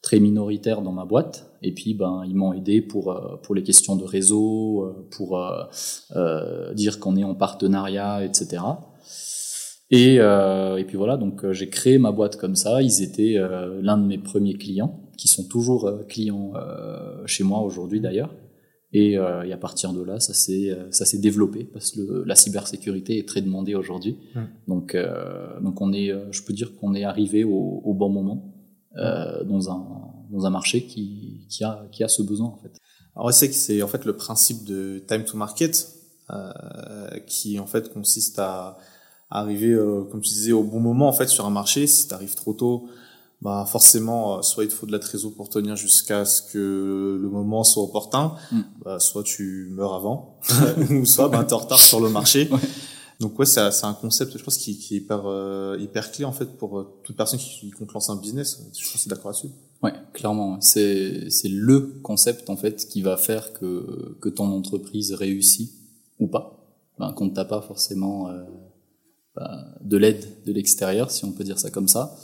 très 0.03 0.21
minoritaire 0.21 0.83
dans 0.83 0.93
ma 0.93 1.05
boîte. 1.05 1.51
Et 1.63 1.73
puis, 1.75 1.93
ben, 1.93 2.23
ils 2.27 2.35
m'ont 2.35 2.55
aidé 2.55 2.81
pour 2.81 3.39
pour 3.43 3.55
les 3.55 3.63
questions 3.63 3.97
de 3.97 4.05
réseau, 4.05 4.95
pour 5.11 5.39
dire 6.75 7.01
qu'on 7.01 7.17
est 7.17 7.25
en 7.25 7.35
partenariat, 7.35 8.25
etc. 8.25 8.63
Et, 9.91 10.21
euh, 10.21 10.77
et 10.77 10.85
puis 10.85 10.97
voilà, 10.97 11.17
donc 11.17 11.45
euh, 11.45 11.53
j'ai 11.53 11.69
créé 11.69 11.99
ma 11.99 12.13
boîte 12.13 12.37
comme 12.37 12.55
ça. 12.55 12.81
Ils 12.81 13.03
étaient 13.03 13.37
euh, 13.37 13.81
l'un 13.83 13.99
de 13.99 14.07
mes 14.07 14.19
premiers 14.19 14.55
clients, 14.55 15.01
qui 15.17 15.27
sont 15.27 15.45
toujours 15.49 15.87
euh, 15.87 16.03
clients 16.05 16.53
chez 17.27 17.45
moi 17.45 17.61
aujourd'hui 17.61 18.01
d'ailleurs. 18.01 18.35
Et, 18.93 19.17
euh, 19.17 19.45
et, 19.45 19.53
à 19.53 19.57
partir 19.57 19.93
de 19.93 20.03
là, 20.03 20.19
ça 20.19 20.35
s'est 20.35 20.77
ça 20.91 21.05
s'est 21.05 21.19
développé 21.19 21.63
parce 21.63 21.93
que 21.93 22.25
la 22.27 22.35
cybersécurité 22.35 23.19
est 23.19 23.29
très 23.29 23.41
demandée 23.41 23.77
aujourd'hui. 23.77 24.19
Mmh. 24.35 24.41
Donc 24.67 24.97
donc 25.61 25.81
on 25.81 25.93
est, 25.93 26.13
je 26.33 26.43
peux 26.43 26.53
dire 26.53 26.75
qu'on 26.77 26.95
est 26.95 27.05
arrivé 27.05 27.45
au, 27.45 27.83
au, 27.85 27.95
bon 27.95 28.09
moment 28.09 28.53
dans 28.97 29.71
un 29.71 29.87
dans 30.31 30.45
un 30.45 30.51
marché 30.51 30.87
qui 30.87 31.47
qui 31.49 31.63
a 31.63 31.87
qui 31.93 32.03
a 32.03 32.09
ce 32.09 32.23
besoin 32.23 32.49
en 32.49 32.57
fait. 32.57 32.73
Alors 33.15 33.33
c'est 33.33 33.49
que 33.49 33.55
c'est 33.55 33.81
en 33.83 33.87
fait 33.87 34.05
le 34.05 34.17
principe 34.17 34.65
de 34.65 35.05
time 35.07 35.25
to 35.25 35.37
market 35.37 35.87
qui 37.29 37.61
en 37.61 37.67
fait 37.67 37.93
consiste 37.93 38.41
à 38.41 38.77
arriver, 39.31 39.77
comme 40.11 40.21
tu 40.21 40.31
disais, 40.31 40.53
au 40.53 40.63
bon 40.63 40.81
moment 40.81 41.09
en 41.09 41.13
fait 41.13 41.29
sur 41.29 41.47
un 41.47 41.51
marché. 41.51 41.87
Si 41.87 42.09
tu 42.09 42.15
arrives 42.15 42.35
trop 42.35 42.53
tôt, 42.53 42.89
bah 43.43 43.65
forcément, 43.67 44.39
euh, 44.39 44.43
soit 44.43 44.65
il 44.65 44.69
te 44.69 44.75
faut 44.75 44.87
de 44.87 44.93
la 44.93 44.99
trésor 44.99 45.33
pour 45.33 45.49
tenir 45.49 45.75
jusqu'à 45.75 46.25
ce 46.25 46.43
que 46.43 47.19
le 47.21 47.29
moment 47.29 47.65
soit 47.65 47.83
opportun, 47.83 48.35
mm. 48.53 48.61
bah, 48.85 49.01
soit 49.01 49.23
tu 49.23 49.69
meurs 49.71 49.95
avant, 49.95 50.39
ou 50.91 51.07
soit 51.07 51.29
bah, 51.29 51.43
tu 51.45 51.51
es 51.51 51.53
en 51.55 51.59
retard 51.59 51.81
sur 51.81 52.01
le 52.01 52.11
marché. 52.11 52.51
Donc 53.21 53.39
ouais, 53.39 53.45
c'est 53.45 53.61
un 53.61 53.93
concept, 53.93 54.37
je 54.39 54.43
pense, 54.43 54.57
qui, 54.57 54.79
qui 54.79 54.95
est 54.95 54.99
hyper, 54.99 55.23
euh, 55.27 55.77
hyper 55.79 56.11
clé 56.11 56.25
en 56.25 56.33
fait 56.33 56.57
pour 56.57 56.79
euh, 56.79 57.01
toute 57.03 57.17
personne 57.17 57.39
qui, 57.39 57.71
compte 57.71 57.93
lancer 57.93 58.11
un 58.11 58.17
business. 58.17 58.63
Je 58.75 58.83
pense 58.83 58.93
que 58.93 58.99
c'est 58.99 59.11
d'accord 59.11 59.31
là-dessus. 59.31 59.51
Ouais, 59.83 59.93
clairement. 60.15 60.59
C'est 60.61 61.29
c'est 61.29 61.49
le 61.49 62.01
concept 62.03 62.49
en 62.49 62.57
fait 62.57 62.87
qui 62.89 63.03
va 63.03 63.19
faire 63.19 63.53
que 63.53 64.17
que 64.21 64.31
ton 64.31 64.47
entreprise 64.47 65.13
réussit 65.13 65.71
ou 66.19 66.29
pas. 66.29 66.57
Ben, 66.99 67.13
qu'on 67.13 67.27
ne 67.27 67.31
t'a 67.31 67.45
pas 67.45 67.61
forcément 67.61 68.29
euh, 68.29 68.43
de 69.37 69.97
l'aide 69.97 70.27
de 70.45 70.53
l'extérieur, 70.53 71.11
si 71.11 71.25
on 71.25 71.33
peut 71.33 71.45
dire 71.45 71.59
ça 71.59 71.71
comme 71.71 71.89
ça 71.89 72.17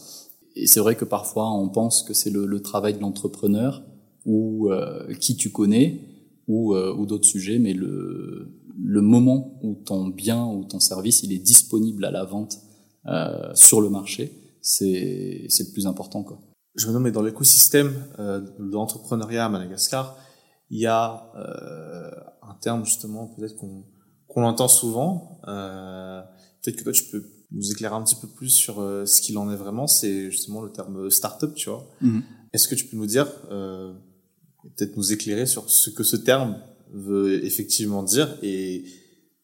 et 0.57 0.66
c'est 0.66 0.81
vrai 0.81 0.97
que 0.97 1.05
parfois 1.05 1.53
on 1.53 1.69
pense 1.69 2.03
que 2.03 2.14
c'est 2.14 2.31
le, 2.31 2.47
le, 2.47 2.62
travail 2.62 2.95
de 2.95 3.01
l'entrepreneur 3.01 3.83
ou 4.25 4.71
euh, 4.71 5.12
qui 5.21 5.37
tu 5.37 5.51
connais 5.51 6.01
ou, 6.49 6.75
euh, 6.75 6.95
ou 6.97 7.07
d'autres 7.07 7.27
sujets, 7.27 7.59
mais 7.59 7.75
le, 7.75 8.59
le 8.83 9.01
moment 9.03 9.59
où 9.62 9.75
ton 9.75 10.09
bien 10.09 10.45
ou 10.47 10.64
ton 10.64 10.81
service 10.81 11.23
il 11.23 11.33
est 11.33 11.38
disponible 11.38 12.05
à 12.05 12.11
la 12.11 12.25
vente 12.25 12.59
euh, 13.07 13.55
sur 13.55 13.81
le 13.81 13.90
marché, 13.90 14.33
c'est 14.62 15.47
le 15.47 15.73
plus 15.73 15.87
important 15.87 16.25
quoi. 16.25 16.40
Je 16.75 16.87
me 16.87 16.92
demande, 16.92 17.05
mais 17.05 17.12
dans 17.12 17.23
l'écosystème 17.23 17.92
euh, 18.19 18.40
de 18.40 18.73
l'entrepreneuriat 18.73 19.47
à 19.47 19.49
Madagascar, 19.49 20.16
il 20.69 20.81
y 20.81 20.87
a 20.87 21.31
euh, 21.37 22.11
un 22.42 22.55
terme 22.61 22.85
justement 22.85 23.29
peut-être 23.29 23.57
qu'on 23.57 23.85
qu'on 24.27 24.45
entend 24.45 24.69
souvent. 24.69 25.40
Peut-être 26.66 26.79
que 26.79 26.85
toi 26.85 26.92
tu 26.92 27.05
peux 27.05 27.24
nous 27.52 27.70
éclairer 27.70 27.94
un 27.94 28.02
petit 28.02 28.16
peu 28.16 28.26
plus 28.26 28.50
sur 28.50 28.81
euh, 28.81 29.07
ce 29.07 29.20
qu'il 29.22 29.38
en 29.38 29.50
est 29.52 29.57
vraiment, 29.57 29.87
c'est 29.87 30.31
justement 30.31 30.62
le 30.62 30.70
terme 30.70 31.11
startup, 31.11 31.55
tu 31.55 31.70
vois. 31.70 31.88
Mhm. 32.00 32.22
Est-ce 32.52 32.68
que 32.68 32.74
tu 32.74 32.87
peux 32.87 32.96
nous 32.96 33.07
dire, 33.07 33.29
euh, 33.50 33.92
peut-être 34.76 34.96
nous 34.96 35.12
éclairer 35.12 35.46
sur 35.46 35.70
ce 35.70 35.90
que 35.90 36.02
ce 36.02 36.16
terme 36.16 36.59
veut 36.92 37.44
effectivement 37.44 38.02
dire 38.02 38.37
et 38.42 38.85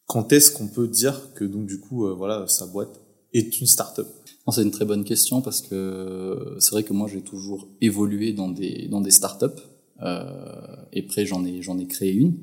quand 0.05 0.31
est-ce 0.33 0.51
qu'on 0.51 0.67
peut 0.67 0.87
dire 0.87 1.33
que 1.33 1.45
donc 1.45 1.65
du 1.65 1.79
coup, 1.79 2.05
euh, 2.05 2.13
voilà, 2.13 2.47
sa 2.47 2.65
boîte 2.65 3.01
est 3.33 3.59
une 3.59 3.67
startup? 3.67 4.07
C'est 4.51 4.61
une 4.61 4.71
très 4.71 4.85
bonne 4.85 5.05
question 5.05 5.41
parce 5.41 5.61
que 5.61 6.57
c'est 6.59 6.71
vrai 6.71 6.83
que 6.83 6.91
moi 6.91 7.07
j'ai 7.11 7.21
toujours 7.21 7.69
évolué 7.79 8.33
dans 8.33 8.49
des 8.49 8.89
dans 8.89 8.99
des 8.99 9.11
startups 9.11 9.61
euh, 10.01 10.75
et 10.91 11.05
après 11.05 11.25
j'en 11.25 11.45
ai 11.45 11.61
j'en 11.61 11.79
ai 11.79 11.87
créé 11.87 12.11
une. 12.11 12.37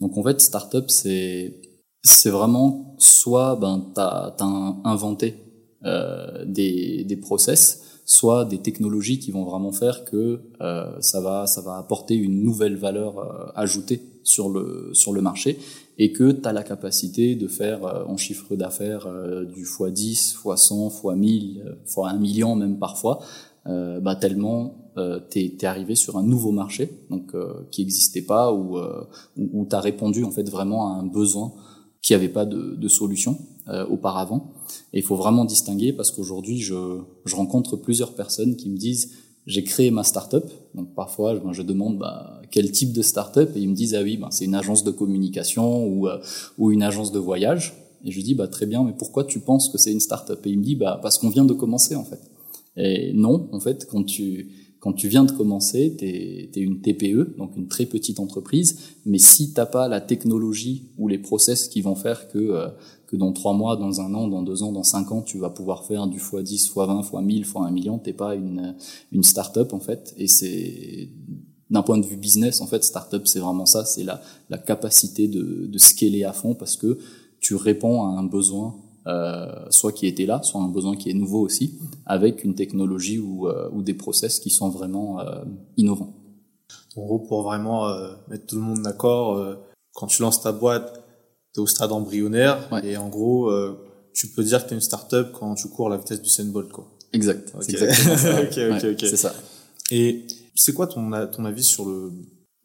Donc 0.00 0.16
en 0.16 0.22
fait 0.22 0.40
startup 0.40 0.88
c'est 0.88 1.60
c'est 2.02 2.30
vraiment 2.30 2.94
soit 2.98 3.56
ben 3.56 3.90
t'as 3.94 4.34
as 4.38 4.80
inventé 4.84 5.36
euh, 5.84 6.44
des, 6.44 7.04
des 7.04 7.16
process, 7.16 8.00
soit 8.04 8.44
des 8.44 8.58
technologies 8.58 9.18
qui 9.18 9.30
vont 9.30 9.44
vraiment 9.44 9.72
faire 9.72 10.04
que 10.04 10.40
euh, 10.60 11.00
ça 11.00 11.20
va 11.20 11.46
ça 11.46 11.60
va 11.60 11.76
apporter 11.76 12.14
une 12.14 12.42
nouvelle 12.42 12.76
valeur 12.76 13.18
euh, 13.18 13.52
ajoutée 13.54 14.02
sur 14.22 14.48
le 14.48 14.90
sur 14.92 15.12
le 15.12 15.20
marché 15.20 15.58
et 15.98 16.12
que 16.12 16.32
tu 16.32 16.48
as 16.48 16.52
la 16.52 16.62
capacité 16.62 17.34
de 17.34 17.46
faire 17.46 17.84
euh, 17.84 18.04
en 18.06 18.16
chiffre 18.16 18.56
d'affaires 18.56 19.06
euh, 19.06 19.44
du 19.44 19.64
x10, 19.64 20.36
x100, 20.42 21.02
x1000, 21.02 21.62
x 21.84 21.98
1 21.98 22.18
million 22.18 22.56
même 22.56 22.78
parfois, 22.78 23.20
bah 23.66 24.16
tellement 24.16 24.90
euh, 24.96 25.20
t'es 25.20 25.54
es 25.60 25.66
arrivé 25.66 25.94
sur 25.94 26.16
un 26.16 26.22
nouveau 26.22 26.50
marché 26.50 26.90
donc 27.10 27.34
qui 27.70 27.82
n'existait 27.82 28.22
pas 28.22 28.52
ou 28.52 28.78
où, 28.78 29.48
où 29.52 29.66
tu 29.68 29.76
as 29.76 29.80
répondu 29.80 30.24
en 30.24 30.30
fait 30.30 30.48
vraiment 30.48 30.88
à 30.88 30.98
un 30.98 31.04
besoin 31.04 31.52
qui 32.02 32.14
avait 32.14 32.28
pas 32.28 32.46
de, 32.46 32.76
de 32.76 32.88
solution 32.88 33.38
euh, 33.68 33.86
auparavant. 33.86 34.52
Et 34.92 34.98
il 34.98 35.02
faut 35.02 35.16
vraiment 35.16 35.44
distinguer 35.44 35.92
parce 35.92 36.10
qu'aujourd'hui, 36.10 36.60
je, 36.60 37.00
je, 37.24 37.36
rencontre 37.36 37.76
plusieurs 37.76 38.14
personnes 38.14 38.56
qui 38.56 38.70
me 38.70 38.76
disent 38.76 39.12
j'ai 39.46 39.64
créé 39.64 39.90
ma 39.90 40.04
startup. 40.04 40.44
Donc 40.74 40.94
parfois, 40.94 41.34
ben, 41.34 41.52
je 41.52 41.62
demande 41.62 41.98
bah, 41.98 42.40
quel 42.50 42.70
type 42.70 42.92
de 42.92 43.02
startup? 43.02 43.50
Et 43.56 43.60
ils 43.60 43.68
me 43.68 43.74
disent 43.74 43.94
ah 43.94 44.02
oui, 44.02 44.16
ben, 44.16 44.30
c'est 44.30 44.44
une 44.44 44.54
agence 44.54 44.84
de 44.84 44.90
communication 44.90 45.86
ou, 45.86 46.08
euh, 46.08 46.18
ou 46.58 46.70
une 46.70 46.82
agence 46.82 47.12
de 47.12 47.18
voyage. 47.18 47.74
Et 48.04 48.10
je 48.12 48.20
dis 48.22 48.34
bah 48.34 48.48
très 48.48 48.64
bien, 48.64 48.82
mais 48.82 48.94
pourquoi 48.96 49.24
tu 49.24 49.40
penses 49.40 49.68
que 49.68 49.76
c'est 49.76 49.92
une 49.92 50.00
startup? 50.00 50.44
Et 50.46 50.50
il 50.50 50.58
me 50.58 50.64
dit 50.64 50.76
bah 50.76 50.98
parce 51.02 51.18
qu'on 51.18 51.28
vient 51.28 51.44
de 51.44 51.52
commencer 51.52 51.96
en 51.96 52.04
fait. 52.04 52.20
Et 52.76 53.12
non, 53.12 53.48
en 53.52 53.60
fait, 53.60 53.86
quand 53.90 54.04
tu 54.04 54.48
quand 54.80 54.94
tu 54.94 55.08
viens 55.08 55.24
de 55.24 55.32
commencer, 55.32 55.94
tu 55.98 56.06
es, 56.06 56.50
une 56.56 56.80
TPE, 56.80 57.36
donc 57.36 57.54
une 57.56 57.68
très 57.68 57.84
petite 57.84 58.18
entreprise, 58.18 58.78
mais 59.04 59.18
si 59.18 59.52
t'as 59.52 59.66
pas 59.66 59.88
la 59.88 60.00
technologie 60.00 60.88
ou 60.98 61.06
les 61.06 61.18
process 61.18 61.68
qui 61.68 61.82
vont 61.82 61.94
faire 61.94 62.28
que, 62.28 62.38
euh, 62.38 62.68
que 63.06 63.14
dans 63.16 63.32
trois 63.32 63.52
mois, 63.52 63.76
dans 63.76 64.00
un 64.00 64.14
an, 64.14 64.26
dans 64.26 64.42
deux 64.42 64.62
ans, 64.62 64.72
dans 64.72 64.82
cinq 64.82 65.12
ans, 65.12 65.20
tu 65.20 65.38
vas 65.38 65.50
pouvoir 65.50 65.84
faire 65.84 66.06
du 66.06 66.18
x10, 66.18 66.72
x20, 66.72 67.10
x1000, 67.10 67.44
x1 67.44 67.72
million, 67.72 67.98
t'es 67.98 68.14
pas 68.14 68.34
une, 68.34 68.74
une 69.12 69.22
start-up 69.22 69.74
en 69.74 69.80
fait. 69.80 70.14
Et 70.16 70.26
c'est 70.26 71.10
d'un 71.68 71.82
point 71.82 71.98
de 71.98 72.06
vue 72.06 72.16
business, 72.16 72.62
en 72.62 72.66
fait, 72.66 72.82
start-up, 72.82 73.26
c'est 73.26 73.38
vraiment 73.38 73.66
ça, 73.66 73.84
c'est 73.84 74.02
la, 74.02 74.22
la 74.48 74.56
capacité 74.56 75.28
de, 75.28 75.66
de 75.66 75.78
scaler 75.78 76.24
à 76.24 76.32
fond 76.32 76.54
parce 76.54 76.76
que 76.76 76.98
tu 77.38 77.54
réponds 77.54 78.02
à 78.02 78.18
un 78.18 78.24
besoin 78.24 78.74
soit 79.70 79.92
qui 79.92 80.06
était 80.06 80.26
là, 80.26 80.42
soit 80.42 80.60
un 80.60 80.68
besoin 80.68 80.96
qui 80.96 81.10
est 81.10 81.14
nouveau 81.14 81.40
aussi, 81.40 81.78
avec 82.06 82.44
une 82.44 82.54
technologie 82.54 83.18
ou, 83.18 83.48
euh, 83.48 83.68
ou 83.72 83.82
des 83.82 83.94
process 83.94 84.40
qui 84.40 84.50
sont 84.50 84.68
vraiment 84.68 85.20
euh, 85.20 85.42
innovants. 85.76 86.14
En 86.96 87.02
gros, 87.04 87.18
pour 87.20 87.42
vraiment 87.42 87.88
mettre 88.28 88.46
tout 88.46 88.56
le 88.56 88.62
monde 88.62 88.82
d'accord, 88.82 89.56
quand 89.94 90.08
tu 90.08 90.22
lances 90.22 90.42
ta 90.42 90.50
boîte, 90.50 91.04
tu 91.54 91.60
es 91.60 91.62
au 91.62 91.66
stade 91.66 91.92
embryonnaire 91.92 92.68
et 92.82 92.96
en 92.96 93.08
gros, 93.08 93.48
tu 94.12 94.26
peux 94.28 94.42
dire 94.42 94.64
que 94.64 94.68
tu 94.68 94.74
es 94.74 94.76
une 94.76 94.82
startup 94.82 95.28
quand 95.32 95.54
tu 95.54 95.68
cours 95.68 95.86
à 95.86 95.90
la 95.90 95.96
vitesse 95.98 96.20
du 96.20 96.28
Senbolt. 96.28 96.70
Quoi. 96.72 96.88
Exact. 97.12 97.52
C'est 97.60 97.72
exactement 97.72 98.16
ça. 98.16 98.42
ok, 98.42 98.92
ok, 98.92 98.98
C'est 98.98 99.16
ça. 99.16 99.32
Et 99.92 100.26
c'est 100.56 100.72
quoi 100.72 100.88
ton, 100.88 101.10
ton 101.28 101.44
avis 101.44 101.62
sur 101.62 101.88
le, 101.88 102.12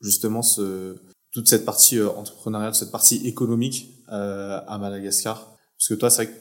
justement 0.02 0.42
ce, 0.42 0.96
toute 1.32 1.48
cette 1.48 1.66
partie 1.66 2.02
entrepreneuriale, 2.02 2.74
cette 2.74 2.92
partie 2.92 3.28
économique 3.28 3.90
à 4.08 4.78
Madagascar? 4.82 5.55
Parce 5.86 5.96
que 5.96 6.00
toi, 6.00 6.10
c'est 6.10 6.24
vrai 6.24 6.34
que 6.34 6.40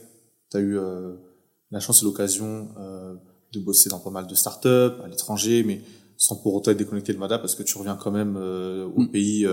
tu 0.50 0.56
as 0.56 0.60
eu 0.60 0.78
euh, 0.78 1.16
la 1.70 1.78
chance 1.78 2.00
et 2.00 2.06
l'occasion 2.06 2.70
euh, 2.78 3.14
de 3.52 3.60
bosser 3.60 3.90
dans 3.90 4.00
pas 4.00 4.08
mal 4.08 4.26
de 4.26 4.34
startups 4.34 5.02
à 5.04 5.06
l'étranger, 5.06 5.62
mais 5.64 5.82
sans 6.16 6.36
pour 6.36 6.54
autant 6.54 6.70
être 6.70 6.78
déconnecté 6.78 7.12
de 7.12 7.18
Mada, 7.18 7.38
parce 7.38 7.54
que 7.54 7.62
tu 7.62 7.76
reviens 7.76 7.96
quand 7.96 8.10
même 8.10 8.38
euh, 8.38 8.86
au 8.86 9.02
mm. 9.02 9.10
pays 9.10 9.46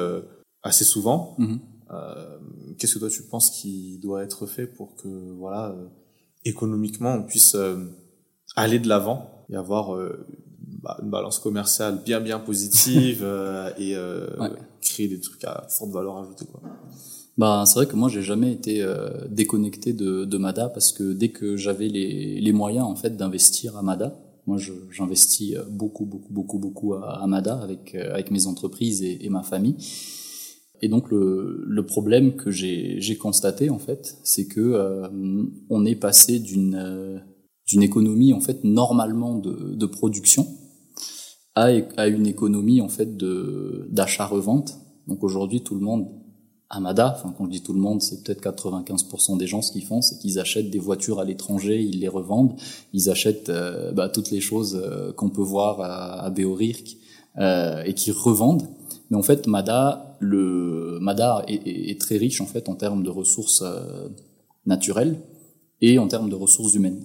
assez 0.63 0.85
souvent. 0.85 1.35
Mm-hmm. 1.39 2.77
Qu'est-ce 2.77 2.93
que 2.93 2.99
toi 2.99 3.09
tu 3.09 3.23
penses 3.23 3.49
qui 3.49 3.99
doit 4.01 4.23
être 4.23 4.45
fait 4.45 4.65
pour 4.65 4.95
que 4.95 5.09
voilà 5.33 5.75
économiquement 6.45 7.15
on 7.15 7.23
puisse 7.23 7.57
aller 8.55 8.79
de 8.79 8.87
l'avant 8.87 9.45
et 9.49 9.57
avoir 9.57 9.99
bah, 10.81 10.97
une 11.03 11.09
balance 11.09 11.37
commerciale 11.39 12.01
bien 12.01 12.21
bien 12.21 12.39
positive 12.39 13.25
et 13.77 13.97
créer 14.81 15.09
des 15.09 15.19
trucs 15.19 15.43
à 15.43 15.67
forte 15.69 15.91
valeur 15.91 16.17
ajoutée 16.17 16.45
quoi? 16.45 16.61
Bah, 17.37 17.63
c'est 17.65 17.75
vrai 17.75 17.87
que 17.87 17.95
moi 17.95 18.09
j'ai 18.09 18.21
jamais 18.21 18.51
été 18.51 18.81
euh, 18.81 19.27
déconnecté 19.29 19.93
de, 19.93 20.25
de 20.25 20.37
Mada 20.37 20.67
parce 20.67 20.91
que 20.91 21.13
dès 21.13 21.29
que 21.29 21.55
j'avais 21.55 21.87
les, 21.87 22.41
les 22.41 22.51
moyens 22.51 22.85
en 22.85 22.95
fait 22.95 23.15
d'investir 23.15 23.77
à 23.77 23.81
Mada, 23.81 24.19
moi 24.47 24.57
j'investis 24.91 25.55
euh, 25.55 25.63
beaucoup 25.69 26.05
beaucoup 26.05 26.33
beaucoup 26.33 26.59
beaucoup 26.59 26.93
à, 26.95 27.23
à 27.23 27.27
Mada 27.27 27.55
avec 27.61 27.95
euh, 27.95 28.13
avec 28.13 28.31
mes 28.31 28.47
entreprises 28.47 29.01
et, 29.01 29.25
et, 29.25 29.29
ma 29.29 29.43
famille. 29.43 29.75
Et 30.81 30.89
donc 30.89 31.09
le, 31.09 31.63
le 31.65 31.85
problème 31.85 32.35
que 32.35 32.51
j'ai 32.51 33.17
constaté 33.17 33.69
en 33.69 33.79
fait, 33.79 34.17
c'est 34.23 34.47
que 34.47 35.03
on 35.69 35.85
est 35.85 35.95
passé 35.95 36.39
d'une 36.39 37.21
d'une 37.67 37.83
économie 37.83 38.33
en 38.33 38.39
fait 38.39 38.63
normalement 38.63 39.37
de, 39.37 39.75
de 39.75 39.85
production 39.85 40.47
à, 41.53 41.69
à 41.97 42.07
une 42.07 42.25
économie 42.25 42.81
en 42.81 42.89
fait 42.89 43.15
de 43.15 43.87
d'achat-revente. 43.91 44.79
Donc 45.07 45.23
aujourd'hui 45.23 45.61
tout 45.61 45.75
le 45.75 45.81
monde 45.81 46.07
Amada, 46.73 47.13
enfin 47.17 47.33
quand 47.37 47.45
je 47.45 47.51
dis 47.51 47.61
tout 47.61 47.73
le 47.73 47.81
monde, 47.81 48.01
c'est 48.01 48.23
peut-être 48.23 48.41
95% 48.41 49.37
des 49.37 49.45
gens 49.45 49.61
ce 49.61 49.73
qu'ils 49.73 49.83
font, 49.83 50.01
c'est 50.01 50.17
qu'ils 50.19 50.39
achètent 50.39 50.69
des 50.69 50.79
voitures 50.79 51.19
à 51.19 51.25
l'étranger, 51.25 51.81
ils 51.81 51.99
les 51.99 52.07
revendent, 52.07 52.55
ils 52.93 53.09
achètent 53.09 53.49
euh, 53.49 53.91
bah, 53.91 54.07
toutes 54.07 54.31
les 54.31 54.39
choses 54.39 54.81
euh, 54.81 55.11
qu'on 55.11 55.29
peut 55.29 55.41
voir 55.41 55.81
à, 55.81 56.23
à 56.23 56.29
Beorirk 56.29 56.95
euh, 57.37 57.83
et 57.83 57.93
qui 57.93 58.11
revendent. 58.11 58.69
Mais 59.09 59.17
en 59.17 59.21
fait, 59.21 59.47
Mada, 59.47 60.15
le 60.19 60.97
Mada 61.01 61.43
est, 61.49 61.89
est, 61.91 61.99
très 61.99 62.15
riche 62.15 62.39
en 62.39 62.45
fait 62.45 62.69
en 62.69 62.75
termes 62.75 63.03
de 63.03 63.09
ressources 63.09 63.63
euh, 63.63 64.07
naturelles 64.65 65.19
et 65.81 65.99
en 65.99 66.07
termes 66.07 66.29
de 66.29 66.35
ressources 66.35 66.73
humaines. 66.73 67.03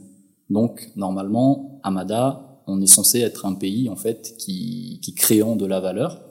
Donc 0.48 0.92
normalement, 0.94 1.80
à 1.82 1.90
Mada, 1.90 2.62
on 2.68 2.80
est 2.80 2.86
censé 2.86 3.18
être 3.18 3.46
un 3.46 3.54
pays 3.54 3.88
en 3.88 3.96
fait 3.96 4.36
qui, 4.38 5.00
qui 5.02 5.14
créant 5.14 5.56
de 5.56 5.66
la 5.66 5.80
valeur 5.80 6.22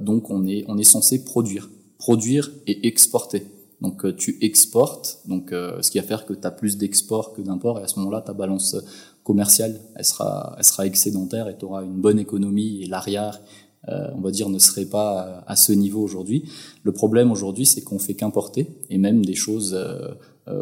donc 0.00 0.30
on 0.30 0.46
est 0.46 0.64
on 0.68 0.78
est 0.78 0.84
censé 0.84 1.22
produire, 1.22 1.68
produire 2.02 2.50
et 2.66 2.88
exporter. 2.88 3.46
Donc 3.80 4.04
euh, 4.04 4.12
tu 4.12 4.36
exportes, 4.40 5.20
donc 5.24 5.52
euh, 5.52 5.80
ce 5.82 5.90
qui 5.92 5.98
va 5.98 6.04
faire 6.04 6.26
que 6.26 6.34
tu 6.34 6.44
as 6.44 6.50
plus 6.50 6.76
d'export 6.76 7.32
que 7.32 7.40
d'import, 7.40 7.78
et 7.78 7.84
à 7.84 7.86
ce 7.86 7.96
moment-là, 8.00 8.20
ta 8.22 8.32
balance 8.32 8.76
commerciale, 9.22 9.80
elle 9.94 10.04
sera, 10.04 10.56
elle 10.58 10.64
sera 10.64 10.84
excédentaire 10.84 11.48
et 11.48 11.56
tu 11.56 11.64
auras 11.64 11.84
une 11.84 12.00
bonne 12.00 12.18
économie 12.18 12.82
et 12.82 12.86
l'arrière, 12.86 13.40
euh, 13.88 14.08
on 14.16 14.20
va 14.20 14.32
dire, 14.32 14.48
ne 14.48 14.58
serait 14.58 14.86
pas 14.86 15.44
à 15.46 15.54
ce 15.54 15.72
niveau 15.72 16.02
aujourd'hui. 16.02 16.50
Le 16.82 16.90
problème 16.90 17.30
aujourd'hui, 17.30 17.66
c'est 17.66 17.82
qu'on 17.82 18.00
fait 18.00 18.14
qu'importer, 18.14 18.66
et 18.90 18.98
même 18.98 19.24
des 19.24 19.36
choses 19.36 19.78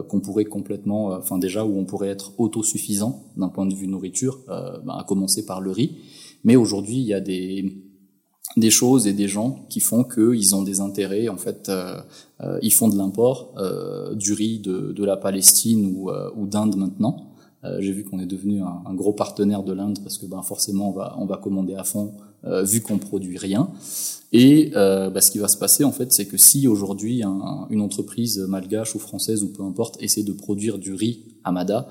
qu'on 0.08 0.20
pourrait 0.20 0.44
complètement, 0.44 1.06
enfin 1.14 1.38
déjà 1.38 1.64
où 1.64 1.78
on 1.78 1.86
pourrait 1.86 2.10
être 2.10 2.32
autosuffisant 2.38 3.24
d'un 3.38 3.48
point 3.48 3.64
de 3.64 3.74
vue 3.74 3.86
nourriture, 3.86 4.40
ben, 4.46 4.94
à 4.94 5.04
commencer 5.08 5.46
par 5.46 5.62
le 5.62 5.70
riz. 5.70 5.96
Mais 6.44 6.56
aujourd'hui, 6.56 6.96
il 6.96 7.06
y 7.06 7.14
a 7.14 7.20
des 7.20 7.89
des 8.56 8.70
choses 8.70 9.06
et 9.06 9.12
des 9.12 9.28
gens 9.28 9.64
qui 9.68 9.80
font 9.80 10.04
qu'ils 10.04 10.54
ont 10.54 10.62
des 10.62 10.80
intérêts. 10.80 11.28
En 11.28 11.36
fait, 11.36 11.68
euh, 11.68 12.00
euh, 12.40 12.58
ils 12.62 12.72
font 12.72 12.88
de 12.88 12.96
l'import 12.96 13.52
euh, 13.56 14.14
du 14.14 14.32
riz 14.32 14.58
de, 14.58 14.92
de, 14.92 15.04
la 15.04 15.16
Palestine 15.16 15.94
ou, 15.94 16.10
ou 16.36 16.46
d'Inde 16.46 16.76
maintenant. 16.76 17.26
J'ai 17.78 17.92
vu 17.92 18.04
qu'on 18.04 18.18
est 18.18 18.26
devenu 18.26 18.62
un, 18.62 18.94
gros 18.94 19.12
partenaire 19.12 19.62
de 19.62 19.74
l'Inde 19.74 19.98
parce 20.02 20.16
que 20.16 20.24
ben, 20.24 20.40
forcément 20.40 20.88
on 20.88 20.92
va, 20.92 21.14
on 21.18 21.26
va 21.26 21.36
commander 21.36 21.74
à 21.74 21.84
fond 21.84 22.14
vu 22.62 22.80
qu'on 22.80 22.96
produit 22.96 23.36
rien. 23.36 23.68
Et 24.32 24.70
bah, 24.72 25.20
ce 25.20 25.30
qui 25.30 25.36
va 25.36 25.46
se 25.46 25.58
passer 25.58 25.84
en 25.84 25.92
fait, 25.92 26.10
c'est 26.10 26.24
que 26.24 26.38
si 26.38 26.66
aujourd'hui 26.66 27.22
un, 27.22 27.66
une 27.68 27.82
entreprise 27.82 28.38
malgache 28.38 28.94
ou 28.94 28.98
française 28.98 29.42
ou 29.42 29.48
peu 29.48 29.62
importe 29.62 30.02
essaie 30.02 30.22
de 30.22 30.32
produire 30.32 30.78
du 30.78 30.94
riz 30.94 31.22
à 31.44 31.52
Mada, 31.52 31.86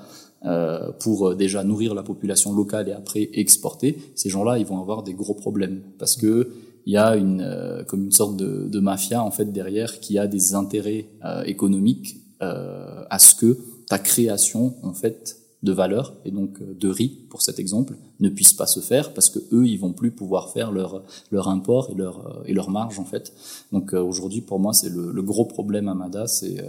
euh, 0.46 0.90
pour 1.00 1.28
euh, 1.28 1.34
déjà 1.34 1.64
nourrir 1.64 1.92
la 1.92 2.02
population 2.02 2.54
locale 2.54 2.88
et 2.88 2.92
après 2.92 3.28
exporter, 3.34 3.98
ces 4.14 4.30
gens-là, 4.30 4.56
ils 4.56 4.64
vont 4.64 4.80
avoir 4.80 5.02
des 5.02 5.12
gros 5.12 5.34
problèmes. 5.34 5.82
Parce 5.98 6.16
que 6.16 6.50
il 6.86 6.94
y 6.94 6.96
a 6.96 7.14
une 7.16 7.42
euh, 7.42 7.84
comme 7.84 8.04
une 8.04 8.12
sorte 8.12 8.38
de, 8.38 8.66
de, 8.66 8.80
mafia 8.80 9.22
en 9.22 9.30
fait 9.30 9.52
derrière 9.52 10.00
qui 10.00 10.18
a 10.18 10.26
des 10.26 10.54
intérêts 10.54 11.08
économiques 11.44 12.16
à 12.40 13.18
ce 13.18 13.34
que 13.34 13.58
ta 13.86 13.98
création 13.98 14.76
en 14.82 14.94
fait 14.94 15.39
de 15.62 15.72
valeur 15.72 16.14
et 16.24 16.30
donc 16.30 16.60
euh, 16.60 16.74
de 16.74 16.88
riz 16.88 17.08
pour 17.28 17.42
cet 17.42 17.58
exemple 17.58 17.96
ne 18.18 18.28
puissent 18.28 18.54
pas 18.54 18.66
se 18.66 18.80
faire 18.80 19.12
parce 19.12 19.28
que 19.28 19.38
eux 19.52 19.66
ils 19.66 19.78
vont 19.78 19.92
plus 19.92 20.10
pouvoir 20.10 20.52
faire 20.52 20.72
leur 20.72 21.02
leur 21.30 21.48
import 21.48 21.90
et 21.90 21.94
leur 21.94 22.26
euh, 22.26 22.42
et 22.46 22.54
leur 22.54 22.70
marge 22.70 22.98
en 22.98 23.04
fait. 23.04 23.32
Donc 23.70 23.92
euh, 23.92 24.00
aujourd'hui 24.00 24.40
pour 24.40 24.58
moi 24.58 24.72
c'est 24.72 24.88
le, 24.88 25.12
le, 25.12 25.22
gros 25.22 25.44
problème 25.44 25.88
à 25.88 25.94
Mada 25.94 26.26
c'est 26.26 26.64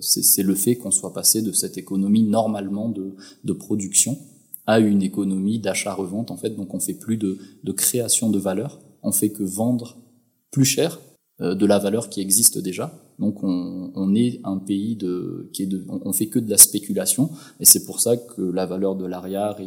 c'est 0.00 0.42
le 0.42 0.54
fait 0.54 0.76
qu'on 0.76 0.90
soit 0.90 1.12
passé 1.12 1.42
de 1.42 1.52
cette 1.52 1.76
économie 1.76 2.22
normalement 2.22 2.88
de 2.88 3.14
de 3.44 3.52
production 3.52 4.18
à 4.66 4.78
une 4.78 5.02
économie 5.02 5.58
d'achat-revente 5.58 6.30
en 6.30 6.36
fait. 6.36 6.50
Donc 6.50 6.72
on 6.72 6.80
fait 6.80 6.94
plus 6.94 7.18
de 7.18 7.38
de 7.62 7.72
création 7.72 8.30
de 8.30 8.38
valeur. 8.38 8.80
On 9.02 9.12
fait 9.12 9.30
que 9.30 9.42
vendre 9.42 9.98
plus 10.50 10.64
cher 10.64 10.98
de 11.40 11.66
la 11.66 11.78
valeur 11.78 12.08
qui 12.08 12.22
existe 12.22 12.58
déjà 12.58 13.03
donc 13.18 13.42
on, 13.42 14.14
est 14.14 14.40
un 14.44 14.58
pays 14.58 14.98
qui 15.52 15.62
est 15.62 15.66
de, 15.66 15.84
on, 15.88 16.12
fait 16.12 16.26
que 16.26 16.38
de 16.38 16.50
la 16.50 16.58
spéculation, 16.58 17.30
et 17.60 17.64
c'est 17.64 17.84
pour 17.84 18.00
ça 18.00 18.16
que 18.16 18.42
la 18.42 18.66
valeur 18.66 18.96
de 18.96 19.06
l'ariard 19.06 19.58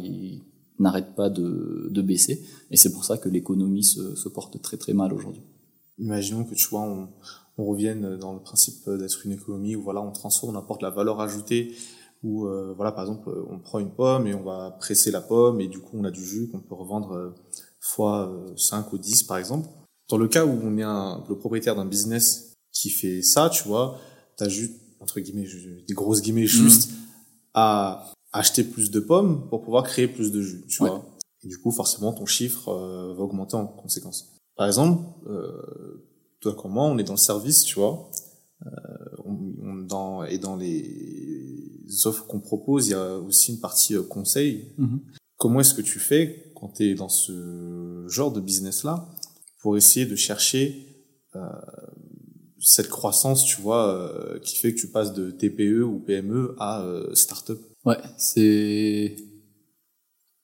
n'arrête 0.78 1.14
pas 1.14 1.30
de, 1.30 2.02
baisser, 2.02 2.44
et 2.70 2.76
c'est 2.76 2.92
pour 2.92 3.04
ça 3.04 3.16
que 3.16 3.28
l'économie 3.28 3.84
se, 3.84 4.28
porte 4.28 4.60
très 4.60 4.76
très 4.76 4.92
mal 4.92 5.12
aujourd'hui. 5.12 5.42
Imaginons 5.98 6.44
que 6.44 6.54
tu 6.54 6.68
vois, 6.68 6.82
on, 6.82 7.08
revienne 7.56 8.16
dans 8.18 8.34
le 8.34 8.38
principe 8.38 8.88
d'être 8.88 9.26
une 9.26 9.32
économie 9.32 9.74
où 9.74 9.82
voilà, 9.82 10.00
on 10.00 10.12
transforme, 10.12 10.54
on 10.54 10.58
apporte 10.58 10.80
la 10.82 10.90
valeur 10.90 11.20
ajoutée, 11.20 11.74
où 12.22 12.46
euh, 12.46 12.72
voilà, 12.76 12.92
par 12.92 13.04
exemple, 13.04 13.30
on 13.50 13.58
prend 13.58 13.78
une 13.80 13.90
pomme 13.90 14.26
et 14.26 14.34
on 14.34 14.42
va 14.42 14.76
presser 14.78 15.10
la 15.10 15.20
pomme, 15.20 15.60
et 15.60 15.68
du 15.68 15.80
coup 15.80 15.96
on 15.98 16.04
a 16.04 16.10
du 16.10 16.24
jus 16.24 16.48
qu'on 16.48 16.60
peut 16.60 16.74
revendre 16.74 17.12
euh, 17.12 17.34
fois 17.80 18.30
5 18.56 18.86
euh, 18.86 18.88
ou 18.92 18.98
10 18.98 19.24
par 19.24 19.38
exemple. 19.38 19.68
Dans 20.08 20.18
le 20.18 20.28
cas 20.28 20.46
où 20.46 20.50
on 20.50 20.78
est 20.78 21.28
le 21.28 21.34
propriétaire 21.34 21.76
d'un 21.76 21.84
business 21.84 22.47
qui 22.80 22.90
fait 22.90 23.22
ça, 23.22 23.50
tu 23.50 23.64
vois, 23.64 23.98
t'as 24.36 24.48
juste, 24.48 24.74
entre 25.00 25.18
guillemets, 25.18 25.48
des 25.86 25.94
grosses 25.94 26.22
guillemets, 26.22 26.44
mm. 26.44 26.46
juste 26.46 26.90
à 27.54 28.12
acheter 28.32 28.62
plus 28.62 28.90
de 28.90 29.00
pommes 29.00 29.48
pour 29.48 29.62
pouvoir 29.62 29.82
créer 29.82 30.06
plus 30.06 30.30
de 30.30 30.40
jus, 30.40 30.64
tu 30.68 30.78
vois. 30.78 31.04
Et 31.42 31.48
du 31.48 31.58
coup, 31.58 31.72
forcément, 31.72 32.12
ton 32.12 32.26
chiffre 32.26 32.68
euh, 32.68 33.14
va 33.14 33.22
augmenter 33.22 33.56
en 33.56 33.66
conséquence. 33.66 34.36
Par 34.56 34.66
exemple, 34.66 35.02
euh, 35.28 36.04
toi 36.40 36.54
comme 36.54 36.72
moi, 36.72 36.84
on 36.84 36.98
est 36.98 37.04
dans 37.04 37.14
le 37.14 37.18
service, 37.18 37.64
tu 37.64 37.76
vois, 37.76 38.10
euh, 38.66 38.70
on, 39.24 39.74
dans, 39.82 40.24
et 40.24 40.38
dans 40.38 40.56
les 40.56 41.84
offres 42.04 42.26
qu'on 42.26 42.40
propose, 42.40 42.88
il 42.88 42.90
y 42.90 42.94
a 42.94 43.16
aussi 43.18 43.52
une 43.52 43.60
partie 43.60 43.94
euh, 43.94 44.02
conseil. 44.02 44.72
Mm-hmm. 44.78 44.98
Comment 45.36 45.60
est-ce 45.60 45.74
que 45.74 45.82
tu 45.82 45.98
fais 45.98 46.52
quand 46.54 46.68
tu 46.68 46.84
es 46.84 46.94
dans 46.94 47.08
ce 47.08 48.04
genre 48.08 48.32
de 48.32 48.40
business-là 48.40 49.08
pour 49.60 49.76
essayer 49.76 50.06
de 50.06 50.16
chercher 50.16 50.88
euh, 51.36 51.40
cette 52.60 52.88
croissance, 52.88 53.44
tu 53.44 53.60
vois, 53.60 53.88
euh, 53.88 54.38
qui 54.40 54.56
fait 54.56 54.74
que 54.74 54.80
tu 54.80 54.88
passes 54.88 55.12
de 55.12 55.30
TPE 55.30 55.82
ou 55.82 55.98
PME 55.98 56.54
à 56.58 56.82
euh, 56.82 57.14
start-up 57.14 57.60
Ouais, 57.84 57.98
c'est 58.16 59.16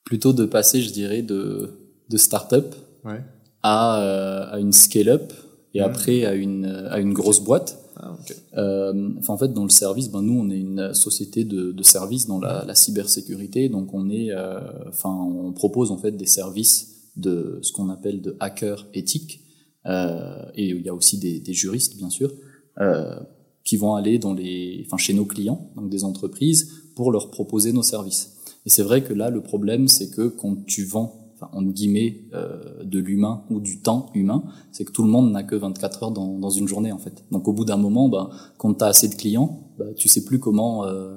plutôt 0.05 0.33
de 0.33 0.45
passer, 0.45 0.81
je 0.83 0.93
dirais, 0.93 1.23
de, 1.23 1.71
de 2.09 2.17
start-up 2.17 2.75
ouais. 3.05 3.21
à, 3.62 4.01
euh, 4.01 4.47
à 4.53 4.61
une 4.61 4.73
scale-up 4.73 5.33
et 5.75 5.81
après 5.81 6.25
à 6.25 6.35
une, 6.35 6.67
à 6.67 7.01
une 7.01 7.12
grosse 7.12 7.41
boîte. 7.41 7.79
Ah, 7.97 8.12
okay. 8.21 8.35
euh, 8.57 9.11
enfin, 9.19 9.35
en 9.35 9.39
fait, 9.39 9.53
dans 9.53 9.62
le 9.62 9.71
service, 9.71 10.11
ben, 10.11 10.23
nous, 10.23 10.39
on 10.39 10.51
est 10.51 10.59
une 10.59 10.95
société 10.95 11.45
de, 11.45 11.73
de 11.73 11.83
services 11.83 12.27
dans 12.27 12.41
la, 12.41 12.65
la 12.67 12.75
cybersécurité, 12.75 13.69
donc 13.69 13.95
on 13.95 14.11
est, 14.11 14.31
euh, 14.31 14.59
enfin, 14.89 15.11
on 15.11 15.53
propose 15.53 15.91
en 15.91 15.99
fait 15.99 16.12
des 16.12 16.27
services 16.27 17.11
de 17.17 17.61
ce 17.62 17.73
qu'on 17.73 17.91
appelle 17.91 18.21
de 18.21 18.37
hacker 18.41 18.87
éthique. 18.95 19.41
Euh, 19.87 20.45
et 20.55 20.68
il 20.68 20.82
y 20.82 20.89
a 20.89 20.95
aussi 20.95 21.18
des, 21.18 21.41
des 21.41 21.53
juristes, 21.53 21.97
bien 21.97 22.11
sûr, 22.11 22.32
euh, 22.80 23.18
qui 23.64 23.76
vont 23.76 23.95
aller 23.95 24.18
dans 24.18 24.35
les, 24.35 24.82
enfin, 24.87 24.97
chez 24.97 25.14
nos 25.14 25.24
clients, 25.24 25.70
donc 25.76 25.91
des 25.91 26.05
entreprises, 26.05 26.72
pour 26.95 27.11
leur 27.11 27.30
proposer 27.30 27.72
nos 27.72 27.82
services. 27.82 28.37
Et 28.66 28.70
c'est 28.70 28.82
vrai 28.82 29.03
que 29.03 29.12
là, 29.12 29.30
le 29.30 29.43
problème, 29.43 29.89
c'est 29.89 30.11
que 30.11 30.28
quand 30.28 30.64
tu 30.66 30.85
vends, 30.85 31.30
enfin, 31.35 31.51
entre 31.53 31.72
guillemets, 31.72 32.22
euh, 32.35 32.82
de 32.85 32.99
l'humain 32.99 33.45
ou 33.51 33.61
du 33.61 33.80
temps 33.80 34.11
humain, 34.14 34.45
c'est 34.72 34.85
que 34.85 34.93
tout 34.93 35.03
le 35.03 35.11
monde 35.11 35.32
n'a 35.32 35.43
que 35.43 35.55
24 35.57 36.03
heures 36.03 36.11
dans, 36.12 36.39
dans, 36.39 36.51
une 36.51 36.68
journée, 36.68 36.93
en 36.93 36.99
fait. 36.99 37.24
Donc, 37.30 37.49
au 37.49 37.53
bout 37.53 37.64
d'un 37.64 37.76
moment, 37.76 38.09
bah, 38.09 38.30
quand 38.59 38.74
tu 38.74 38.85
as 38.85 38.89
assez 38.89 39.09
de 39.09 39.14
clients, 39.14 39.64
bah, 39.78 39.87
tu 39.97 40.09
sais 40.09 40.24
plus 40.24 40.39
comment 40.39 40.87
euh, 40.87 41.16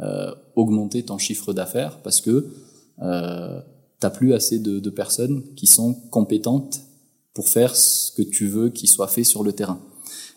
euh, 0.00 0.32
augmenter 0.54 1.02
ton 1.04 1.18
chiffre 1.18 1.52
d'affaires 1.52 2.00
parce 2.02 2.20
que 2.20 2.50
euh, 3.02 3.60
t'as 3.98 4.10
plus 4.10 4.32
assez 4.32 4.60
de, 4.60 4.78
de, 4.78 4.90
personnes 4.90 5.42
qui 5.56 5.66
sont 5.66 5.94
compétentes 6.10 6.82
pour 7.38 7.48
faire 7.48 7.76
ce 7.76 8.10
que 8.10 8.22
tu 8.22 8.48
veux 8.48 8.68
qu'il 8.68 8.88
soit 8.88 9.06
fait 9.06 9.22
sur 9.22 9.44
le 9.44 9.52
terrain. 9.52 9.78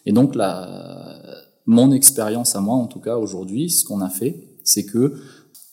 Et 0.06 0.12
donc 0.12 0.36
la, 0.36 1.20
mon 1.66 1.92
expérience 1.92 2.56
à 2.56 2.62
moi, 2.62 2.76
en 2.76 2.86
tout 2.86 3.00
cas 3.00 3.18
aujourd'hui, 3.18 3.72
ce 3.72 3.84
qu'on 3.84 4.02
a 4.02 4.10
fait, 4.10 4.60
c'est 4.64 4.86
que 4.86 5.16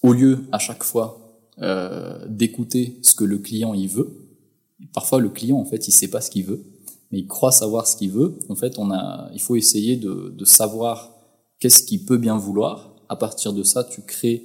au 0.03 0.15
lieu 0.15 0.39
à 0.53 0.59
chaque 0.59 0.83
fois 0.83 1.39
euh, 1.61 2.25
d'écouter 2.31 2.99
ce 3.03 3.15
que 3.15 3.25
le 3.25 3.37
client 3.37 3.75
il 3.75 3.91
veut, 3.91 4.09
parfois 4.95 5.21
le 5.21 5.29
client 5.29 5.59
en 5.59 5.67
fait 5.67 5.87
il 5.87 5.93
sait 5.93 6.09
pas 6.09 6.23
ce 6.23 6.31
qu'il 6.31 6.47
veut, 6.47 6.65
mais 7.11 7.19
il 7.19 7.27
croit 7.27 7.53
savoir 7.53 7.87
ce 7.87 7.99
qu'il 7.99 8.11
veut. 8.11 8.39
En 8.49 8.55
fait, 8.55 8.79
on 8.79 8.91
a, 8.91 9.29
il 9.35 9.43
faut 9.43 9.57
essayer 9.57 9.97
de, 9.97 10.45
savoir 10.47 11.13
qu'est-ce 11.59 11.83
qu'il 11.83 12.07
peut 12.07 12.17
bien 12.17 12.39
vouloir. 12.39 12.97
À 13.11 13.17
partir 13.17 13.53
de 13.53 13.65
ça, 13.65 13.85
tu 13.85 14.01
crées 14.01 14.45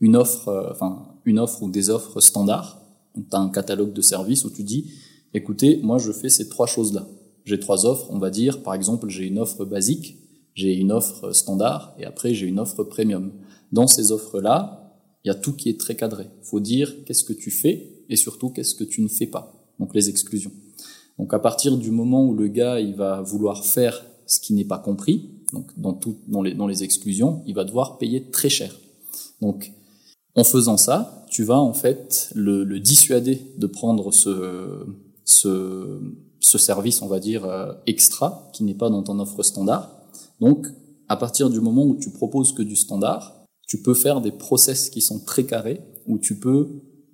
une 0.00 0.14
offre, 0.14 0.48
euh, 0.48 0.72
enfin 0.72 1.08
une 1.24 1.38
offre 1.38 1.62
ou 1.62 1.70
des 1.70 1.88
offres 1.88 2.20
standards. 2.20 2.82
Donc, 3.14 3.30
tu 3.30 3.36
as 3.36 3.40
un 3.40 3.48
catalogue 3.48 3.94
de 3.94 4.02
services 4.02 4.44
où 4.44 4.50
tu 4.50 4.62
dis 4.62 4.92
écoutez, 5.34 5.80
moi 5.82 5.98
je 5.98 6.12
fais 6.12 6.28
ces 6.28 6.48
trois 6.48 6.66
choses-là. 6.66 7.06
J'ai 7.44 7.58
trois 7.58 7.86
offres, 7.86 8.08
on 8.10 8.18
va 8.18 8.30
dire, 8.30 8.62
par 8.62 8.74
exemple, 8.74 9.08
j'ai 9.08 9.26
une 9.26 9.38
offre 9.38 9.64
basique, 9.64 10.18
j'ai 10.54 10.74
une 10.74 10.92
offre 10.92 11.32
standard, 11.32 11.94
et 11.98 12.04
après 12.04 12.34
j'ai 12.34 12.46
une 12.46 12.58
offre 12.58 12.84
premium. 12.84 13.32
Dans 13.72 13.86
ces 13.86 14.12
offres-là, 14.12 14.94
il 15.24 15.28
y 15.28 15.30
a 15.30 15.34
tout 15.34 15.52
qui 15.52 15.68
est 15.68 15.80
très 15.80 15.94
cadré. 15.94 16.26
Faut 16.42 16.60
dire 16.60 16.94
qu'est-ce 17.04 17.24
que 17.24 17.32
tu 17.32 17.50
fais, 17.50 18.04
et 18.08 18.16
surtout 18.16 18.50
qu'est-ce 18.50 18.74
que 18.74 18.84
tu 18.84 19.00
ne 19.02 19.08
fais 19.08 19.26
pas. 19.26 19.54
Donc 19.78 19.94
les 19.94 20.08
exclusions. 20.08 20.52
Donc 21.18 21.32
à 21.32 21.38
partir 21.38 21.76
du 21.76 21.90
moment 21.90 22.24
où 22.26 22.34
le 22.34 22.48
gars 22.48 22.80
il 22.80 22.94
va 22.94 23.22
vouloir 23.22 23.64
faire 23.64 24.04
ce 24.26 24.40
qui 24.40 24.52
n'est 24.52 24.64
pas 24.64 24.78
compris, 24.78 25.30
donc 25.52 25.70
dans 25.78 25.94
tout, 25.94 26.16
dans 26.28 26.42
les, 26.42 26.54
dans 26.54 26.66
les 26.66 26.82
exclusions, 26.84 27.42
il 27.46 27.54
va 27.54 27.64
devoir 27.64 27.96
payer 27.98 28.30
très 28.30 28.50
cher. 28.50 28.78
Donc 29.40 29.72
en 30.34 30.44
faisant 30.44 30.76
ça, 30.76 31.24
tu 31.30 31.44
vas 31.44 31.58
en 31.58 31.72
fait 31.72 32.30
le, 32.34 32.62
le 32.62 32.78
dissuader 32.78 33.40
de 33.56 33.66
prendre 33.66 34.12
ce, 34.12 34.84
ce, 35.28 36.00
ce 36.40 36.58
service, 36.58 37.02
on 37.02 37.06
va 37.06 37.20
dire, 37.20 37.44
euh, 37.44 37.72
extra, 37.86 38.48
qui 38.52 38.64
n'est 38.64 38.74
pas 38.74 38.88
dans 38.88 39.02
ton 39.02 39.18
offre 39.18 39.42
standard. 39.42 39.90
Donc, 40.40 40.66
à 41.08 41.16
partir 41.16 41.50
du 41.50 41.60
moment 41.60 41.84
où 41.84 41.96
tu 41.96 42.10
proposes 42.10 42.52
que 42.52 42.62
du 42.62 42.76
standard, 42.76 43.44
tu 43.66 43.82
peux 43.82 43.94
faire 43.94 44.20
des 44.22 44.32
process 44.32 44.88
qui 44.88 45.02
sont 45.02 45.20
très 45.20 45.44
carrés, 45.44 45.82
où 46.06 46.18
tu 46.18 46.38
peux, 46.38 46.68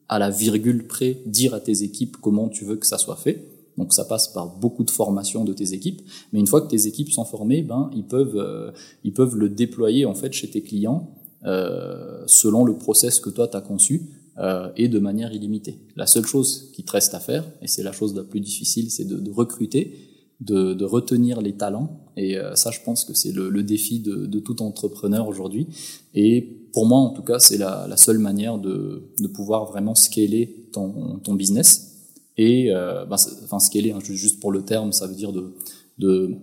à 0.09 0.21
la 0.21 0.31
virgule 0.31 0.87
près, 0.87 1.23
dire 1.27 1.55
à 1.55 1.61
tes 1.61 1.83
équipes 1.83 2.17
comment 2.21 2.49
tu 2.49 2.65
veux 2.65 2.77
que 2.77 2.87
ça 2.87 2.99
soit 2.99 3.17
fait. 3.17 3.51
Donc 3.77 3.93
ça 3.93 4.05
passe 4.05 4.29
par 4.29 4.57
beaucoup 4.59 4.85
de 4.85 4.91
formation 4.93 5.45
de 5.45 5.53
tes 5.53 5.73
équipes, 5.73 6.03
mais 6.33 6.39
une 6.39 6.47
fois 6.47 6.61
que 6.61 6.69
tes 6.69 6.87
équipes 6.87 7.11
sont 7.11 7.25
formées, 7.25 7.63
ben 7.63 7.91
ils 7.93 8.07
peuvent 8.07 8.37
euh, 8.37 8.71
ils 9.03 9.13
peuvent 9.13 9.35
le 9.35 9.49
déployer 9.49 10.07
en 10.07 10.15
fait 10.15 10.33
chez 10.33 10.49
tes 10.49 10.63
clients 10.63 11.11
euh, 11.45 12.23
selon 12.29 12.65
le 12.65 12.79
process 12.79 13.19
que 13.19 13.31
toi 13.31 13.49
tu 13.49 13.57
as 13.57 13.61
conçu 13.61 14.24
euh, 14.39 14.69
et 14.77 14.89
de 14.89 14.99
manière 14.99 15.33
illimitée. 15.33 15.79
La 15.97 16.07
seule 16.07 16.27
chose 16.27 16.71
qui 16.73 16.83
te 16.83 16.93
reste 16.93 17.15
à 17.15 17.21
faire, 17.21 17.45
et 17.63 17.69
c'est 17.69 17.83
la 17.83 17.93
chose 17.93 18.15
la 18.15 18.25
plus 18.25 18.41
difficile, 18.41 18.91
c'est 18.91 19.05
de, 19.05 19.17
de, 19.17 19.31
recruter, 19.31 19.97
de, 20.41 20.75
de, 20.75 20.85
retenir 20.85 21.41
les 21.41 21.53
talents. 21.53 22.01
Et 22.17 22.37
euh, 22.37 22.55
ça, 22.57 22.71
je 22.71 22.81
pense 22.85 23.05
que 23.05 23.15
c'est 23.15 23.33
le, 23.33 23.49
le, 23.49 23.63
défi 23.63 24.01
de, 24.01 24.27
de 24.27 24.39
tout 24.41 24.61
entrepreneur 24.63 25.29
aujourd'hui. 25.29 25.69
Et 26.15 26.43
pour 26.73 26.87
moi, 26.87 26.99
en 26.99 27.11
tout 27.11 27.23
cas, 27.23 27.39
c'est 27.39 27.59
la, 27.59 27.87
la, 27.89 27.97
seule 27.97 28.19
manière 28.19 28.59
de, 28.59 29.05
pouvoir 29.33 29.67
vraiment 29.67 29.95
scaler 29.95 30.69
ton, 30.73 31.21
ton 31.23 31.35
business. 31.35 31.93
Et 32.37 32.73
euh, 32.75 33.05
ben, 33.05 33.17
enfin, 33.45 33.61
scaler, 33.61 33.93
hein, 33.93 34.01
juste 34.03 34.41
pour 34.41 34.51
le 34.51 34.63
terme, 34.63 34.93
ça 34.93 35.07
veut 35.07 35.15
dire 35.15 35.33
de, 35.33 35.55
de, 35.99 36.35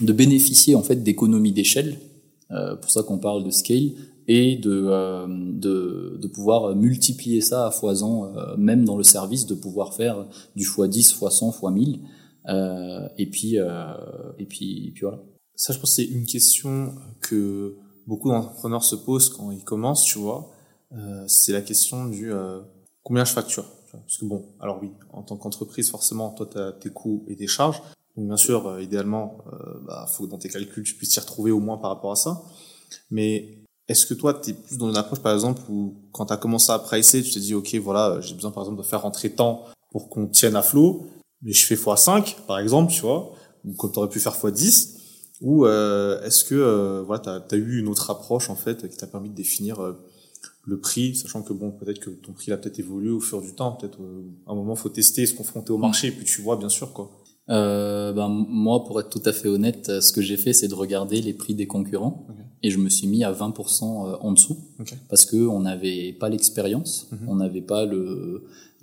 de 0.00 0.12
bénéficier 0.12 0.74
en 0.74 0.82
fait 0.82 1.02
d'économies 1.02 1.52
d'échelle. 1.52 1.98
Euh, 2.50 2.76
pour 2.76 2.90
ça 2.90 3.02
qu'on 3.02 3.18
parle 3.18 3.42
de 3.42 3.50
scale 3.50 3.92
et 4.26 4.56
de, 4.56 4.86
euh, 4.88 5.26
de, 5.28 6.18
de, 6.20 6.28
pouvoir 6.28 6.74
multiplier 6.74 7.40
ça 7.40 7.66
à 7.66 7.70
foison, 7.70 8.36
euh, 8.36 8.56
même 8.56 8.84
dans 8.84 8.96
le 8.96 9.02
service, 9.02 9.46
de 9.46 9.54
pouvoir 9.54 9.94
faire 9.94 10.26
du 10.56 10.64
x10, 10.64 11.18
x100, 11.18 11.58
x1000. 11.60 12.00
Euh, 12.48 13.08
et, 13.16 13.26
puis, 13.26 13.58
euh, 13.58 13.94
et, 14.38 14.46
puis, 14.46 14.88
et 14.88 14.90
puis 14.90 15.02
voilà. 15.02 15.22
Ça, 15.54 15.72
je 15.72 15.78
pense 15.78 15.90
que 15.90 16.02
c'est 16.02 16.08
une 16.08 16.26
question 16.26 16.94
que 17.20 17.76
beaucoup 18.06 18.28
d'entrepreneurs 18.28 18.84
se 18.84 18.96
posent 18.96 19.28
quand 19.28 19.50
ils 19.50 19.64
commencent, 19.64 20.04
tu 20.04 20.18
vois. 20.18 20.50
Euh, 20.92 21.24
c'est 21.28 21.52
la 21.52 21.62
question 21.62 22.06
du 22.06 22.32
combien 23.02 23.24
je 23.24 23.32
facture. 23.32 23.64
Parce 23.92 24.18
que 24.18 24.24
bon, 24.24 24.46
alors 24.58 24.80
oui, 24.82 24.90
en 25.12 25.22
tant 25.22 25.36
qu'entreprise, 25.36 25.90
forcément, 25.90 26.30
toi, 26.30 26.48
tu 26.50 26.58
as 26.58 26.72
tes 26.72 26.90
coûts 26.90 27.24
et 27.28 27.36
tes 27.36 27.46
charges. 27.46 27.80
Donc 28.16 28.26
bien 28.26 28.36
sûr, 28.36 28.80
idéalement, 28.80 29.38
il 29.52 29.86
bah, 29.86 30.06
faut 30.08 30.24
que 30.24 30.30
dans 30.30 30.38
tes 30.38 30.48
calculs, 30.48 30.82
tu 30.82 30.94
puisses 30.94 31.10
t'y 31.10 31.20
retrouver 31.20 31.52
au 31.52 31.60
moins 31.60 31.78
par 31.78 31.90
rapport 31.90 32.12
à 32.12 32.16
ça. 32.16 32.42
Mais 33.10 33.63
est-ce 33.88 34.06
que 34.06 34.14
toi, 34.14 34.34
tu 34.34 34.50
es 34.50 34.52
plus 34.54 34.78
dans 34.78 34.88
une 34.88 34.96
approche, 34.96 35.20
par 35.20 35.34
exemple, 35.34 35.60
où 35.68 35.94
quand 36.12 36.26
tu 36.26 36.32
as 36.32 36.36
commencé 36.36 36.72
à 36.72 36.78
pricer, 36.78 37.22
tu 37.22 37.30
te 37.30 37.38
dis, 37.38 37.54
OK, 37.54 37.74
voilà, 37.76 38.20
j'ai 38.20 38.34
besoin, 38.34 38.50
par 38.50 38.62
exemple, 38.62 38.78
de 38.78 38.86
faire 38.86 39.02
rentrer 39.02 39.30
tant 39.30 39.64
pour 39.90 40.08
qu'on 40.08 40.26
tienne 40.26 40.56
à 40.56 40.62
flot, 40.62 41.06
mais 41.42 41.52
je 41.52 41.66
fais 41.66 41.74
x5, 41.74 42.36
par 42.46 42.58
exemple, 42.58 42.92
tu 42.92 43.02
vois, 43.02 43.34
ou 43.64 43.74
comme 43.74 43.92
tu 43.92 43.98
aurais 43.98 44.08
pu 44.08 44.20
faire 44.20 44.32
x10, 44.32 44.96
ou 45.42 45.66
euh, 45.66 46.22
est-ce 46.22 46.44
que 46.44 46.54
euh, 46.54 47.02
voilà, 47.02 47.42
tu 47.46 47.54
as, 47.54 47.58
eu 47.58 47.78
une 47.78 47.88
autre 47.88 48.10
approche, 48.10 48.48
en 48.48 48.56
fait, 48.56 48.88
qui 48.88 48.96
t'a 48.96 49.06
permis 49.06 49.28
de 49.28 49.34
définir 49.34 49.80
euh, 49.80 49.92
le 50.62 50.80
prix, 50.80 51.14
sachant 51.14 51.42
que, 51.42 51.52
bon, 51.52 51.70
peut-être 51.70 52.00
que 52.00 52.08
ton 52.08 52.32
prix 52.32 52.52
a 52.52 52.56
peut-être 52.56 52.78
évolué 52.78 53.10
au 53.10 53.20
fur 53.20 53.42
du 53.42 53.54
temps, 53.54 53.72
peut-être 53.72 53.98
à 54.46 54.52
un 54.52 54.54
moment, 54.54 54.74
faut 54.76 54.88
tester, 54.88 55.26
se 55.26 55.34
confronter 55.34 55.72
au 55.72 55.78
marché, 55.78 56.08
et 56.08 56.12
puis 56.12 56.24
tu 56.24 56.40
vois, 56.40 56.56
bien 56.56 56.70
sûr, 56.70 56.94
quoi. 56.94 57.10
Euh, 57.50 58.14
ben, 58.14 58.28
moi, 58.28 58.82
pour 58.84 58.98
être 58.98 59.10
tout 59.10 59.22
à 59.26 59.32
fait 59.34 59.48
honnête, 59.48 60.00
ce 60.00 60.10
que 60.14 60.22
j'ai 60.22 60.38
fait, 60.38 60.54
c'est 60.54 60.68
de 60.68 60.74
regarder 60.74 61.20
les 61.20 61.34
prix 61.34 61.54
des 61.54 61.66
concurrents. 61.66 62.26
Okay 62.30 62.44
et 62.64 62.70
je 62.70 62.78
me 62.78 62.88
suis 62.88 63.06
mis 63.14 63.22
à 63.24 63.32
20% 63.32 63.84
euh, 63.84 64.16
en 64.26 64.32
dessous 64.32 64.56
okay. 64.80 64.96
parce 65.10 65.24
que 65.26 65.36
on 65.56 65.60
n'avait 65.68 66.12
pas 66.20 66.28
l'expérience, 66.34 66.92
-hmm. 67.10 67.28
on 67.30 67.36
n'avait 67.42 67.66
pas 67.74 67.82
le, 67.92 68.02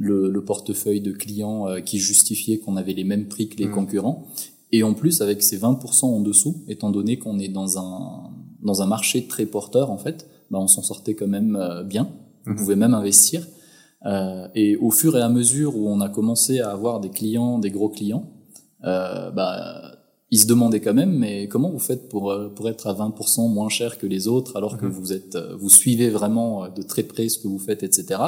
le, 0.07 0.17
le, 0.35 0.41
portefeuille 0.51 1.01
de 1.09 1.13
clients 1.23 1.61
euh, 1.67 1.79
qui 1.87 1.97
justifiait 2.11 2.57
qu'on 2.61 2.75
avait 2.81 2.95
les 3.01 3.07
mêmes 3.11 3.27
prix 3.33 3.45
que 3.51 3.57
les 3.63 3.67
-hmm. 3.69 3.79
concurrents. 3.79 4.17
Et 4.75 4.81
en 4.89 4.93
plus, 5.01 5.15
avec 5.25 5.39
ces 5.49 5.57
20% 5.57 6.05
en 6.17 6.21
dessous, 6.29 6.55
étant 6.73 6.91
donné 6.97 7.13
qu'on 7.21 7.37
est 7.45 7.53
dans 7.59 7.69
un 7.85 7.95
dans 8.69 8.77
un 8.83 8.89
marché 8.95 9.17
très 9.33 9.45
porteur 9.55 9.87
en 9.97 9.99
fait, 10.05 10.19
bah 10.51 10.59
on 10.65 10.69
s'en 10.75 10.83
sortait 10.91 11.15
quand 11.19 11.31
même 11.37 11.53
euh, 11.55 11.83
bien. 11.93 12.05
On 12.45 12.51
-hmm. 12.51 12.57
pouvait 12.59 12.79
même 12.83 12.95
investir. 13.01 13.41
Euh, 14.11 14.47
et 14.61 14.69
au 14.87 14.91
fur 14.99 15.11
et 15.19 15.23
à 15.29 15.31
mesure 15.39 15.71
où 15.77 15.83
on 15.95 15.99
a 16.07 16.09
commencé 16.17 16.53
à 16.65 16.69
avoir 16.77 16.95
des 17.05 17.09
clients, 17.19 17.55
des 17.65 17.71
gros 17.77 17.89
clients, 17.97 18.25
euh, 18.83 19.29
bah 19.37 19.51
ils 20.33 20.39
se 20.39 20.47
demandaient 20.47 20.79
quand 20.79 20.93
même, 20.93 21.11
mais 21.11 21.49
comment 21.49 21.69
vous 21.69 21.79
faites 21.79 22.07
pour, 22.07 22.31
euh, 22.31 22.47
pour 22.47 22.69
être 22.69 22.87
à 22.87 22.93
20% 22.93 23.49
moins 23.49 23.67
cher 23.67 23.97
que 23.97 24.07
les 24.07 24.29
autres 24.29 24.55
alors 24.55 24.77
que 24.77 24.85
mhm. 24.85 24.91
vous 24.91 25.11
êtes, 25.11 25.35
euh, 25.35 25.57
vous 25.57 25.69
suivez 25.69 26.09
vraiment 26.09 26.63
euh, 26.63 26.69
de 26.69 26.81
très 26.81 27.03
près 27.03 27.27
ce 27.27 27.37
que 27.37 27.49
vous 27.49 27.59
faites, 27.59 27.83
etc. 27.83 28.21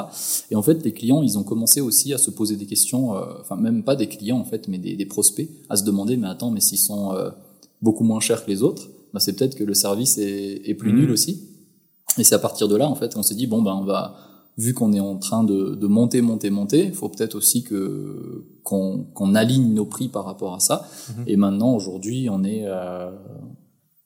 Et 0.50 0.54
en 0.54 0.62
fait, 0.62 0.84
les 0.84 0.92
clients, 0.92 1.22
ils 1.22 1.38
ont 1.38 1.42
commencé 1.42 1.80
aussi 1.80 2.12
à 2.12 2.18
se 2.18 2.30
poser 2.30 2.56
des 2.56 2.66
questions, 2.66 3.12
enfin 3.40 3.56
même 3.56 3.82
pas 3.82 3.96
des 3.96 4.06
clients 4.06 4.38
en 4.38 4.44
fait, 4.44 4.68
mais 4.68 4.76
des, 4.76 4.96
des 4.96 5.06
prospects, 5.06 5.48
à 5.70 5.76
se 5.76 5.84
demander, 5.84 6.18
mais 6.18 6.28
attends, 6.28 6.50
mais 6.50 6.60
s'ils 6.60 6.78
sont 6.78 7.14
beaucoup 7.80 8.04
moins 8.04 8.20
chers 8.20 8.44
que 8.44 8.50
les 8.50 8.62
autres, 8.62 8.88
bah, 9.14 9.20
c'est 9.20 9.34
peut-être 9.34 9.54
que 9.54 9.64
le 9.64 9.74
service 9.74 10.18
est, 10.18 10.60
est 10.68 10.74
plus 10.74 10.92
mhm. 10.92 10.98
nul 11.00 11.10
aussi. 11.10 11.48
Et 12.18 12.24
c'est 12.24 12.34
à 12.34 12.38
partir 12.38 12.68
de 12.68 12.76
là, 12.76 12.86
en 12.88 12.94
fait, 12.94 13.16
on 13.16 13.22
s'est 13.22 13.34
dit, 13.34 13.46
bon, 13.46 13.62
ben 13.62 13.72
on 13.72 13.84
va 13.84 14.14
vu 14.56 14.72
qu'on 14.72 14.92
est 14.92 15.00
en 15.00 15.16
train 15.16 15.44
de, 15.44 15.74
de, 15.74 15.86
monter, 15.86 16.20
monter, 16.20 16.50
monter, 16.50 16.86
il 16.86 16.94
faut 16.94 17.08
peut-être 17.08 17.34
aussi 17.34 17.64
que 17.64 18.44
qu'on 18.62 19.04
qu'on 19.14 19.34
aligne 19.34 19.74
nos 19.74 19.84
prix 19.84 20.08
par 20.08 20.24
rapport 20.24 20.54
à 20.54 20.60
ça. 20.60 20.88
Mhm. 21.08 21.24
Et 21.26 21.36
maintenant, 21.36 21.74
aujourd'hui, 21.74 22.28
on 22.30 22.44
est, 22.44 22.62
euh, 22.64 23.10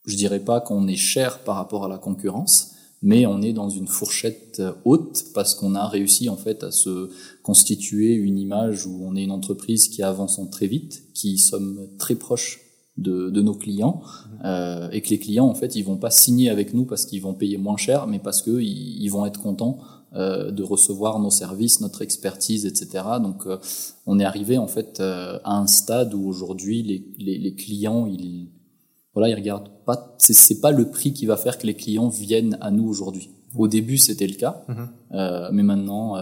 je 0.05 0.17
dirais 0.17 0.41
pas 0.41 0.61
qu'on 0.61 0.87
est 0.89 0.97
cher 0.97 1.41
par 1.41 1.57
rapport 1.57 1.85
à 1.85 1.89
la 1.89 1.99
concurrence, 1.99 2.73
mais 3.03 3.27
on 3.27 3.43
est 3.43 3.53
dans 3.53 3.69
une 3.69 3.87
fourchette 3.87 4.63
haute 4.85 5.27
parce 5.35 5.55
qu'on 5.55 5.75
a 5.75 5.87
réussi 5.87 6.29
en 6.29 6.37
fait 6.37 6.65
à 6.65 6.73
se 6.73 7.11
constituer 7.43 8.15
une 8.15 8.39
image 8.39 8.87
où 8.87 9.01
on 9.05 9.15
est 9.15 9.23
une 9.23 9.31
entreprise 9.31 9.89
qui 9.89 10.03
avance 10.03 10.41
très 10.51 10.67
vite, 10.67 11.03
qui 11.15 11.39
sommes 11.39 11.89
très 11.99 12.15
proches 12.15 12.68
de, 12.99 13.31
de, 13.31 13.43
nos 13.43 13.55
clients 13.55 14.03
mhm. 14.03 14.39
euh, 14.45 14.91
et 14.91 15.01
que 15.01 15.09
les 15.09 15.19
clients 15.19 15.47
en 15.47 15.55
fait 15.55 15.75
ils 15.77 15.83
vont 15.83 15.97
pas 15.97 16.11
signer 16.11 16.51
avec 16.51 16.75
nous 16.75 16.85
parce 16.85 17.07
qu'ils 17.07 17.23
vont 17.23 17.35
payer 17.35 17.57
moins 17.57 17.77
cher 17.77 18.07
mais 18.07 18.19
parce 18.19 18.43
que 18.43 18.61
ils, 18.61 19.03
ils 19.03 19.09
vont 19.09 19.25
être 19.25 19.41
contents 19.41 19.79
euh, 20.15 20.51
de 20.51 20.63
recevoir 20.63 21.19
nos 21.19 21.29
services, 21.29 21.83
notre 21.83 22.01
expertise, 22.01 22.65
etc. 22.65 23.05
Donc, 23.23 23.47
euh, 23.47 23.59
on 24.07 24.19
est 24.19 24.25
arrivé 24.25 24.57
en 24.57 24.67
fait 24.67 25.01
euh, 25.01 25.39
à 25.45 25.59
un 25.59 25.67
stade 25.67 26.15
où 26.15 26.27
aujourd'hui 26.27 26.83
les, 26.83 27.05
les, 27.19 27.37
les, 27.37 27.55
clients, 27.55 28.07
ils 28.07 28.49
voilà, 29.13 29.29
ils 29.29 29.35
regardent 29.35 29.69
pas. 29.85 30.17
C'est 30.17 30.63
pas 30.63 30.71
le 30.71 30.89
prix 30.89 31.13
qui 31.13 31.27
va 31.27 31.37
faire 31.37 31.59
que 31.59 31.67
les 31.67 31.75
clients 31.75 32.09
viennent 32.09 32.57
à 32.63 32.71
nous 32.71 32.89
aujourd'hui. 32.89 33.29
Au 33.55 33.69
début, 33.69 33.99
c'était 33.99 34.27
le 34.27 34.37
cas, 34.37 34.65
mm-hmm. 34.71 35.51
mais 35.53 35.63
maintenant, 35.63 36.17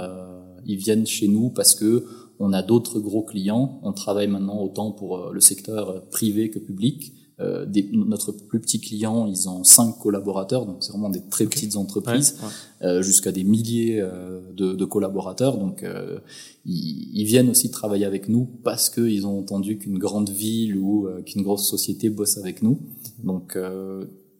ils 0.64 0.76
viennent 0.76 1.06
chez 1.06 1.28
nous 1.28 1.50
parce 1.50 1.76
que 1.76 2.06
on 2.38 2.52
a 2.52 2.62
d'autres 2.62 3.00
gros 3.00 3.22
clients. 3.22 3.80
On 3.82 3.92
travaille 3.92 4.28
maintenant 4.28 4.60
autant 4.60 4.92
pour 4.92 5.30
le 5.30 5.40
secteur 5.40 6.04
privé 6.10 6.50
que 6.50 6.58
public. 6.58 7.12
Euh, 7.38 7.66
des, 7.66 7.86
notre 7.92 8.32
plus 8.32 8.60
petit 8.60 8.80
client, 8.80 9.26
ils 9.26 9.46
ont 9.46 9.62
cinq 9.62 9.98
collaborateurs, 9.98 10.64
donc 10.64 10.78
c'est 10.80 10.90
vraiment 10.92 11.10
des 11.10 11.20
très 11.20 11.44
petites 11.44 11.76
entreprises, 11.76 12.38
ouais, 12.38 12.46
ouais. 12.46 12.52
Euh, 12.88 13.02
jusqu'à 13.02 13.30
des 13.30 13.44
milliers 13.44 14.00
euh, 14.00 14.40
de, 14.54 14.72
de, 14.72 14.84
collaborateurs. 14.86 15.58
Donc 15.58 15.82
euh, 15.82 16.18
ils, 16.64 17.10
ils, 17.12 17.26
viennent 17.26 17.50
aussi 17.50 17.70
travailler 17.70 18.06
avec 18.06 18.30
nous 18.30 18.48
parce 18.64 18.88
qu'ils 18.88 19.26
ont 19.26 19.38
entendu 19.38 19.76
qu'une 19.76 19.98
grande 19.98 20.30
ville 20.30 20.78
ou 20.78 21.08
euh, 21.08 21.20
qu'une 21.20 21.42
grosse 21.42 21.68
société 21.68 22.08
bosse 22.08 22.38
avec 22.38 22.62
nous. 22.62 22.80
Donc 23.22 23.58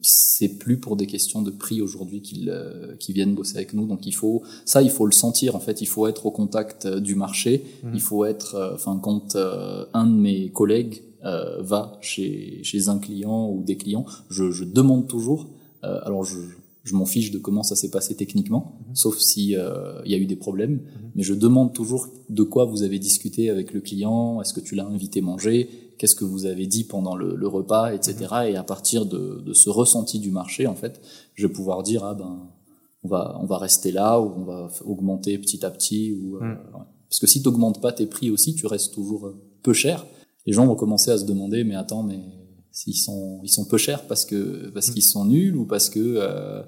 c'est 0.06 0.52
plus 0.64 0.78
pour 0.84 0.94
des 0.96 1.06
questions 1.06 1.42
de 1.42 1.50
prix 1.50 1.78
aujourd'hui 1.86 2.20
qu'ils 2.26 2.50
qu'ils 3.00 3.14
viennent 3.18 3.34
bosser 3.34 3.56
avec 3.56 3.72
nous. 3.74 3.86
Donc 3.92 4.06
il 4.06 4.14
faut 4.20 4.42
ça, 4.64 4.78
il 4.88 4.90
faut 4.96 5.06
le 5.12 5.16
sentir 5.24 5.48
en 5.58 5.60
fait. 5.66 5.76
Il 5.80 5.90
faut 5.94 6.06
être 6.06 6.24
au 6.26 6.30
contact 6.40 6.86
du 7.08 7.14
marché. 7.14 7.52
Mmh. 7.82 7.88
Il 7.94 8.00
faut 8.08 8.24
être, 8.24 8.50
enfin 8.76 8.94
quand 9.06 9.36
un 10.00 10.06
de 10.06 10.18
mes 10.26 10.50
collègues 10.50 10.96
euh, 11.24 11.60
va 11.62 11.98
chez, 12.02 12.60
chez 12.62 12.88
un 12.88 12.98
client 12.98 13.50
ou 13.50 13.62
des 13.64 13.76
clients, 13.76 14.04
je, 14.30 14.50
je 14.52 14.64
demande 14.64 15.08
toujours. 15.08 15.48
Euh, 15.82 15.98
alors 16.04 16.24
je, 16.24 16.38
je 16.84 16.94
m'en 16.94 17.04
fiche 17.04 17.32
de 17.32 17.38
comment 17.38 17.64
ça 17.64 17.74
s'est 17.74 17.90
passé 17.90 18.14
techniquement, 18.14 18.64
mm 18.64 18.92
-hmm. 18.92 18.96
sauf 19.02 19.18
si 19.18 19.56
euh, 19.56 20.04
il 20.04 20.12
y 20.12 20.14
a 20.14 20.18
eu 20.18 20.26
des 20.26 20.40
problèmes. 20.46 20.74
Mm 20.74 20.78
-hmm. 20.78 21.10
Mais 21.16 21.24
je 21.30 21.34
demande 21.34 21.70
toujours 21.80 22.04
de 22.38 22.44
quoi 22.52 22.64
vous 22.72 22.82
avez 22.88 22.98
discuté 23.08 23.50
avec 23.54 23.66
le 23.76 23.80
client. 23.80 24.40
Est-ce 24.40 24.54
que 24.56 24.60
tu 24.68 24.74
l'as 24.78 24.88
invité 24.96 25.20
manger? 25.20 25.58
Qu'est-ce 25.98 26.14
que 26.14 26.24
vous 26.24 26.46
avez 26.46 26.66
dit 26.66 26.84
pendant 26.84 27.16
le, 27.16 27.34
le 27.34 27.48
repas, 27.48 27.92
etc. 27.92 28.14
Mm 28.14 28.24
-hmm. 28.24 28.50
Et 28.50 28.56
à 28.56 28.62
partir 28.62 29.06
de, 29.06 29.42
de, 29.46 29.54
ce 29.54 29.70
ressenti 29.70 30.18
du 30.18 30.30
marché, 30.30 30.66
en 30.66 30.74
fait, 30.74 31.00
je 31.34 31.46
vais 31.46 31.52
pouvoir 31.52 31.82
dire 31.82 32.04
ah 32.04 32.14
ben 32.14 32.34
on 33.06 33.08
va 33.08 33.38
on 33.42 33.46
va 33.46 33.58
rester 33.58 33.92
là 33.92 34.20
ou 34.20 34.32
on 34.36 34.44
va 34.44 34.70
augmenter 34.84 35.38
petit 35.38 35.64
à 35.64 35.70
petit 35.70 36.12
ou 36.12 36.36
euh, 36.36 36.40
mm. 36.40 36.58
parce 37.08 37.20
que 37.20 37.26
si 37.26 37.42
tu 37.42 37.48
augmentes 37.48 37.80
pas 37.80 37.92
tes 37.92 38.06
prix 38.06 38.30
aussi, 38.30 38.54
tu 38.54 38.66
restes 38.66 38.92
toujours 38.94 39.32
peu 39.62 39.72
cher 39.72 40.06
les 40.46 40.52
gens 40.52 40.66
vont 40.66 40.76
commencer 40.76 41.10
à 41.10 41.18
se 41.18 41.24
demander 41.24 41.64
mais 41.64 41.76
attends 41.76 42.02
mais 42.02 42.20
s'ils 42.72 42.96
sont 42.96 43.40
ils 43.42 43.48
sont 43.48 43.64
peu 43.64 43.78
chers 43.78 44.06
parce 44.06 44.24
que 44.24 44.70
parce 44.74 44.90
qu'ils 44.90 45.02
sont 45.02 45.24
nuls 45.24 45.56
ou 45.56 45.66
parce 45.66 45.88
que 45.88 46.00
euh, 46.00 46.62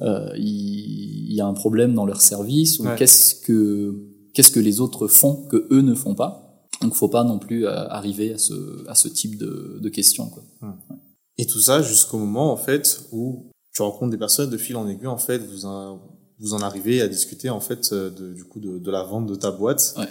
euh, 0.00 0.30
il, 0.36 1.32
y 1.32 1.40
a 1.40 1.46
un 1.46 1.54
problème 1.54 1.94
dans 1.94 2.06
leur 2.06 2.20
service 2.20 2.78
ou 2.78 2.84
ouais. 2.84 2.96
qu'est-ce 2.96 3.34
que 3.34 3.94
qu'est-ce 4.34 4.50
que 4.50 4.60
les 4.60 4.80
autres 4.80 5.08
font 5.08 5.46
que 5.50 5.66
eux 5.70 5.82
ne 5.82 5.94
font 5.94 6.14
pas 6.14 6.47
donc 6.80 6.94
faut 6.94 7.08
pas 7.08 7.24
non 7.24 7.38
plus 7.38 7.66
euh, 7.66 7.88
arriver 7.88 8.34
à 8.34 8.38
ce 8.38 8.88
à 8.88 8.94
ce 8.94 9.08
type 9.08 9.36
de, 9.38 9.78
de 9.80 9.88
questions 9.88 10.28
quoi. 10.28 10.42
Ouais. 10.62 10.96
Et 11.36 11.46
tout 11.46 11.60
ça 11.60 11.82
jusqu'au 11.82 12.18
moment 12.18 12.52
en 12.52 12.56
fait 12.56 13.02
où 13.12 13.50
tu 13.72 13.82
rencontres 13.82 14.10
des 14.10 14.18
personnes 14.18 14.50
de 14.50 14.58
fil 14.58 14.76
en 14.76 14.88
aiguille 14.88 15.06
en 15.06 15.18
fait 15.18 15.38
vous 15.38 15.66
en, 15.66 16.00
vous 16.38 16.54
en 16.54 16.60
arrivez 16.60 17.00
à 17.02 17.08
discuter 17.08 17.50
en 17.50 17.60
fait 17.60 17.92
de, 17.92 18.32
du 18.32 18.44
coup 18.44 18.60
de, 18.60 18.78
de 18.78 18.90
la 18.90 19.02
vente 19.02 19.26
de 19.26 19.34
ta 19.34 19.50
boîte. 19.50 19.94
Ouais. 19.96 20.08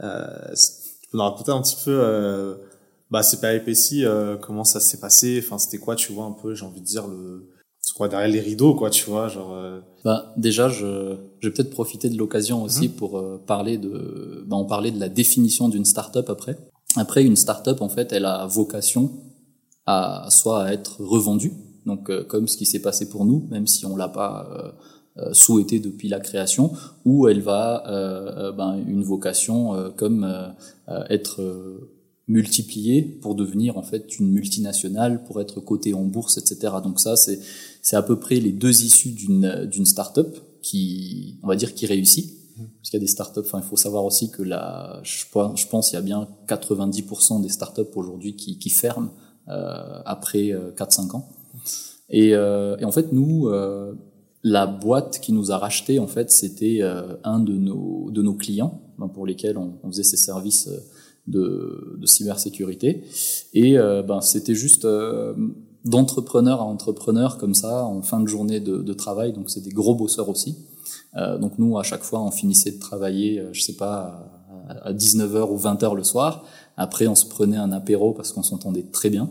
Euh, 0.00 0.54
peux 1.12 1.18
nous 1.18 1.24
raconter 1.24 1.52
un 1.52 1.60
petit 1.60 1.76
peu 1.84 2.00
euh, 2.02 2.56
bah 3.10 3.22
c'est 3.22 3.40
pas 3.40 3.52
épaissi 3.52 4.04
euh, 4.04 4.36
comment 4.36 4.64
ça 4.64 4.80
s'est 4.80 4.98
passé? 4.98 5.40
Enfin 5.44 5.58
c'était 5.58 5.78
quoi 5.78 5.94
tu 5.94 6.12
vois 6.12 6.24
un 6.24 6.32
peu 6.32 6.54
j'ai 6.54 6.64
envie 6.64 6.80
de 6.80 6.86
dire 6.86 7.06
le 7.06 7.50
quoi 8.02 8.08
derrière 8.08 8.28
les 8.28 8.40
rideaux 8.40 8.74
quoi 8.74 8.90
tu 8.90 9.08
vois 9.08 9.28
genre 9.28 9.54
euh... 9.54 9.78
bah 10.04 10.32
déjà 10.36 10.68
je 10.68 11.14
je 11.38 11.48
vais 11.48 11.54
peut-être 11.54 11.70
profiter 11.70 12.10
de 12.10 12.18
l'occasion 12.18 12.64
aussi 12.64 12.88
mmh. 12.88 12.92
pour 12.92 13.16
euh, 13.16 13.40
parler 13.46 13.78
de 13.78 14.44
bah 14.48 14.56
on 14.56 14.64
parlait 14.64 14.90
de 14.90 14.98
la 14.98 15.08
définition 15.08 15.68
d'une 15.68 15.84
startup 15.84 16.28
après 16.28 16.56
après 16.96 17.22
une 17.22 17.36
startup 17.36 17.80
en 17.80 17.88
fait 17.88 18.12
elle 18.12 18.24
a 18.24 18.44
vocation 18.46 19.12
à 19.86 20.26
soit 20.30 20.64
à 20.64 20.72
être 20.72 21.00
revendue 21.00 21.52
donc 21.86 22.10
euh, 22.10 22.24
comme 22.24 22.48
ce 22.48 22.56
qui 22.56 22.66
s'est 22.66 22.82
passé 22.82 23.08
pour 23.08 23.24
nous 23.24 23.46
même 23.50 23.68
si 23.68 23.86
on 23.86 23.96
l'a 23.96 24.08
pas 24.08 24.48
souhaitée 25.32 25.78
depuis 25.78 26.08
la 26.08 26.20
création, 26.20 26.72
ou 27.04 27.28
elle 27.28 27.42
va 27.42 27.84
ben, 28.56 28.82
une 28.88 29.02
vocation 29.02 29.92
comme 29.94 30.26
être 31.10 31.42
multipliée 32.28 33.02
pour 33.02 33.34
devenir 33.34 33.76
en 33.76 33.82
fait 33.82 34.18
une 34.18 34.30
multinationale, 34.30 35.24
pour 35.24 35.40
être 35.40 35.60
cotée 35.60 35.94
en 35.94 36.04
bourse, 36.04 36.38
etc. 36.38 36.74
Donc 36.82 37.00
ça, 37.00 37.16
c'est 37.16 37.40
c'est 37.82 37.96
à 37.96 38.02
peu 38.02 38.18
près 38.18 38.36
les 38.36 38.52
deux 38.52 38.82
issues 38.84 39.10
d'une 39.10 39.66
d'une 39.66 39.86
startup 39.86 40.38
qui, 40.62 41.38
on 41.42 41.48
va 41.48 41.56
dire, 41.56 41.74
qui 41.74 41.86
réussit. 41.86 42.32
Parce 42.78 42.90
qu'il 42.90 43.00
y 43.00 43.02
a 43.02 43.04
des 43.04 43.10
startups, 43.10 43.40
enfin, 43.40 43.60
il 43.60 43.68
faut 43.68 43.76
savoir 43.76 44.04
aussi 44.04 44.30
que 44.30 44.42
là, 44.42 45.00
je 45.02 45.24
pense, 45.32 45.60
je 45.60 45.66
pense 45.66 45.90
il 45.90 45.94
y 45.94 45.98
a 45.98 46.02
bien 46.02 46.28
90% 46.46 47.42
des 47.42 47.48
startups 47.48 47.80
aujourd'hui 47.96 48.36
qui, 48.36 48.58
qui 48.58 48.70
ferment 48.70 49.10
euh, 49.48 50.02
après 50.04 50.50
4-5 50.50 50.52
euh, 50.52 51.16
ans. 51.16 51.28
Et, 52.12 52.34
euh, 52.34 52.76
et, 52.78 52.84
en 52.84 52.92
fait, 52.92 53.12
nous, 53.12 53.48
euh, 53.48 53.94
la 54.42 54.66
boîte 54.66 55.18
qui 55.20 55.32
nous 55.32 55.50
a 55.50 55.58
racheté, 55.58 55.98
en 55.98 56.06
fait, 56.06 56.30
c'était 56.30 56.78
euh, 56.82 57.16
un 57.24 57.40
de 57.40 57.54
nos 57.54 58.10
de 58.10 58.22
nos 58.22 58.34
clients 58.34 58.80
ben, 58.98 59.08
pour 59.08 59.26
lesquels 59.26 59.56
on, 59.56 59.78
on, 59.82 59.88
faisait 59.88 60.02
ces 60.02 60.18
services 60.18 60.68
de, 61.26 61.96
de 61.98 62.06
cybersécurité. 62.06 63.04
Et 63.54 63.76
ben, 63.76 64.20
c'était 64.20 64.54
juste 64.54 64.86
d'entrepreneur 65.84 66.60
à 66.60 66.64
entrepreneur 66.64 67.38
comme 67.38 67.54
ça 67.54 67.84
en 67.84 68.02
fin 68.02 68.20
de 68.20 68.26
journée 68.26 68.60
de, 68.60 68.78
de 68.78 68.92
travail. 68.92 69.32
Donc 69.32 69.50
c'est 69.50 69.62
des 69.62 69.70
gros 69.70 69.94
bosseurs 69.94 70.28
aussi. 70.28 70.56
Euh, 71.16 71.38
donc 71.38 71.58
nous, 71.58 71.78
à 71.78 71.82
chaque 71.82 72.02
fois, 72.02 72.22
on 72.22 72.30
finissait 72.30 72.72
de 72.72 72.78
travailler, 72.78 73.40
euh, 73.40 73.50
je 73.52 73.62
sais 73.62 73.76
pas, 73.76 74.28
à 74.68 74.92
19h 74.92 75.50
ou 75.50 75.58
20h 75.58 75.94
le 75.94 76.04
soir. 76.04 76.44
Après, 76.76 77.06
on 77.06 77.14
se 77.14 77.26
prenait 77.26 77.56
un 77.56 77.72
apéro 77.72 78.12
parce 78.12 78.32
qu'on 78.32 78.42
s'entendait 78.42 78.84
très 78.84 79.10
bien. 79.10 79.30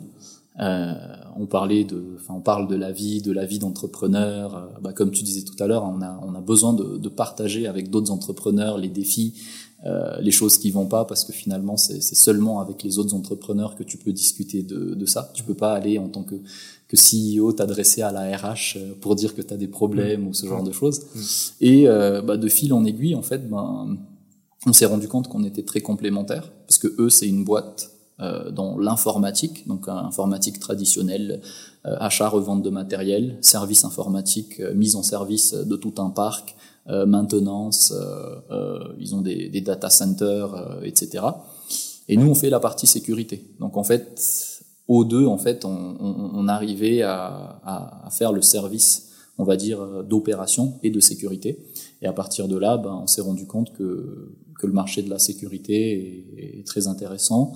Euh, 0.60 0.94
on 1.38 1.46
parlait 1.46 1.86
de, 1.86 2.18
enfin, 2.20 2.34
on 2.36 2.42
parle 2.42 2.68
de 2.68 2.76
la 2.76 2.92
vie, 2.92 3.22
de 3.22 3.32
la 3.32 3.46
vie 3.46 3.58
d'entrepreneur. 3.58 4.56
Euh, 4.56 4.80
bah, 4.82 4.94
comme 4.94 5.12
tu 5.12 5.24
disais 5.24 5.44
tout 5.44 5.56
à 5.64 5.68
l'heure, 5.68 5.84
on 5.84 6.02
a, 6.02 6.20
on 6.24 6.36
a 6.36 6.42
besoin 6.42 6.74
de, 6.74 6.98
de 6.98 7.10
partager 7.10 7.68
avec 7.68 7.90
d'autres 7.90 8.12
entrepreneurs 8.12 8.78
les 8.78 8.90
défis, 8.90 9.34
euh, 9.86 10.20
les 10.22 10.32
choses 10.32 10.58
qui 10.58 10.72
vont 10.72 10.86
pas, 10.86 11.06
parce 11.06 11.24
que 11.24 11.34
finalement, 11.34 11.78
c'est 11.78 12.02
seulement 12.02 12.60
avec 12.60 12.84
les 12.84 13.00
autres 13.00 13.16
entrepreneurs 13.16 13.76
que 13.76 13.84
tu 13.84 13.98
peux 13.98 14.12
discuter 14.12 14.62
de, 14.62 14.94
de 14.94 15.06
ça. 15.06 15.32
Tu 15.34 15.44
peux 15.44 15.56
pas 15.56 15.74
aller 15.74 15.98
en 15.98 16.08
tant 16.08 16.24
que 16.24 16.36
que 16.92 16.98
CEO 16.98 17.54
t'adresser 17.54 18.02
à 18.02 18.12
la 18.12 18.36
RH 18.36 18.76
euh, 18.76 18.94
pour 19.00 19.16
dire 19.16 19.34
que 19.34 19.42
tu 19.42 19.54
as 19.54 19.58
des 19.58 19.70
problèmes 19.70 20.28
ou 20.28 20.34
ce 20.34 20.46
genre 20.46 20.64
de 20.64 20.74
choses. 20.74 21.00
Mm. 21.00 21.20
Et 21.62 21.88
euh, 21.88 22.22
bah, 22.22 22.36
de 22.36 22.48
fil 22.50 22.74
en 22.74 22.84
aiguille, 22.84 23.16
en 23.16 23.22
fait, 23.22 23.50
ben, 23.50 23.98
on 24.66 24.74
s'est 24.74 24.86
rendu 24.86 25.08
compte 25.08 25.30
qu'on 25.30 25.46
était 25.46 25.64
très 25.64 25.80
complémentaires 25.80 26.52
parce 26.68 26.78
que 26.78 26.94
eux, 27.00 27.10
c'est 27.10 27.28
une 27.28 27.46
boîte 27.46 27.92
euh, 28.20 28.52
dans 28.52 28.78
l'informatique, 28.78 29.66
donc 29.68 29.88
informatique 29.88 30.60
traditionnelle, 30.60 31.42
achat, 31.84 32.28
revente 32.28 32.62
de 32.62 32.70
matériel, 32.70 33.38
service 33.42 33.86
informatique, 33.86 34.62
mise 34.76 34.96
en 34.96 35.02
service 35.02 35.56
de 35.56 35.76
tout 35.76 35.96
un 35.98 36.12
parc, 36.12 36.56
maintenance, 36.88 37.94
ils 39.00 39.16
ont 39.16 39.22
des, 39.22 39.50
des 39.50 39.62
data 39.62 39.90
centers, 39.90 40.80
etc. 40.84 41.24
Et 42.10 42.18
nous, 42.18 42.30
on 42.30 42.36
fait 42.36 42.50
la 42.50 42.60
partie 42.60 42.88
sécurité. 42.88 43.46
Donc 43.60 43.78
en 43.78 43.84
fait, 43.84 44.20
aux 44.88 45.06
deux, 45.06 45.26
en 45.26 45.38
fait, 45.38 45.64
on, 45.64 45.96
on, 46.00 46.32
on 46.34 46.48
arrivait 46.50 47.02
à, 47.02 47.62
à, 47.64 48.10
faire 48.12 48.34
le 48.34 48.42
service, 48.42 49.12
on 49.38 49.46
va 49.46 49.56
dire, 49.56 50.04
d'opération 50.04 50.74
et 50.84 50.90
de 50.90 51.00
sécurité. 51.00 51.60
Et 52.02 52.08
à 52.08 52.14
partir 52.14 52.50
de 52.50 52.58
là, 52.58 52.76
ben, 52.78 53.00
on 53.04 53.08
s'est 53.08 53.22
rendu 53.22 53.46
compte 53.48 53.72
que, 53.72 54.36
que 54.60 54.68
le 54.68 54.74
marché 54.74 55.02
de 55.02 55.10
la 55.10 55.20
sécurité 55.20 56.60
est, 56.60 56.68
très 56.68 56.88
intéressant, 56.88 57.54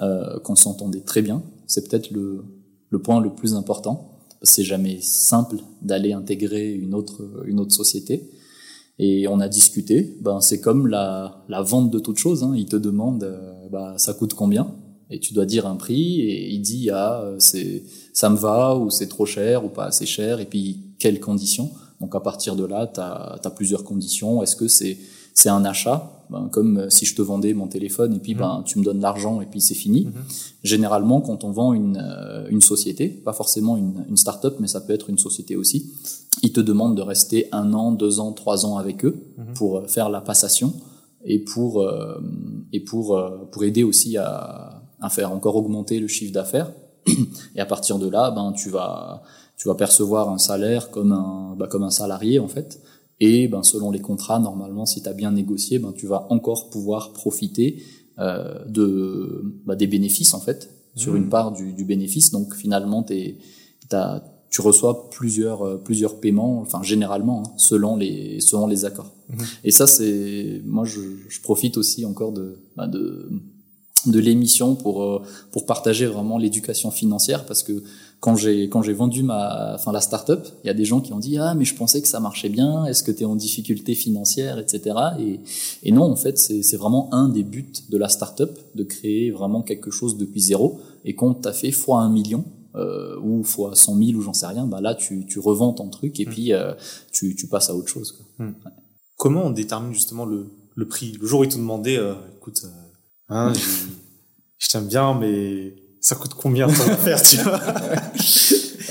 euh, 0.00 0.38
qu'on 0.40 0.54
s'entendait 0.54 1.00
très 1.00 1.20
bien. 1.20 1.42
C'est 1.66 1.88
peut-être 1.88 2.10
le, 2.10 2.44
le 2.90 2.98
point 3.00 3.20
le 3.20 3.34
plus 3.34 3.54
important. 3.54 4.20
C'est 4.42 4.62
jamais 4.62 5.00
simple 5.00 5.56
d'aller 5.82 6.12
intégrer 6.12 6.72
une 6.72 6.94
autre, 6.94 7.28
une 7.46 7.58
autre 7.58 7.72
société. 7.72 8.30
Et 8.98 9.28
on 9.28 9.40
a 9.40 9.48
discuté. 9.48 10.16
Ben, 10.20 10.40
c'est 10.40 10.60
comme 10.60 10.86
la, 10.86 11.44
la 11.48 11.62
vente 11.62 11.90
de 11.90 11.98
toute 11.98 12.18
chose. 12.18 12.42
Hein. 12.42 12.54
Ils 12.56 12.66
te 12.66 12.76
demandent, 12.76 13.24
euh, 13.24 13.68
bah, 13.70 13.94
ça 13.96 14.14
coûte 14.14 14.34
combien? 14.34 14.74
Et 15.10 15.20
tu 15.20 15.32
dois 15.32 15.46
dire 15.46 15.66
un 15.66 15.76
prix 15.76 16.20
et 16.20 16.50
il 16.50 16.60
dit 16.60 16.90
ah 16.90 17.24
c'est 17.38 17.82
ça 18.12 18.28
me 18.28 18.36
va 18.36 18.76
ou 18.76 18.90
c'est 18.90 19.06
trop 19.06 19.24
cher 19.24 19.64
ou 19.64 19.68
pas 19.68 19.86
assez 19.86 20.04
cher 20.04 20.38
et 20.40 20.44
puis 20.44 20.82
quelles 20.98 21.18
conditions? 21.18 21.70
Donc 22.00 22.14
à 22.14 22.20
partir 22.20 22.56
de 22.56 22.64
là 22.64 22.86
tu 22.86 23.00
as, 23.00 23.52
plusieurs 23.56 23.84
conditions 23.84 24.42
est-ce 24.42 24.54
que 24.54 24.68
c'est 24.68 24.98
c'est 25.38 25.48
un 25.48 25.64
achat 25.64 26.24
ben, 26.30 26.48
comme 26.52 26.90
si 26.90 27.06
je 27.06 27.14
te 27.14 27.22
vendais 27.22 27.54
mon 27.54 27.68
téléphone 27.68 28.14
et 28.14 28.18
puis 28.18 28.34
mhm. 28.34 28.40
ben 28.40 28.62
tu 28.66 28.78
me 28.78 28.84
donnes 28.84 29.00
l'argent 29.00 29.40
et 29.40 29.46
puis 29.46 29.60
c'est 29.60 29.74
fini 29.74 30.06
mhm. 30.06 30.12
généralement 30.62 31.20
quand 31.20 31.44
on 31.44 31.50
vend 31.50 31.72
une 31.72 31.98
euh, 32.02 32.46
une 32.48 32.60
société 32.60 33.08
pas 33.08 33.32
forcément 33.32 33.76
une 33.76 34.04
une 34.08 34.16
start-up 34.16 34.56
mais 34.60 34.68
ça 34.68 34.80
peut 34.80 34.92
être 34.92 35.10
une 35.10 35.18
société 35.18 35.56
aussi 35.56 35.90
ils 36.42 36.52
te 36.52 36.60
demandent 36.60 36.96
de 36.96 37.02
rester 37.02 37.48
un 37.52 37.72
an 37.72 37.92
deux 37.92 38.20
ans 38.20 38.32
trois 38.32 38.66
ans 38.66 38.76
avec 38.76 39.04
eux 39.04 39.16
mhm. 39.38 39.54
pour 39.54 39.88
faire 39.88 40.08
la 40.10 40.20
passation 40.20 40.74
et 41.24 41.38
pour 41.38 41.82
euh, 41.82 42.20
et 42.72 42.80
pour 42.80 43.18
pour 43.50 43.64
aider 43.64 43.84
aussi 43.84 44.16
à 44.16 44.78
à 45.00 45.08
faire 45.08 45.32
encore 45.32 45.56
augmenter 45.56 46.00
le 46.00 46.08
chiffre 46.08 46.32
d'affaires. 46.32 46.72
Et 47.54 47.60
à 47.60 47.66
partir 47.66 47.98
de 47.98 48.08
là, 48.08 48.30
ben 48.30 48.52
tu 48.52 48.70
vas 48.70 49.22
tu 49.56 49.68
vas 49.68 49.74
percevoir 49.74 50.28
un 50.30 50.38
salaire 50.38 50.90
comme 50.90 51.12
un 51.12 51.54
ben, 51.56 51.66
comme 51.66 51.84
un 51.84 51.90
salarié 51.90 52.38
en 52.38 52.48
fait. 52.48 52.80
Et 53.20 53.48
ben 53.48 53.62
selon 53.62 53.90
les 53.90 54.00
contrats, 54.00 54.38
normalement, 54.38 54.86
si 54.86 55.02
tu 55.02 55.08
as 55.08 55.12
bien 55.12 55.32
négocié, 55.32 55.78
ben 55.78 55.92
tu 55.92 56.06
vas 56.06 56.26
encore 56.30 56.70
pouvoir 56.70 57.12
profiter 57.12 57.82
euh, 58.18 58.64
de 58.66 59.60
ben, 59.66 59.74
des 59.74 59.86
bénéfices 59.86 60.34
en 60.34 60.40
fait 60.40 60.70
sur 60.94 61.16
une 61.16 61.26
mmh. 61.26 61.30
part 61.30 61.52
du, 61.52 61.72
du 61.72 61.84
bénéfice. 61.84 62.30
Donc 62.30 62.54
finalement, 62.54 63.02
t'es, 63.02 63.38
t'as, 63.88 64.22
tu 64.50 64.60
reçois 64.60 65.10
plusieurs 65.10 65.62
euh, 65.62 65.76
plusieurs 65.76 66.20
paiements, 66.20 66.60
enfin 66.60 66.82
généralement 66.82 67.42
hein, 67.44 67.52
selon 67.56 67.96
les 67.96 68.40
selon 68.40 68.66
les 68.66 68.84
accords. 68.84 69.12
Mmh. 69.28 69.42
Et 69.64 69.70
ça 69.70 69.86
c'est 69.86 70.62
moi 70.64 70.84
je, 70.84 71.00
je 71.28 71.40
profite 71.40 71.76
aussi 71.76 72.04
encore 72.04 72.32
de 72.32 72.58
ben, 72.76 72.88
de 72.88 73.28
de 74.06 74.18
l'émission 74.18 74.74
pour 74.74 75.02
euh, 75.02 75.22
pour 75.50 75.66
partager 75.66 76.06
vraiment 76.06 76.38
l'éducation 76.38 76.90
financière 76.90 77.44
parce 77.46 77.62
que 77.62 77.82
quand 78.20 78.36
j'ai 78.36 78.68
quand 78.68 78.82
j'ai 78.82 78.92
vendu 78.92 79.22
ma 79.22 79.74
enfin 79.74 79.92
la 79.92 80.00
start-up, 80.00 80.46
il 80.64 80.66
y 80.66 80.70
a 80.70 80.74
des 80.74 80.84
gens 80.84 81.00
qui 81.00 81.12
ont 81.12 81.18
dit 81.18 81.38
ah 81.38 81.54
mais 81.54 81.64
je 81.64 81.74
pensais 81.74 82.00
que 82.02 82.08
ça 82.08 82.20
marchait 82.20 82.48
bien, 82.48 82.84
est-ce 82.84 83.02
que 83.02 83.12
tu 83.12 83.22
es 83.22 83.26
en 83.26 83.36
difficulté 83.36 83.94
financière 83.94 84.58
etc. 84.58 84.96
et 85.18 85.40
et 85.82 85.92
non 85.92 86.04
en 86.04 86.16
fait 86.16 86.38
c'est 86.38 86.62
c'est 86.62 86.76
vraiment 86.76 87.12
un 87.12 87.28
des 87.28 87.42
buts 87.42 87.72
de 87.88 87.98
la 87.98 88.08
start-up 88.08 88.58
de 88.74 88.84
créer 88.84 89.30
vraiment 89.30 89.62
quelque 89.62 89.90
chose 89.90 90.16
depuis 90.16 90.40
zéro 90.40 90.80
et 91.04 91.14
quand 91.14 91.34
tu 91.42 91.48
as 91.48 91.52
fait 91.52 91.72
fois 91.72 92.00
un 92.00 92.10
million 92.10 92.44
euh, 92.74 93.18
ou 93.20 93.42
fois 93.44 93.74
100 93.74 93.96
000 93.96 94.18
ou 94.18 94.20
j'en 94.20 94.34
sais 94.34 94.46
rien, 94.46 94.66
bah 94.66 94.80
là 94.80 94.94
tu 94.94 95.24
tu 95.26 95.38
revends 95.38 95.72
ton 95.72 95.88
truc 95.88 96.20
et 96.20 96.26
mmh. 96.26 96.28
puis 96.28 96.52
euh, 96.52 96.74
tu 97.12 97.34
tu 97.34 97.46
passes 97.48 97.70
à 97.70 97.74
autre 97.74 97.88
chose. 97.88 98.12
Quoi. 98.12 98.46
Mmh. 98.46 98.54
Comment 99.16 99.46
on 99.46 99.50
détermine 99.50 99.92
justement 99.92 100.26
le 100.26 100.46
le 100.74 100.86
prix? 100.86 101.16
Le 101.20 101.26
jour 101.26 101.40
où 101.40 101.44
ils 101.44 101.48
t'ont 101.48 101.58
demandé 101.58 101.96
euh, 101.96 102.14
écoute 102.36 102.62
Hein, 103.28 103.52
je 104.58 104.68
t'aime 104.68 104.86
bien, 104.86 105.14
mais 105.14 105.74
ça 106.00 106.14
coûte 106.14 106.34
combien 106.34 106.66
de 106.66 106.72
faire, 106.72 107.22
tu 107.22 107.36
vois 107.36 107.60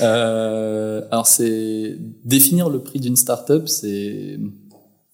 euh, 0.02 1.02
Alors 1.10 1.26
c'est 1.26 1.96
définir 2.24 2.68
le 2.68 2.80
prix 2.80 3.00
d'une 3.00 3.16
startup, 3.16 3.68
c'est 3.68 4.38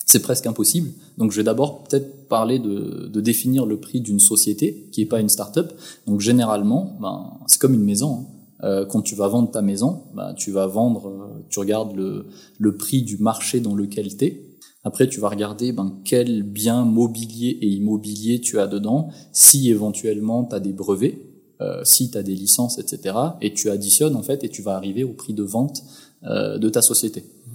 c'est 0.06 0.20
presque 0.20 0.46
impossible. 0.46 0.90
Donc 1.16 1.32
je 1.32 1.38
vais 1.38 1.44
d'abord 1.44 1.84
peut-être 1.84 2.28
parler 2.28 2.58
de, 2.58 3.08
de, 3.08 3.20
définir 3.20 3.64
le 3.64 3.80
prix 3.80 4.00
d'une 4.00 4.20
société 4.20 4.88
qui 4.92 5.00
est 5.00 5.06
pas 5.06 5.18
une 5.18 5.30
startup. 5.30 5.72
Donc 6.06 6.20
généralement, 6.20 6.96
ben, 7.00 7.38
c'est 7.46 7.58
comme 7.58 7.74
une 7.74 7.84
maison. 7.84 8.12
Hein. 8.20 8.26
Euh, 8.64 8.86
quand 8.86 9.02
tu 9.02 9.14
vas 9.14 9.28
vendre 9.28 9.50
ta 9.50 9.62
maison, 9.62 10.04
ben, 10.14 10.34
tu 10.34 10.50
vas 10.50 10.66
vendre, 10.66 11.08
euh, 11.08 11.44
tu 11.48 11.58
regardes 11.58 11.96
le, 11.96 12.26
le 12.58 12.76
prix 12.76 13.02
du 13.02 13.18
marché 13.18 13.60
dans 13.60 13.74
lequel 13.74 14.16
tu 14.16 14.24
es 14.24 14.43
après, 14.84 15.08
tu 15.08 15.18
vas 15.18 15.30
regarder 15.30 15.72
ben, 15.72 15.98
quel 16.04 16.42
bien 16.42 16.84
mobilier 16.84 17.58
et 17.62 17.68
immobilier 17.68 18.40
tu 18.40 18.60
as 18.60 18.66
dedans, 18.66 19.08
si 19.32 19.70
éventuellement 19.70 20.44
tu 20.44 20.54
as 20.54 20.60
des 20.60 20.74
brevets, 20.74 21.18
euh, 21.62 21.80
si 21.84 22.10
tu 22.10 22.18
as 22.18 22.22
des 22.22 22.34
licences, 22.34 22.78
etc. 22.78 23.16
Et 23.40 23.54
tu 23.54 23.70
additionnes 23.70 24.14
en 24.14 24.22
fait 24.22 24.44
et 24.44 24.50
tu 24.50 24.60
vas 24.60 24.76
arriver 24.76 25.02
au 25.02 25.14
prix 25.14 25.32
de 25.32 25.42
vente 25.42 25.82
euh, 26.24 26.58
de 26.58 26.68
ta 26.68 26.82
société. 26.82 27.22
Mmh. 27.22 27.50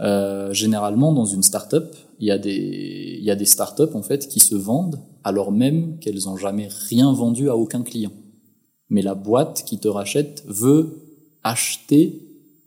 Euh, 0.00 0.52
généralement, 0.52 1.12
dans 1.12 1.24
une 1.24 1.42
startup, 1.42 1.94
il 2.20 2.26
y 2.26 2.30
a 2.30 2.38
des 2.38 3.16
il 3.18 3.24
y 3.24 3.30
a 3.30 3.36
des 3.36 3.44
startups 3.44 3.94
en 3.94 4.02
fait 4.02 4.28
qui 4.28 4.40
se 4.40 4.54
vendent 4.54 5.00
alors 5.22 5.52
même 5.52 5.98
qu'elles 6.00 6.28
ont 6.28 6.36
jamais 6.36 6.68
rien 6.88 7.12
vendu 7.12 7.48
à 7.48 7.56
aucun 7.56 7.82
client. 7.82 8.12
Mais 8.90 9.00
la 9.02 9.14
boîte 9.14 9.64
qui 9.64 9.78
te 9.78 9.88
rachète 9.88 10.44
veut 10.46 11.00
acheter 11.44 12.20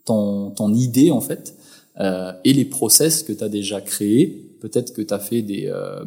ton 0.06 0.50
ton 0.50 0.72
idée 0.72 1.10
en 1.10 1.20
fait 1.20 1.54
euh, 2.00 2.32
et 2.44 2.52
les 2.52 2.64
process 2.64 3.22
que 3.22 3.32
tu 3.32 3.42
as 3.42 3.48
déjà 3.48 3.80
créés. 3.80 4.56
Peut-être 4.60 4.92
que 4.92 5.02
tu 5.02 5.12
as 5.12 5.18
fait 5.18 5.42
des, 5.42 5.66
euh, 5.66 6.04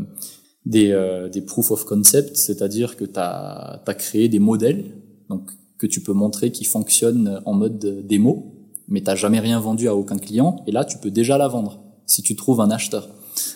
des, 0.66 0.92
euh, 0.92 1.30
des 1.30 1.42
proof 1.42 1.72
of 1.72 1.86
concept, 1.86 2.38
c'est-à-dire 2.38 2.96
que 2.96 3.06
tu 3.06 3.20
as, 3.20 3.82
créé 3.98 4.30
des 4.30 4.40
modèles 4.40 4.86
donc, 5.30 5.50
que 5.78 5.88
tu 5.88 6.02
peux 6.02 6.14
montrer 6.14 6.52
qui 6.52 6.64
fonctionnent 6.64 7.42
en 7.46 7.54
mode 7.54 8.06
démo, 8.06 8.54
mais 8.88 9.02
tu 9.02 9.16
jamais 9.16 9.40
rien 9.40 9.60
vendu 9.60 9.88
à 9.88 9.96
aucun 9.96 10.18
client, 10.18 10.64
et 10.68 10.72
là 10.72 10.86
tu 10.86 10.98
peux 10.98 11.12
déjà 11.12 11.38
la 11.38 11.48
vendre 11.48 11.82
si 12.06 12.22
tu 12.22 12.36
trouves 12.36 12.62
un 12.62 12.72
acheteur. 12.72 13.10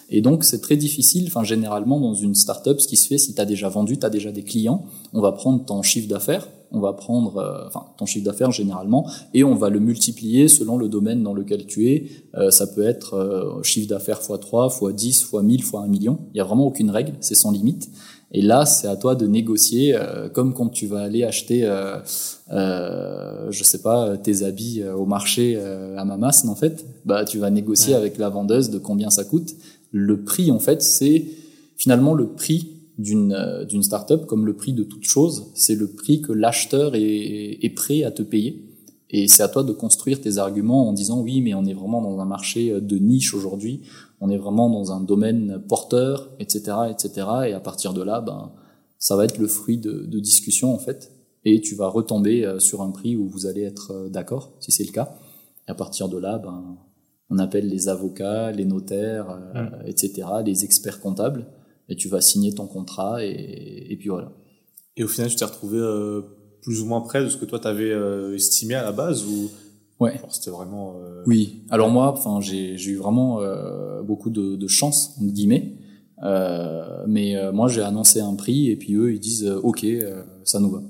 Et 0.10 0.22
donc 0.22 0.44
c'est 0.44 0.62
très 0.62 0.78
difficile, 0.78 1.26
enfin 1.28 1.44
généralement 1.44 2.00
dans 2.00 2.14
une 2.14 2.36
startup, 2.36 2.80
ce 2.80 2.88
qui 2.88 2.96
se 2.96 3.08
fait, 3.08 3.18
si 3.18 3.36
tu 3.36 3.42
as 3.42 3.46
déjà 3.46 3.70
vendu, 3.70 3.98
tu 3.98 4.06
as 4.06 4.10
déjà 4.10 4.32
des 4.32 4.44
clients, 4.44 4.86
on 5.14 5.22
va 5.22 5.32
prendre 5.34 5.64
ton 5.66 5.82
chiffre 5.82 6.08
d'affaires, 6.08 6.48
on 6.72 6.80
va 6.80 6.94
prendre 6.94 7.38
euh, 7.38 7.68
enfin 7.68 7.86
ton 7.98 8.06
chiffre 8.06 8.26
d'affaires 8.26 8.52
généralement 8.52 9.10
et 9.34 9.44
on 9.44 9.56
va 9.56 9.70
le 9.70 9.80
multiplier 9.80 10.48
selon 10.48 10.78
le 10.78 10.90
domaine 10.90 11.24
dans 11.24 11.34
lequel 11.34 11.66
tu 11.66 11.90
es. 11.90 12.06
Euh, 12.36 12.52
ça 12.52 12.68
peut 12.68 12.84
être 12.84 13.16
euh, 13.16 13.64
chiffre 13.64 13.88
d'affaires 13.88 14.20
x 14.20 14.40
3, 14.40 14.68
x 14.68 14.94
10, 14.94 15.22
x 15.22 15.34
1000, 15.34 15.60
x 15.60 15.74
1 15.74 15.88
million. 15.88 16.20
Il 16.34 16.38
y 16.38 16.42
a 16.42 16.44
vraiment 16.44 16.68
aucune 16.68 16.90
règle, 16.90 17.14
c'est 17.20 17.36
sans 17.36 17.52
limite. 17.52 17.90
Et 18.32 18.42
là, 18.42 18.66
c'est 18.66 18.88
à 18.88 18.98
toi 18.98 19.16
de 19.16 19.28
négocier, 19.28 19.98
comme 20.34 20.54
quand 20.54 20.68
tu 20.68 20.88
vas 20.88 21.02
aller 21.02 21.24
acheter, 21.24 21.64
euh, 21.64 22.02
je 23.50 23.64
sais 23.64 23.82
pas, 23.82 24.18
tes 24.18 24.44
habits 24.44 24.84
au 24.84 25.06
marché 25.06 25.56
à 25.56 26.04
Mamas, 26.04 26.44
en 26.46 26.56
fait. 26.56 26.86
Bah, 27.06 27.24
tu 27.24 27.38
vas 27.38 27.50
négocier 27.50 27.94
avec 27.94 28.18
la 28.18 28.28
vendeuse 28.28 28.72
de 28.72 28.78
combien 28.78 29.10
ça 29.10 29.24
coûte. 29.24 29.54
Le 29.92 30.22
prix, 30.24 30.52
en 30.52 30.60
fait, 30.60 30.82
c'est 30.82 31.24
finalement 31.78 32.14
le 32.14 32.28
prix 32.28 32.75
d'une 32.98 33.34
euh, 33.34 33.66
d'une 33.66 33.84
startup, 33.84 34.26
comme 34.26 34.46
le 34.46 34.56
prix 34.56 34.74
de 34.74 34.84
toute 34.84 35.04
chose, 35.04 35.52
c'est 35.54 35.76
le 35.76 35.88
prix 35.88 36.22
que 36.22 36.32
l'acheteur 36.32 36.96
est, 36.96 37.60
est 37.62 37.76
prêt 37.76 38.04
à 38.04 38.12
te 38.12 38.22
payer. 38.22 38.64
Et 39.10 39.28
c'est 39.28 39.44
à 39.44 39.48
toi 39.48 39.64
de 39.64 39.72
construire 39.72 40.20
tes 40.20 40.38
arguments 40.38 40.90
en 40.90 40.94
disant 40.94 41.22
oui, 41.22 41.42
mais 41.42 41.54
on 41.54 41.66
est 41.66 41.74
vraiment 41.74 42.02
dans 42.02 42.20
un 42.20 42.26
marché 42.26 42.72
euh, 42.72 42.80
de 42.80 42.98
niche 42.98 43.34
aujourd'hui, 43.34 43.82
on 44.22 44.30
est 44.30 44.38
vraiment 44.38 44.70
dans 44.70 44.92
un 44.92 45.02
domaine 45.02 45.62
porteur, 45.68 46.32
etc., 46.40 46.78
etc. 46.90 47.28
Et 47.48 47.54
à 47.54 47.60
partir 47.60 47.94
de 47.94 48.02
là, 48.02 48.22
ben, 48.22 48.52
ça 48.98 49.16
va 49.16 49.26
être 49.26 49.38
le 49.38 49.48
fruit 49.48 49.78
de, 49.78 50.06
de 50.06 50.20
discussions 50.20 50.74
en 50.74 50.80
fait. 50.80 51.12
Et 51.44 51.62
tu 51.62 51.76
vas 51.76 51.88
retomber 51.88 52.46
euh, 52.46 52.60
sur 52.60 52.82
un 52.82 52.92
prix 52.92 53.16
où 53.16 53.28
vous 53.28 53.46
allez 53.46 53.62
être 53.62 54.10
d'accord, 54.10 54.54
si 54.60 54.72
c'est 54.72 54.86
le 54.86 54.92
cas. 54.92 55.16
Et 55.68 55.72
à 55.72 55.76
partir 55.76 56.10
de 56.10 56.18
là, 56.18 56.40
ben, 56.40 56.78
on 57.30 57.40
appelle 57.40 57.68
les 57.68 57.90
avocats, 57.90 58.52
les 58.52 58.66
notaires, 58.66 59.40
mmh. 59.54 59.88
etc., 59.88 60.28
les 60.46 60.64
experts 60.64 61.02
comptables 61.02 61.48
et 61.90 61.96
tu 61.96 62.08
vas 62.08 62.22
signer 62.22 62.54
ton 62.54 62.68
contrat 62.68 63.24
et, 63.24 63.88
et 63.90 63.96
puis 63.98 64.10
voilà. 64.10 64.32
Et 64.98 65.04
au 65.04 65.08
final, 65.08 65.30
tu 65.30 65.36
t'es 65.36 65.46
retrouvé 65.46 65.78
euh, 65.80 66.22
plus 66.62 66.82
ou 66.82 66.86
moins 66.86 67.02
près 67.02 67.24
de 67.24 67.30
ce 67.30 67.38
que 67.38 67.46
toi 67.46 67.60
t'avais 67.60 67.92
euh, 67.92 68.36
estimé 68.36 68.76
à 68.76 68.84
la 68.84 68.92
base 68.92 69.26
ou? 69.26 69.50
Ouais. 70.00 70.20
C'était 70.30 70.52
vraiment. 70.52 70.96
Euh... 70.98 71.24
Oui. 71.26 71.64
Alors 71.70 71.90
moi, 71.90 72.12
enfin, 72.12 72.40
j'ai 72.42 72.74
eu 72.74 72.98
vraiment 72.98 73.42
euh, 73.42 74.02
beaucoup 74.02 74.30
de, 74.30 74.56
de 74.56 74.68
chance 74.68 75.16
entre 75.18 75.32
guillemets. 75.32 75.74
Euh, 76.24 77.04
mais 77.08 77.36
euh, 77.36 77.52
moi, 77.52 77.68
j'ai 77.68 77.82
annoncé 77.82 78.20
un 78.20 78.34
prix 78.36 78.70
et 78.70 78.76
puis 78.76 78.96
eux, 78.96 79.14
ils 79.14 79.20
disent 79.20 79.48
OK, 79.64 79.86
ça 80.44 80.60
nous 80.60 80.72
va. 80.72 80.82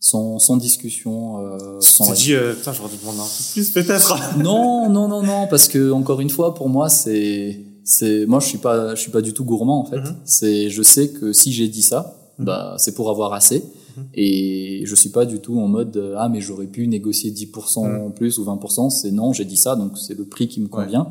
Sans, 0.00 0.38
sans 0.38 0.58
discussion, 0.58 1.38
euh, 1.38 1.80
sans. 1.80 2.12
Tu 2.12 2.32
dit, 2.32 2.34
putain, 2.56 2.74
j'aurais 2.74 2.90
dû 2.90 2.98
demander 2.98 3.20
un 3.20 3.22
peu 3.22 3.52
plus 3.54 3.70
peut-être. 3.70 4.38
non, 4.38 4.90
non, 4.90 5.08
non, 5.08 5.22
non, 5.22 5.46
parce 5.48 5.66
que 5.68 5.90
encore 5.90 6.20
une 6.20 6.28
fois, 6.28 6.54
pour 6.54 6.68
moi, 6.68 6.90
c'est 6.90 7.64
c'est 7.84 8.24
moi 8.26 8.40
je 8.40 8.46
suis 8.46 8.58
pas 8.58 8.94
je 8.94 9.00
suis 9.00 9.10
pas 9.10 9.20
du 9.20 9.32
tout 9.32 9.44
gourmand 9.44 9.80
en 9.80 9.84
fait. 9.84 10.00
Mhm. 10.00 10.16
C'est 10.24 10.70
je 10.70 10.82
sais 10.82 11.10
que 11.10 11.32
si 11.32 11.52
j'ai 11.52 11.68
dit 11.68 11.82
ça, 11.82 12.16
mhm. 12.38 12.46
bah 12.46 12.74
c'est 12.78 12.94
pour 12.94 13.10
avoir 13.10 13.34
assez. 13.34 13.62
Mhm. 13.96 14.04
Et 14.14 14.82
je 14.86 14.94
suis 14.94 15.10
pas 15.10 15.26
du 15.26 15.38
tout 15.38 15.60
en 15.60 15.68
mode 15.68 15.96
euh, 15.96 16.16
ah 16.18 16.28
mais 16.28 16.40
j'aurais 16.40 16.66
pu 16.66 16.88
négocier 16.88 17.30
10% 17.30 18.06
en 18.06 18.10
plus 18.10 18.38
ou 18.38 18.44
20%. 18.44 18.90
C'est 18.90 19.12
non 19.12 19.32
j'ai 19.32 19.44
dit 19.44 19.58
ça 19.58 19.76
donc 19.76 19.98
c'est 19.98 20.16
le 20.16 20.24
prix 20.24 20.48
qui 20.48 20.60
me 20.60 20.68
convient. 20.68 21.08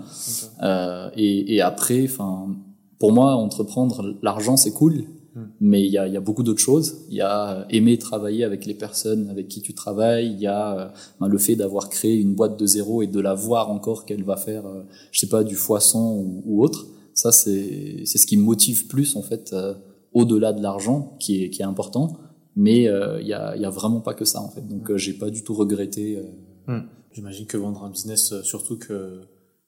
Euh, 0.64 1.10
et, 1.16 1.56
et 1.56 1.62
après 1.62 2.06
enfin 2.06 2.48
pour 3.00 3.12
moi 3.12 3.36
entreprendre 3.36 4.16
l'argent 4.24 4.58
c'est 4.58 4.72
cool. 4.74 5.06
Mais 5.60 5.82
il 5.82 5.92
y 5.92 5.98
a, 5.98 6.08
y 6.08 6.16
a, 6.16 6.22
beaucoup 6.22 6.44
d'autres 6.44 6.62
choses. 6.62 7.06
Il 7.10 7.16
y 7.16 7.22
a 7.22 7.62
euh, 7.62 7.66
aimer 7.70 7.98
travailler 7.98 8.44
avec 8.44 8.66
les 8.66 8.76
personnes 8.76 9.30
avec 9.30 9.48
qui 9.48 9.62
tu 9.62 9.74
travailles. 9.74 10.32
Il 10.32 10.40
y 10.40 10.48
a 10.48 10.80
euh, 10.80 10.88
ben, 11.20 11.28
le 11.28 11.38
fait 11.38 11.56
d'avoir 11.56 11.90
créé 11.90 12.16
une 12.20 12.36
boîte 12.36 12.60
de 12.60 12.66
zéro 12.66 13.02
et 13.02 13.08
de 13.08 13.20
la 13.20 13.34
voir 13.34 13.72
encore 13.72 14.06
qu'elle 14.06 14.24
va 14.24 14.38
faire, 14.38 14.66
euh, 14.68 14.84
je 15.12 15.20
sais 15.20 15.30
pas, 15.30 15.44
du 15.44 15.56
foisson 15.56 16.00
ou, 16.00 16.44
ou 16.46 16.64
autre. 16.64 16.86
Ça, 17.16 17.32
c'est 17.32 18.04
c'est 18.06 18.18
ce 18.18 18.28
qui 18.28 18.38
me 18.38 18.44
motive 18.44 18.88
plus 18.88 19.16
en 19.16 19.22
fait, 19.22 19.56
au-delà 20.14 20.52
de 20.52 20.62
l'argent 20.62 21.16
qui 21.20 21.44
est 21.44 21.50
qui 21.50 21.62
est 21.62 21.66
important. 21.66 22.18
Mais 22.56 22.84
il 22.84 23.28
y 23.28 23.34
a 23.34 23.56
y 23.56 23.66
a 23.66 23.70
vraiment 23.70 24.02
pas 24.02 24.14
que 24.16 24.26
ça 24.26 24.42
en 24.42 24.50
fait. 24.50 24.68
Donc 24.68 24.96
j'ai 24.98 25.14
pas 25.14 25.30
du 25.30 25.44
tout 25.44 25.54
regretté. 25.54 26.20
Hmm. 26.68 26.82
J'imagine 27.12 27.46
que 27.46 27.58
vendre 27.58 27.84
un 27.84 27.92
business, 27.92 28.34
surtout 28.42 28.78
que 28.78 29.22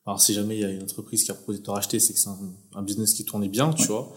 alors 0.07 0.20
si 0.20 0.34
jamais 0.34 0.55
il 0.55 0.61
y 0.61 0.66
a 0.66 0.72
une 0.72 0.82
entreprise 0.82 1.24
qui 1.24 1.30
a 1.30 1.36
proposé 1.36 1.59
de 1.59 1.63
te 1.63 1.72
racheter, 1.72 1.99
c'est 1.99 2.13
que 2.13 2.20
c'est 2.20 2.30
un, 2.30 2.39
un, 2.76 2.82
business 2.82 3.13
qui 3.13 3.26
tournait 3.26 3.49
bien, 3.49 3.72
tu 3.74 3.88
vois 3.88 4.11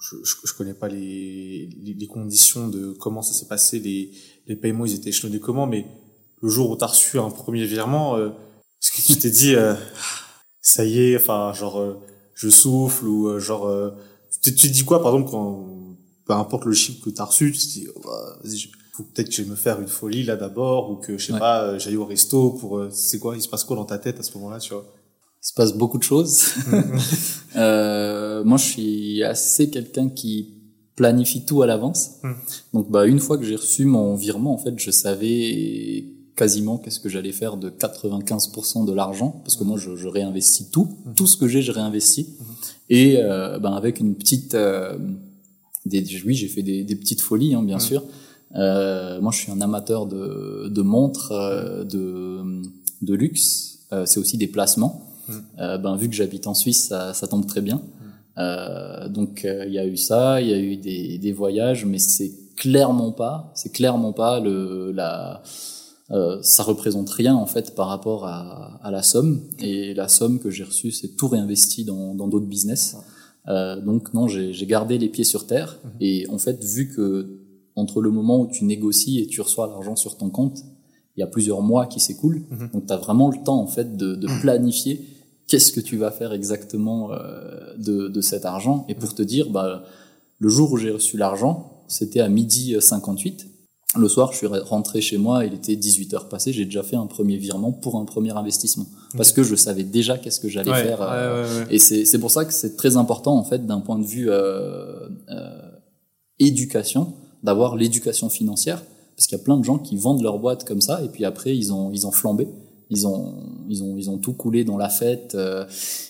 je, 0.00 0.16
je, 0.24 0.34
je, 0.44 0.54
connais 0.54 0.74
pas 0.74 0.88
les, 0.88 1.68
les, 1.82 2.06
conditions 2.06 2.68
de 2.68 2.92
comment 2.92 3.22
ça 3.22 3.34
s'est 3.34 3.48
passé, 3.48 3.78
les, 3.80 4.12
les 4.46 4.56
paiements 4.56 4.86
ils 4.86 4.94
étaient 4.94 5.10
échelonnés 5.10 5.40
comment, 5.40 5.66
mais 5.66 5.86
le 6.40 6.48
jour 6.48 6.70
où 6.70 6.76
tu 6.76 6.84
as 6.84 6.88
reçu 6.88 7.18
un 7.18 7.30
premier 7.30 7.66
virement, 7.66 8.16
euh, 8.16 8.28
est-ce 8.80 8.92
que 8.92 9.02
tu 9.02 9.18
t'es 9.18 9.30
dit 9.30 9.54
euh, 9.54 9.74
ça 10.68 10.84
y 10.84 11.00
est, 11.00 11.16
enfin 11.16 11.52
genre 11.52 11.80
euh, 11.80 11.98
je 12.34 12.48
souffle 12.48 13.06
ou 13.06 13.28
euh, 13.28 13.40
genre 13.40 13.66
euh, 13.66 13.90
tu, 14.42 14.54
te 14.54 14.66
dis 14.66 14.84
quoi 14.84 15.02
par 15.02 15.14
exemple 15.14 15.30
quand 15.30 15.66
peu 16.26 16.34
importe 16.34 16.66
le 16.66 16.72
chiffre 16.72 17.02
que 17.04 17.10
tu 17.10 17.20
as 17.20 17.24
reçu, 17.24 17.50
tu 17.52 17.58
te 17.58 17.72
dis 17.72 17.88
oh, 17.94 18.00
bah, 18.04 18.38
faut 18.92 19.04
peut-être 19.04 19.28
que 19.28 19.34
je 19.34 19.42
vais 19.42 19.48
me 19.48 19.56
faire 19.56 19.80
une 19.80 19.88
folie 19.88 20.24
là 20.24 20.36
d'abord 20.36 20.90
ou 20.90 20.96
que 20.96 21.16
je 21.16 21.32
sais 21.32 21.38
pas 21.38 21.78
j'aille 21.78 21.96
au 21.96 22.04
resto 22.04 22.50
pour 22.50 22.84
c'est 22.90 23.18
quoi 23.18 23.36
il 23.36 23.42
se 23.42 23.48
passe 23.48 23.64
quoi 23.64 23.76
dans 23.76 23.84
ta 23.84 23.98
tête 23.98 24.18
à 24.20 24.22
ce 24.22 24.36
moment-là 24.36 24.58
tu 24.58 24.74
vois? 24.74 24.84
Il 25.42 25.46
se 25.46 25.54
passe 25.54 25.74
beaucoup 25.74 25.98
de 25.98 26.02
choses. 26.02 26.54
euh, 27.56 28.44
moi, 28.44 28.58
je 28.58 28.64
suis 28.64 29.22
assez 29.22 29.70
quelqu'un 29.70 30.08
qui 30.08 30.54
planifie 30.96 31.44
tout 31.44 31.62
à 31.62 31.66
l'avance. 31.66 32.16
Hmm. 32.22 32.32
Donc, 32.74 32.90
bah, 32.90 33.06
une 33.06 33.20
fois 33.20 33.38
que 33.38 33.44
j'ai 33.44 33.56
reçu 33.56 33.84
mon 33.84 34.16
virement, 34.16 34.52
en 34.52 34.58
fait, 34.58 34.74
je 34.76 34.90
savais 34.90 36.04
quasiment 36.34 36.78
qu'est-ce 36.78 37.00
que 37.00 37.08
j'allais 37.08 37.32
faire 37.32 37.56
de 37.56 37.70
95% 37.70 38.84
de 38.84 38.92
l'argent, 38.92 39.40
parce 39.44 39.56
que 39.56 39.64
moi, 39.64 39.78
je, 39.78 39.96
je 39.96 40.08
réinvestis 40.08 40.70
tout. 40.70 40.88
Hmm. 41.04 41.14
Tout 41.14 41.26
ce 41.26 41.36
que 41.36 41.46
j'ai, 41.46 41.62
je 41.62 41.72
réinvestis. 41.72 42.36
Hmm. 42.38 42.44
Et 42.90 43.16
euh, 43.18 43.58
ben, 43.58 43.72
avec 43.72 44.00
une 44.00 44.14
petite... 44.14 44.54
Euh, 44.54 44.98
des, 45.86 46.04
oui, 46.24 46.34
j'ai 46.34 46.48
fait 46.48 46.62
des, 46.62 46.84
des, 46.84 46.96
petites 46.96 47.20
folies, 47.20 47.54
hein, 47.54 47.62
bien 47.62 47.78
sûr. 47.78 48.02
Euh, 48.54 49.20
moi, 49.20 49.32
je 49.32 49.38
suis 49.38 49.52
un 49.52 49.60
amateur 49.60 50.06
de, 50.06 50.68
de 50.68 50.82
montres, 50.82 51.32
euh, 51.32 51.84
de, 51.84 52.62
de 53.02 53.14
luxe. 53.14 53.80
Euh, 53.92 54.06
c'est 54.06 54.20
aussi 54.20 54.36
des 54.36 54.48
placements. 54.48 55.07
Euh, 55.58 55.78
ben, 55.78 55.96
vu 55.96 56.08
que 56.08 56.14
j'habite 56.14 56.46
en 56.46 56.54
Suisse, 56.54 56.88
ça, 56.88 57.14
ça, 57.14 57.26
tombe 57.26 57.46
très 57.46 57.60
bien. 57.60 57.82
Euh, 58.38 59.08
donc 59.08 59.44
euh, 59.44 59.64
il 59.66 59.72
y 59.72 59.78
a 59.78 59.86
eu 59.86 59.96
ça, 59.96 60.40
il 60.40 60.48
y 60.48 60.54
a 60.54 60.58
eu 60.58 60.76
des, 60.76 61.18
des 61.18 61.32
voyages, 61.32 61.84
mais 61.84 61.98
c'est 61.98 62.32
clairement 62.56 63.12
pas, 63.12 63.50
c'est 63.54 63.72
clairement 63.72 64.12
pas 64.12 64.40
le 64.40 64.92
la 64.92 65.42
euh, 66.10 66.38
ça 66.40 66.62
représente 66.62 67.10
rien 67.10 67.34
en 67.34 67.46
fait 67.46 67.74
par 67.74 67.88
rapport 67.88 68.26
à, 68.26 68.80
à 68.82 68.90
la 68.90 69.02
somme 69.02 69.42
et 69.58 69.92
la 69.92 70.08
somme 70.08 70.38
que 70.38 70.50
j'ai 70.50 70.64
reçue 70.64 70.90
c'est 70.90 71.16
tout 71.16 71.28
réinvesti 71.28 71.84
dans 71.84 72.14
dans 72.14 72.28
d'autres 72.28 72.46
business. 72.46 72.96
Euh, 73.48 73.80
donc 73.80 74.12
non, 74.14 74.28
j'ai 74.28 74.66
gardé 74.66 74.98
les 74.98 75.08
pieds 75.08 75.24
sur 75.24 75.46
terre 75.46 75.78
mhm. 75.82 75.90
et 76.00 76.26
en 76.28 76.38
fait 76.38 76.62
vu 76.62 76.88
que 76.88 77.40
entre 77.76 78.00
le 78.00 78.10
moment 78.10 78.40
où 78.40 78.46
tu 78.46 78.64
négocies 78.64 79.20
et 79.20 79.26
tu 79.26 79.40
reçois 79.40 79.66
l'argent 79.66 79.96
sur 79.96 80.16
ton 80.16 80.30
compte, 80.30 80.58
il 81.16 81.20
y 81.20 81.22
a 81.22 81.26
plusieurs 81.26 81.62
mois 81.62 81.86
qui 81.86 82.00
s'écoulent, 82.00 82.42
mhm. 82.50 82.70
donc 82.72 82.86
tu 82.86 82.92
as 82.92 82.96
vraiment 82.96 83.30
le 83.30 83.42
temps 83.44 83.60
en 83.60 83.66
fait 83.66 83.96
de, 83.96 84.14
de 84.14 84.26
mhm. 84.28 84.40
planifier 84.40 85.04
qu'est-ce 85.48 85.72
que 85.72 85.80
tu 85.80 85.96
vas 85.96 86.10
faire 86.10 86.32
exactement 86.32 87.12
euh, 87.12 87.74
de, 87.78 88.08
de, 88.08 88.20
cet 88.20 88.44
argent? 88.44 88.84
Et 88.88 88.94
pour 88.94 89.14
te 89.14 89.22
dire, 89.22 89.50
bah, 89.50 89.84
le 90.38 90.48
jour 90.48 90.72
où 90.72 90.76
j'ai 90.76 90.90
reçu 90.90 91.16
l'argent, 91.16 91.82
c'était 91.88 92.20
à 92.20 92.28
midi 92.28 92.76
58. 92.78 93.46
Le 93.96 94.06
soir, 94.06 94.32
je 94.32 94.38
suis 94.38 94.46
rentré 94.46 95.00
chez 95.00 95.16
moi, 95.16 95.46
il 95.46 95.54
était 95.54 95.74
18 95.74 96.12
heures 96.12 96.28
passées, 96.28 96.52
j'ai 96.52 96.66
déjà 96.66 96.82
fait 96.82 96.96
un 96.96 97.06
premier 97.06 97.38
virement 97.38 97.72
pour 97.72 97.96
un 97.96 98.04
premier 98.04 98.36
investissement. 98.36 98.86
Parce 99.16 99.32
que 99.32 99.42
je 99.42 99.54
savais 99.54 99.82
déjà 99.82 100.18
qu'est-ce 100.18 100.40
que 100.40 100.48
j'allais 100.48 100.74
faire. 100.74 101.00
Euh, 101.00 101.64
et 101.70 101.78
c'est 101.78 102.18
pour 102.18 102.30
ça 102.30 102.44
que 102.44 102.52
c'est 102.52 102.76
très 102.76 102.98
important, 102.98 103.36
en 103.36 103.44
fait, 103.44 103.66
d'un 103.66 103.80
point 103.80 103.98
de 103.98 104.04
vue 104.04 104.30
euh, 104.30 105.08
euh 105.30 105.62
éducation, 106.40 107.14
d'avoir 107.42 107.74
l'éducation 107.74 108.28
financière. 108.28 108.80
Parce 109.16 109.26
qu'il 109.26 109.36
y 109.36 109.40
a 109.40 109.42
plein 109.42 109.56
de 109.56 109.64
gens 109.64 109.78
qui 109.78 109.96
vendent 109.96 110.22
leur 110.22 110.38
boîte 110.38 110.64
comme 110.64 110.80
ça, 110.80 111.02
et 111.02 111.08
puis 111.08 111.24
après, 111.24 111.56
ils 111.56 111.72
ont, 111.72 111.90
ils 111.92 112.06
ont 112.06 112.12
flambé 112.12 112.46
ils 112.90 113.06
ont, 113.06 113.34
ils 113.68 113.82
ont, 113.82 113.96
ils 113.96 114.10
ont 114.10 114.18
tout 114.18 114.32
coulé 114.32 114.64
dans 114.64 114.76
la 114.76 114.88
fête. 114.88 115.34
Euh, 115.34 115.64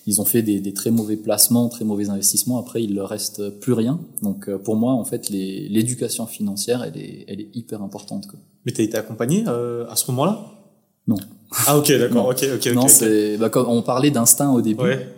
ils 0.06 0.20
ont 0.20 0.24
fait 0.24 0.42
des, 0.42 0.60
des, 0.60 0.72
très 0.72 0.90
mauvais 0.90 1.16
placements, 1.16 1.68
très 1.68 1.84
mauvais 1.84 2.08
investissements. 2.08 2.58
Après, 2.58 2.82
il 2.82 2.94
leur 2.94 3.08
reste 3.08 3.50
plus 3.60 3.72
rien. 3.72 4.00
Donc, 4.22 4.48
euh, 4.48 4.58
pour 4.58 4.76
moi, 4.76 4.92
en 4.92 5.04
fait, 5.04 5.28
l'éducation 5.30 6.26
financière, 6.26 6.84
elle 6.84 7.00
est, 7.00 7.24
elle 7.26 7.40
est 7.40 7.48
hyper 7.54 7.82
importante. 7.82 8.26
Quoi. 8.26 8.38
Mais 8.64 8.72
t'as 8.72 8.82
été 8.82 8.96
accompagné 8.96 9.44
euh, 9.48 9.86
à 9.88 9.96
ce 9.96 10.10
moment-là? 10.10 10.44
Non. 11.06 11.16
Ah 11.66 11.78
ok, 11.78 11.90
d'accord. 11.98 12.28
ok, 12.28 12.46
ok, 12.54 12.66
Non, 12.74 12.86
c'est, 12.86 13.38
bah, 13.38 13.50
on 13.66 13.82
parlait 13.82 14.10
d'instinct 14.10 14.52
au 14.52 14.60
début. 14.60 14.82
Ouais. 14.82 15.08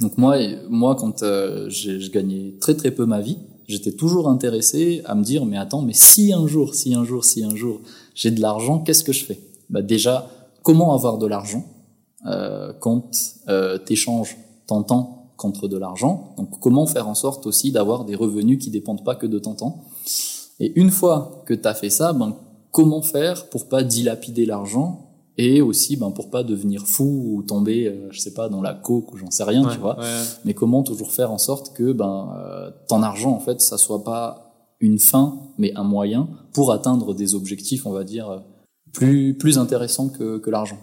Donc 0.00 0.16
moi, 0.16 0.36
moi, 0.68 0.94
quand 0.96 1.22
euh, 1.22 1.68
je 1.68 2.10
gagnais 2.10 2.54
très 2.60 2.74
très 2.74 2.90
peu 2.90 3.04
ma 3.04 3.20
vie, 3.20 3.38
j'étais 3.68 3.92
toujours 3.92 4.28
intéressé 4.28 5.02
à 5.04 5.14
me 5.14 5.22
dire, 5.22 5.44
mais 5.44 5.56
attends, 5.58 5.82
mais 5.82 5.92
si 5.92 6.32
un 6.32 6.46
jour, 6.46 6.74
si 6.74 6.94
un 6.94 7.04
jour, 7.04 7.24
si 7.24 7.44
un 7.44 7.54
jour, 7.54 7.80
j'ai 8.14 8.30
de 8.30 8.40
l'argent, 8.40 8.78
qu'est-ce 8.78 9.04
que 9.04 9.12
je 9.12 9.24
fais? 9.24 9.40
Bah 9.70 9.82
déjà 9.82 10.30
comment 10.62 10.94
avoir 10.94 11.18
de 11.18 11.26
l'argent 11.26 11.64
euh, 12.26 12.72
quand 12.80 13.10
euh, 13.48 13.78
tu 13.84 13.94
échanges 13.94 14.36
ton 14.66 14.82
temps 14.82 15.32
contre 15.36 15.66
de 15.66 15.76
l'argent. 15.76 16.34
Donc 16.36 16.60
comment 16.60 16.86
faire 16.86 17.08
en 17.08 17.14
sorte 17.14 17.46
aussi 17.46 17.72
d'avoir 17.72 18.04
des 18.04 18.14
revenus 18.14 18.58
qui 18.62 18.70
dépendent 18.70 19.04
pas 19.04 19.16
que 19.16 19.26
de 19.26 19.38
ton 19.38 19.54
temps. 19.54 19.84
Et 20.60 20.72
une 20.78 20.90
fois 20.90 21.42
que 21.46 21.54
tu 21.54 21.66
as 21.66 21.74
fait 21.74 21.90
ça, 21.90 22.12
ben, 22.12 22.36
comment 22.70 23.02
faire 23.02 23.48
pour 23.48 23.68
pas 23.68 23.82
dilapider 23.82 24.46
l'argent 24.46 25.08
et 25.38 25.62
aussi 25.62 25.96
ben, 25.96 26.10
pour 26.10 26.30
pas 26.30 26.44
devenir 26.44 26.86
fou 26.86 27.34
ou 27.34 27.42
tomber, 27.42 27.88
euh, 27.88 28.08
je 28.10 28.20
sais 28.20 28.34
pas, 28.34 28.48
dans 28.48 28.62
la 28.62 28.74
coke 28.74 29.12
ou 29.12 29.16
j'en 29.16 29.30
sais 29.30 29.44
rien, 29.44 29.66
tu 29.68 29.78
vois. 29.78 29.96
Mais 30.44 30.54
comment 30.54 30.82
toujours 30.82 31.10
faire 31.10 31.32
en 31.32 31.38
sorte 31.38 31.74
que 31.74 31.92
ben, 31.92 32.34
euh, 32.36 32.70
ton 32.88 33.02
argent, 33.02 33.32
en 33.32 33.40
fait, 33.40 33.60
ça 33.60 33.78
soit 33.78 34.04
pas 34.04 34.52
une 34.80 34.98
fin, 34.98 35.40
mais 35.58 35.72
un 35.74 35.84
moyen 35.84 36.28
pour 36.52 36.72
atteindre 36.72 37.14
des 37.14 37.34
objectifs, 37.34 37.86
on 37.86 37.92
va 37.92 38.04
dire, 38.04 38.42
plus, 38.92 39.34
plus 39.34 39.58
intéressants 39.58 40.08
que, 40.08 40.38
que 40.38 40.50
l'argent. 40.50 40.78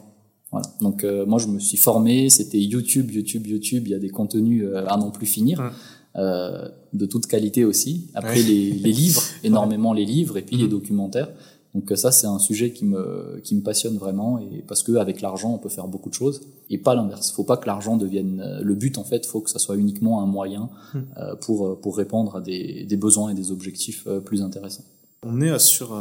Voilà. 0.52 0.66
Donc 0.82 1.04
euh, 1.04 1.26
moi 1.26 1.40
je 1.40 1.48
me 1.48 1.60
suis 1.60 1.78
formé, 1.78 2.30
c'était 2.30 2.60
YouTube, 2.60 3.12
YouTube, 3.12 3.46
YouTube. 3.46 3.84
Il 3.86 3.92
y 3.92 3.96
a 3.96 4.00
des 4.00 4.10
contenus 4.10 4.64
euh, 4.66 4.86
à 4.88 4.98
n'en 4.98 5.12
plus 5.12 5.28
finir, 5.28 5.72
euh, 6.16 6.68
de 6.94 7.06
toute 7.06 7.28
qualité 7.28 7.66
aussi. 7.66 8.10
Après 8.16 8.42
les, 8.42 8.72
les, 8.72 8.92
livres, 8.92 9.22
énormément 9.44 9.94
les 9.94 10.06
livres 10.06 10.38
et 10.38 10.42
puis 10.42 10.58
les 10.58 10.66
mm-hmm. 10.66 10.70
documentaires. 10.70 11.30
Donc 11.76 11.92
ça 11.96 12.12
c'est 12.12 12.26
un 12.26 12.40
sujet 12.40 12.72
qui 12.72 12.84
me 12.84 13.40
qui 13.44 13.54
me 13.56 13.62
passionne 13.62 13.98
vraiment 13.98 14.40
et 14.40 14.64
parce 14.68 14.82
que 14.82 14.94
avec 14.94 15.22
l'argent 15.22 15.54
on 15.54 15.60
peut 15.60 15.70
faire 15.70 15.88
beaucoup 15.88 16.10
de 16.10 16.16
choses 16.16 16.42
et 16.72 16.80
pas 16.80 16.96
l'inverse. 16.96 17.32
Faut 17.32 17.44
pas 17.44 17.58
que 17.58 17.68
l'argent 17.68 17.96
devienne 17.96 18.42
euh, 18.44 18.62
le 18.64 18.74
but 18.74 18.98
en 18.98 19.04
fait. 19.04 19.28
Faut 19.28 19.42
que 19.42 19.52
ça 19.52 19.60
soit 19.60 19.76
uniquement 19.76 20.24
un 20.24 20.26
moyen 20.26 20.70
mm. 20.94 20.98
euh, 21.18 21.36
pour 21.36 21.80
pour 21.80 21.96
répondre 21.96 22.38
à 22.38 22.42
des, 22.42 22.86
des 22.86 22.98
besoins 22.98 23.30
et 23.30 23.36
des 23.36 23.52
objectifs 23.52 24.08
plus 24.26 24.42
intéressants. 24.42 24.84
On 25.22 25.42
est 25.42 25.60
sur 25.60 25.94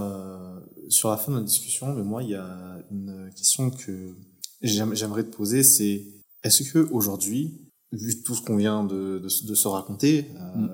sur 0.88 1.10
la 1.10 1.16
fin 1.16 1.32
de 1.32 1.36
notre 1.36 1.48
discussion, 1.48 1.94
mais 1.94 2.02
moi 2.02 2.22
il 2.22 2.30
y 2.30 2.34
a 2.34 2.78
une 2.90 3.30
question 3.36 3.70
que 3.70 4.14
j'aimerais 4.62 5.24
te 5.24 5.34
poser, 5.34 5.62
c'est 5.62 6.04
est-ce 6.42 6.62
que 6.62 6.78
aujourd'hui, 6.90 7.54
vu 7.92 8.22
tout 8.22 8.34
ce 8.34 8.42
qu'on 8.42 8.56
vient 8.56 8.84
de, 8.84 9.18
de, 9.18 9.46
de, 9.46 9.54
se 9.54 9.68
raconter, 9.68 10.26
euh, 10.36 10.58
mm. 10.58 10.70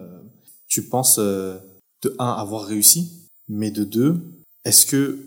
tu 0.68 0.82
penses 0.88 1.18
euh, 1.18 1.58
de 2.02 2.14
un 2.18 2.32
avoir 2.32 2.64
réussi, 2.66 3.28
mais 3.48 3.70
de 3.70 3.84
deux, 3.84 4.20
est-ce 4.64 4.86
que 4.86 5.18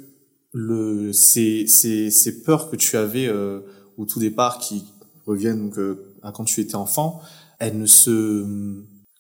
le 0.53 1.13
ces, 1.13 1.67
ces, 1.67 2.09
ces 2.09 2.41
peurs 2.43 2.69
que 2.69 2.75
tu 2.75 2.97
avais 2.97 3.27
euh, 3.27 3.61
au 3.97 4.05
tout 4.05 4.19
départ 4.19 4.59
qui 4.59 4.83
reviennent 5.25 5.69
donc, 5.69 5.79
à 6.23 6.31
quand 6.31 6.45
tu 6.45 6.61
étais 6.61 6.75
enfant, 6.75 7.21
elles 7.59 7.77
ne 7.77 7.85
se 7.85 8.45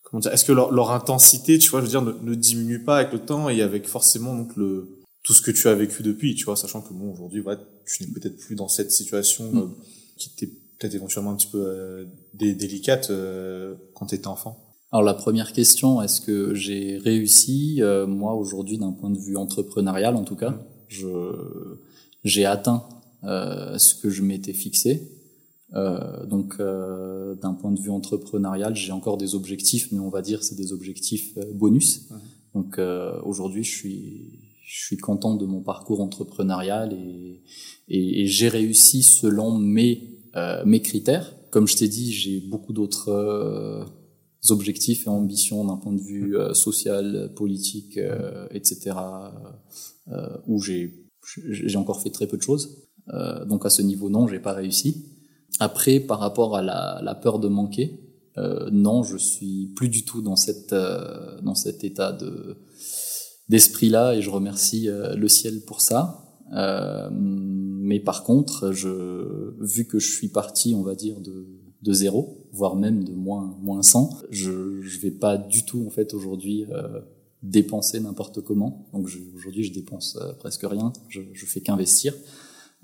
comment 0.03 0.21
dire, 0.21 0.31
est-ce 0.31 0.45
que 0.45 0.53
leur, 0.53 0.71
leur, 0.71 0.91
intensité, 0.91 1.57
tu 1.57 1.69
vois, 1.69 1.81
je 1.81 1.85
veux 1.85 1.91
dire, 1.91 2.01
ne, 2.01 2.13
ne, 2.13 2.35
diminue 2.35 2.83
pas 2.83 2.97
avec 2.97 3.11
le 3.11 3.19
temps 3.19 3.49
et 3.49 3.61
avec 3.61 3.87
forcément 3.87 4.35
donc 4.35 4.55
le 4.55 4.96
tout 5.27 5.33
ce 5.33 5.41
que 5.41 5.51
tu 5.51 5.67
as 5.67 5.75
vécu 5.75 6.03
depuis, 6.03 6.35
tu 6.35 6.45
vois, 6.45 6.55
sachant 6.55 6.79
que 6.79 6.93
bon, 6.93 7.11
aujourd'hui, 7.11 7.41
voilà, 7.41 7.59
tu 7.85 8.01
n'es 8.01 8.09
peut-être 8.11 8.37
plus 8.37 8.55
dans 8.55 8.69
cette 8.69 8.91
situation 8.91 9.51
mm. 9.51 9.57
euh, 9.57 9.65
qui 10.15 10.29
était 10.33 10.47
peut-être 10.79 10.95
éventuellement 10.95 11.31
un 11.31 11.35
petit 11.35 11.49
peu 11.51 11.65
euh, 11.67 12.05
délicate 12.33 13.09
euh, 13.09 13.75
quand 13.93 14.05
tu 14.05 14.15
étais 14.15 14.27
enfant. 14.27 14.63
Alors 14.89 15.03
la 15.03 15.13
première 15.13 15.51
question, 15.51 16.01
est-ce 16.01 16.21
que 16.21 16.53
j'ai 16.53 16.97
réussi 16.97 17.81
Moi 18.07 18.35
aujourd'hui, 18.35 18.77
d'un 18.77 18.93
point 18.93 19.09
de 19.09 19.19
vue 19.19 19.35
entrepreneurial, 19.35 20.15
en 20.15 20.23
tout 20.23 20.37
cas, 20.37 20.51
mm. 20.51 20.65
je 20.87 21.09
j'ai 22.23 22.45
atteint 22.45 22.87
ce 23.23 23.95
que 23.95 24.09
je 24.09 24.21
m'étais 24.21 24.53
fixé. 24.53 25.11
donc 25.73 26.57
d'un 26.57 27.53
point 27.53 27.73
de 27.73 27.81
vue 27.81 27.89
entrepreneurial, 27.89 28.77
j'ai 28.77 28.93
encore 28.93 29.17
des 29.17 29.35
objectifs, 29.35 29.91
mais 29.91 29.99
on 29.99 30.09
va 30.09 30.21
dire 30.21 30.41
c'est 30.41 30.55
des 30.55 30.71
objectifs 30.71 31.37
bonus. 31.53 32.09
Mm. 32.09 32.15
Donc 32.53 32.79
aujourd'hui, 33.25 33.65
je 33.65 33.75
suis 33.75 34.46
je 34.67 34.83
suis 34.83 34.97
content 34.97 35.35
de 35.35 35.45
mon 35.45 35.61
parcours 35.61 36.01
entrepreneurial 36.01 36.91
et, 36.91 37.41
et, 37.87 38.21
et 38.21 38.27
j'ai 38.27 38.49
réussi 38.49 39.01
selon 39.01 39.57
mes, 39.57 40.19
euh, 40.35 40.61
mes 40.65 40.81
critères. 40.81 41.33
Comme 41.51 41.67
je 41.67 41.77
t'ai 41.77 41.87
dit, 41.87 42.11
j'ai 42.11 42.41
beaucoup 42.41 42.73
d'autres 42.73 43.07
euh, 43.07 43.85
objectifs 44.49 45.07
et 45.07 45.09
ambitions 45.09 45.63
d'un 45.63 45.77
point 45.77 45.93
de 45.93 46.01
vue 46.01 46.35
euh, 46.35 46.53
social, 46.53 47.31
politique, 47.33 47.97
euh, 47.97 48.45
etc., 48.51 48.95
où 50.47 50.61
j'ai 50.61 51.03
j'ai 51.49 51.75
encore 51.75 52.01
fait 52.01 52.09
très 52.09 52.25
peu 52.27 52.37
de 52.37 52.41
choses. 52.41 52.87
donc 53.45 53.65
à 53.65 53.69
ce 53.69 53.81
niveau, 53.81 54.09
non, 54.09 54.27
j'ai 54.27 54.39
pas 54.39 54.53
réussi. 54.53 55.03
Après, 55.59 55.99
par 55.99 56.19
rapport 56.19 56.55
à 56.55 56.61
la, 56.61 57.01
la 57.03 57.13
peur 57.13 57.39
de 57.39 57.49
manquer, 57.49 57.99
non, 58.71 59.03
je 59.03 59.17
suis 59.17 59.73
plus 59.75 59.89
du 59.89 60.05
tout 60.05 60.21
dans 60.21 60.37
cette 60.37 60.73
dans 61.43 61.55
cet 61.55 61.83
état 61.83 62.13
de 62.13 62.55
d'esprit-là 63.49 64.15
et 64.15 64.21
je 64.21 64.29
remercie 64.29 64.89
euh, 64.89 65.15
le 65.15 65.27
ciel 65.27 65.61
pour 65.61 65.81
ça. 65.81 66.23
Euh, 66.53 67.09
mais 67.11 67.99
par 67.99 68.23
contre, 68.23 68.71
je, 68.71 69.53
vu 69.59 69.85
que 69.85 69.99
je 69.99 70.11
suis 70.11 70.29
parti, 70.29 70.73
on 70.75 70.83
va 70.83 70.95
dire, 70.95 71.19
de, 71.19 71.47
de 71.81 71.93
zéro, 71.93 72.47
voire 72.51 72.75
même 72.75 73.03
de 73.03 73.13
moins, 73.13 73.55
moins 73.61 73.83
100, 73.83 74.23
je 74.29 74.81
je 74.81 74.99
vais 74.99 75.11
pas 75.11 75.37
du 75.37 75.65
tout, 75.65 75.83
en 75.85 75.89
fait, 75.89 76.13
aujourd'hui, 76.13 76.65
euh, 76.71 77.01
dépenser 77.43 77.99
n'importe 77.99 78.41
comment. 78.41 78.87
Donc 78.93 79.09
aujourd'hui, 79.35 79.63
je 79.63 79.73
dépense 79.73 80.17
euh, 80.19 80.33
presque 80.33 80.63
rien, 80.63 80.91
je, 81.07 81.21
je 81.33 81.45
fais 81.45 81.61
qu'investir. 81.61 82.13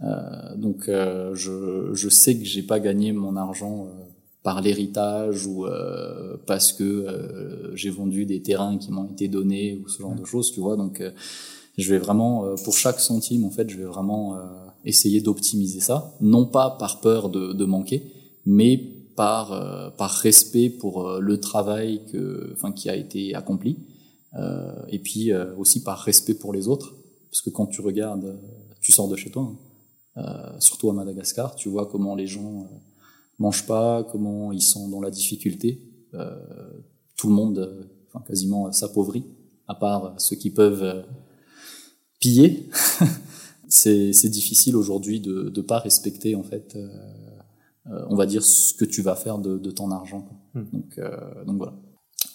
Euh, 0.04 0.56
donc 0.56 0.86
je, 0.88 1.92
je 1.94 2.10
sais 2.10 2.38
que 2.38 2.44
j'ai 2.44 2.64
pas 2.64 2.80
gagné 2.80 3.12
mon 3.14 3.36
argent 3.36 3.90
par 4.44 4.62
l'héritage 4.62 5.48
ou 5.48 5.66
euh, 5.66 6.36
parce 6.46 6.74
que 6.74 6.84
euh, 6.84 7.76
j'ai 7.76 7.90
vendu 7.90 8.26
des 8.26 8.42
terrains 8.42 8.78
qui 8.78 8.92
m'ont 8.92 9.06
été 9.06 9.30
donnés 9.30 9.82
ou 9.82 9.88
ce 9.88 10.02
genre 10.02 10.16
de 10.16 10.26
choses, 10.26 10.52
tu 10.52 10.60
vois. 10.60 10.76
Donc, 10.76 11.00
euh, 11.00 11.12
je 11.78 11.92
vais 11.92 11.98
vraiment, 11.98 12.54
pour 12.66 12.78
chaque 12.78 13.00
centime, 13.00 13.46
en 13.46 13.50
fait, 13.50 13.68
je 13.68 13.78
vais 13.78 13.86
vraiment 13.86 14.38
essayer 14.86 15.22
d'optimiser 15.22 15.80
ça, 15.80 16.14
non 16.22 16.46
pas 16.46 16.70
par 16.70 17.02
peur 17.02 17.30
de, 17.30 17.52
de 17.52 17.66
manquer, 17.66 18.04
mais 18.46 18.78
par 19.16 19.96
par 19.98 20.12
respect 20.12 20.70
pour 20.70 21.14
le 21.20 21.40
travail 21.40 22.02
que, 22.12 22.52
enfin, 22.54 22.74
qui 22.74 22.90
a 22.90 22.96
été 22.96 23.34
accompli, 23.34 23.80
et 24.90 25.00
puis 25.00 25.34
aussi 25.58 25.82
par 25.82 25.98
respect 25.98 26.36
pour 26.36 26.54
les 26.54 26.68
autres, 26.68 26.94
parce 27.32 27.42
que 27.42 27.50
quand 27.50 27.66
tu 27.66 27.82
regardes, 27.82 28.38
tu 28.80 28.92
sors 28.92 29.08
de 29.08 29.16
chez 29.16 29.32
toi, 29.32 29.52
hein, 30.16 30.56
surtout 30.60 30.92
à 30.92 30.94
Madagascar, 30.94 31.56
tu 31.56 31.70
vois 31.70 31.88
comment 31.88 32.14
les 32.14 32.28
gens 32.28 32.68
mangent 33.44 33.68
pas, 33.68 34.04
comment 34.04 34.52
ils 34.52 34.62
sont 34.62 34.88
dans 34.88 35.02
la 35.02 35.12
difficulté. 35.12 35.80
Euh, 36.14 36.36
tout 37.16 37.28
le 37.28 37.36
monde, 37.36 37.60
euh, 37.60 37.84
enfin 38.08 38.24
quasiment 38.26 38.72
s'appauvrit, 38.72 39.26
à 39.68 39.76
part 39.76 40.16
ceux 40.18 40.36
qui 40.36 40.50
peuvent 40.50 40.84
euh, 40.84 41.02
piller. 42.20 42.70
c'est 43.68 44.30
difficile 44.30 44.76
aujourd'hui 44.76 45.20
de 45.20 45.52
ne 45.56 45.62
pas 45.62 45.80
respecter 45.80 46.36
en 46.36 46.44
fait, 46.44 46.78
on 47.86 48.16
va 48.16 48.28
dire 48.28 48.44
ce 48.44 48.74
que 48.76 48.86
tu 48.86 49.02
vas 49.02 49.16
faire 49.16 49.40
de, 49.40 49.58
de 49.58 49.72
ton 49.72 49.90
argent. 49.90 50.28
Hmm. 50.54 50.64
Donc, 50.72 51.00
donc 51.48 51.58
voilà. 51.58 51.74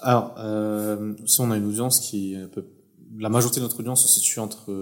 Alors, 0.00 0.34
si 1.26 1.40
on 1.40 1.52
a 1.52 1.56
une 1.56 1.66
audience 1.66 2.00
qui 2.00 2.34
peut, 2.52 2.64
la 3.16 3.28
majorité 3.28 3.60
de 3.60 3.66
notre 3.66 3.78
audience 3.78 4.02
se 4.02 4.08
situe 4.08 4.40
entre 4.40 4.72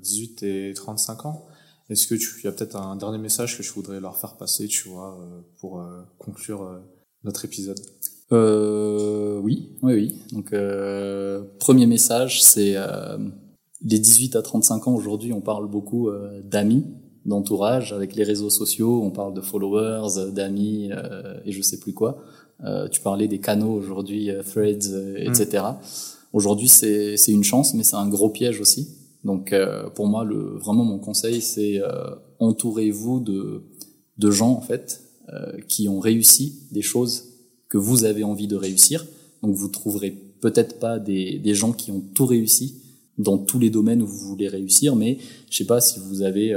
18 0.00 0.42
et 0.42 0.72
35 0.74 1.26
ans. 1.26 1.46
Est-ce 1.90 2.06
que 2.06 2.14
tu 2.14 2.42
y 2.44 2.46
a 2.46 2.52
peut-être 2.52 2.76
un 2.76 2.96
dernier 2.96 3.18
message 3.18 3.58
que 3.58 3.62
je 3.62 3.72
voudrais 3.72 4.00
leur 4.00 4.16
faire 4.16 4.36
passer, 4.36 4.68
tu 4.68 4.88
vois, 4.88 5.18
euh, 5.20 5.40
pour 5.60 5.80
euh, 5.80 6.00
conclure 6.18 6.62
euh, 6.62 6.78
notre 7.24 7.44
épisode? 7.44 7.78
Euh, 8.32 9.38
Oui, 9.40 9.68
oui, 9.82 9.92
oui. 9.92 10.18
Donc, 10.32 10.54
premier 11.58 11.86
message, 11.86 12.42
c'est 12.42 12.76
les 13.82 13.98
18 13.98 14.36
à 14.36 14.42
35 14.42 14.88
ans 14.88 14.94
aujourd'hui, 14.94 15.32
on 15.34 15.42
parle 15.42 15.68
beaucoup 15.68 16.10
d'amis, 16.42 16.84
d'entourage. 17.26 17.92
Avec 17.92 18.16
les 18.16 18.24
réseaux 18.24 18.48
sociaux, 18.48 19.02
on 19.02 19.10
parle 19.10 19.34
de 19.34 19.42
followers, 19.42 20.32
d'amis 20.32 20.90
et 21.44 21.52
je 21.52 21.60
sais 21.60 21.78
plus 21.78 21.92
quoi. 21.92 22.24
tu 22.90 23.02
parlais 23.02 23.28
des 23.28 23.40
canaux 23.40 23.74
aujourd'hui, 23.74 24.30
threads, 24.46 24.88
etc. 25.18 25.64
Mm. 25.64 25.74
Aujourd'hui, 26.32 26.68
c'est 26.68 27.16
une 27.28 27.44
chance, 27.44 27.74
mais 27.74 27.82
c'est 27.82 27.96
un 27.96 28.08
gros 28.08 28.30
piège 28.30 28.60
aussi 28.60 28.88
donc 29.24 29.52
euh, 29.52 29.88
pour 29.90 30.06
moi, 30.06 30.24
le, 30.24 30.36
vraiment 30.58 30.84
mon 30.84 30.98
conseil, 30.98 31.40
c'est 31.40 31.80
euh, 31.80 32.14
entourez-vous 32.38 33.20
de, 33.20 33.62
de 34.18 34.30
gens 34.30 34.52
en 34.52 34.60
fait 34.60 35.02
euh, 35.32 35.58
qui 35.66 35.88
ont 35.88 35.98
réussi 35.98 36.60
des 36.70 36.82
choses 36.82 37.24
que 37.68 37.78
vous 37.78 38.04
avez 38.04 38.22
envie 38.22 38.46
de 38.46 38.56
réussir. 38.56 39.06
Donc 39.42 39.54
vous 39.54 39.68
trouverez 39.68 40.10
peut-être 40.40 40.78
pas 40.78 40.98
des, 40.98 41.38
des 41.38 41.54
gens 41.54 41.72
qui 41.72 41.90
ont 41.90 42.02
tout 42.14 42.26
réussi 42.26 42.82
dans 43.16 43.38
tous 43.38 43.58
les 43.58 43.70
domaines 43.70 44.02
où 44.02 44.06
vous 44.06 44.28
voulez 44.28 44.48
réussir, 44.48 44.94
mais 44.94 45.18
je 45.50 45.56
sais 45.56 45.66
pas 45.66 45.80
si 45.80 46.00
vous 46.00 46.22
avez 46.22 46.52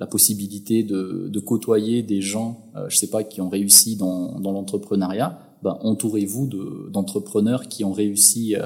la 0.00 0.06
possibilité 0.06 0.82
de, 0.82 1.28
de, 1.28 1.40
côtoyer 1.40 2.02
des 2.02 2.20
gens, 2.20 2.60
je 2.88 2.96
sais 2.96 3.06
pas, 3.06 3.22
qui 3.22 3.40
ont 3.40 3.48
réussi 3.48 3.94
dans, 3.94 4.40
dans 4.40 4.50
l'entrepreneuriat, 4.50 5.38
ben, 5.62 5.78
entourez-vous 5.82 6.50
d'entrepreneurs 6.90 7.68
qui 7.68 7.84
ont 7.84 7.92
réussi 7.92 8.56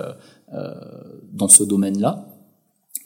dans 1.35 1.49
ce 1.49 1.63
domaine-là 1.63 2.30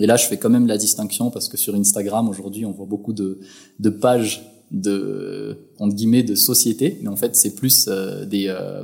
et 0.01 0.07
là, 0.07 0.17
je 0.17 0.27
fais 0.27 0.39
quand 0.39 0.51
même 0.51 0.67
la 0.67 0.77
distinction 0.77 1.31
parce 1.31 1.49
que 1.49 1.57
sur 1.57 1.75
Instagram, 1.75 2.29
aujourd'hui, 2.29 2.67
on 2.67 2.73
voit 2.73 2.87
beaucoup 2.87 3.13
de, 3.13 3.39
de 3.79 3.91
pages 3.91 4.51
de, 4.71 5.69
entre 5.79 5.95
guillemets, 5.95 6.23
de 6.25 6.35
société, 6.35 6.99
mais 7.03 7.09
en 7.09 7.17
fait, 7.17 7.37
c'est 7.37 7.55
plus 7.55 7.87
euh, 7.89 8.25
des, 8.25 8.49
euh, 8.49 8.83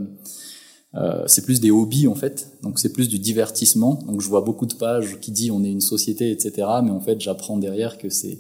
euh, 0.95 1.25
c'est 1.27 1.45
plus 1.45 1.61
des 1.61 1.71
hobbies 1.71 2.07
en 2.07 2.15
fait. 2.15 2.53
Donc 2.63 2.79
c'est 2.79 2.93
plus 2.93 3.09
du 3.09 3.19
divertissement. 3.19 3.95
Donc 4.07 4.21
je 4.21 4.29
vois 4.29 4.43
beaucoup 4.43 4.67
de 4.67 4.75
pages 4.75 5.19
qui 5.21 5.33
disent 5.33 5.51
on 5.51 5.65
est 5.65 5.71
une 5.71 5.81
société, 5.81 6.31
etc. 6.31 6.53
Mais 6.85 6.91
en 6.91 7.01
fait, 7.01 7.21
j'apprends 7.21 7.57
derrière 7.57 7.99
que 7.99 8.09
c'est 8.09 8.39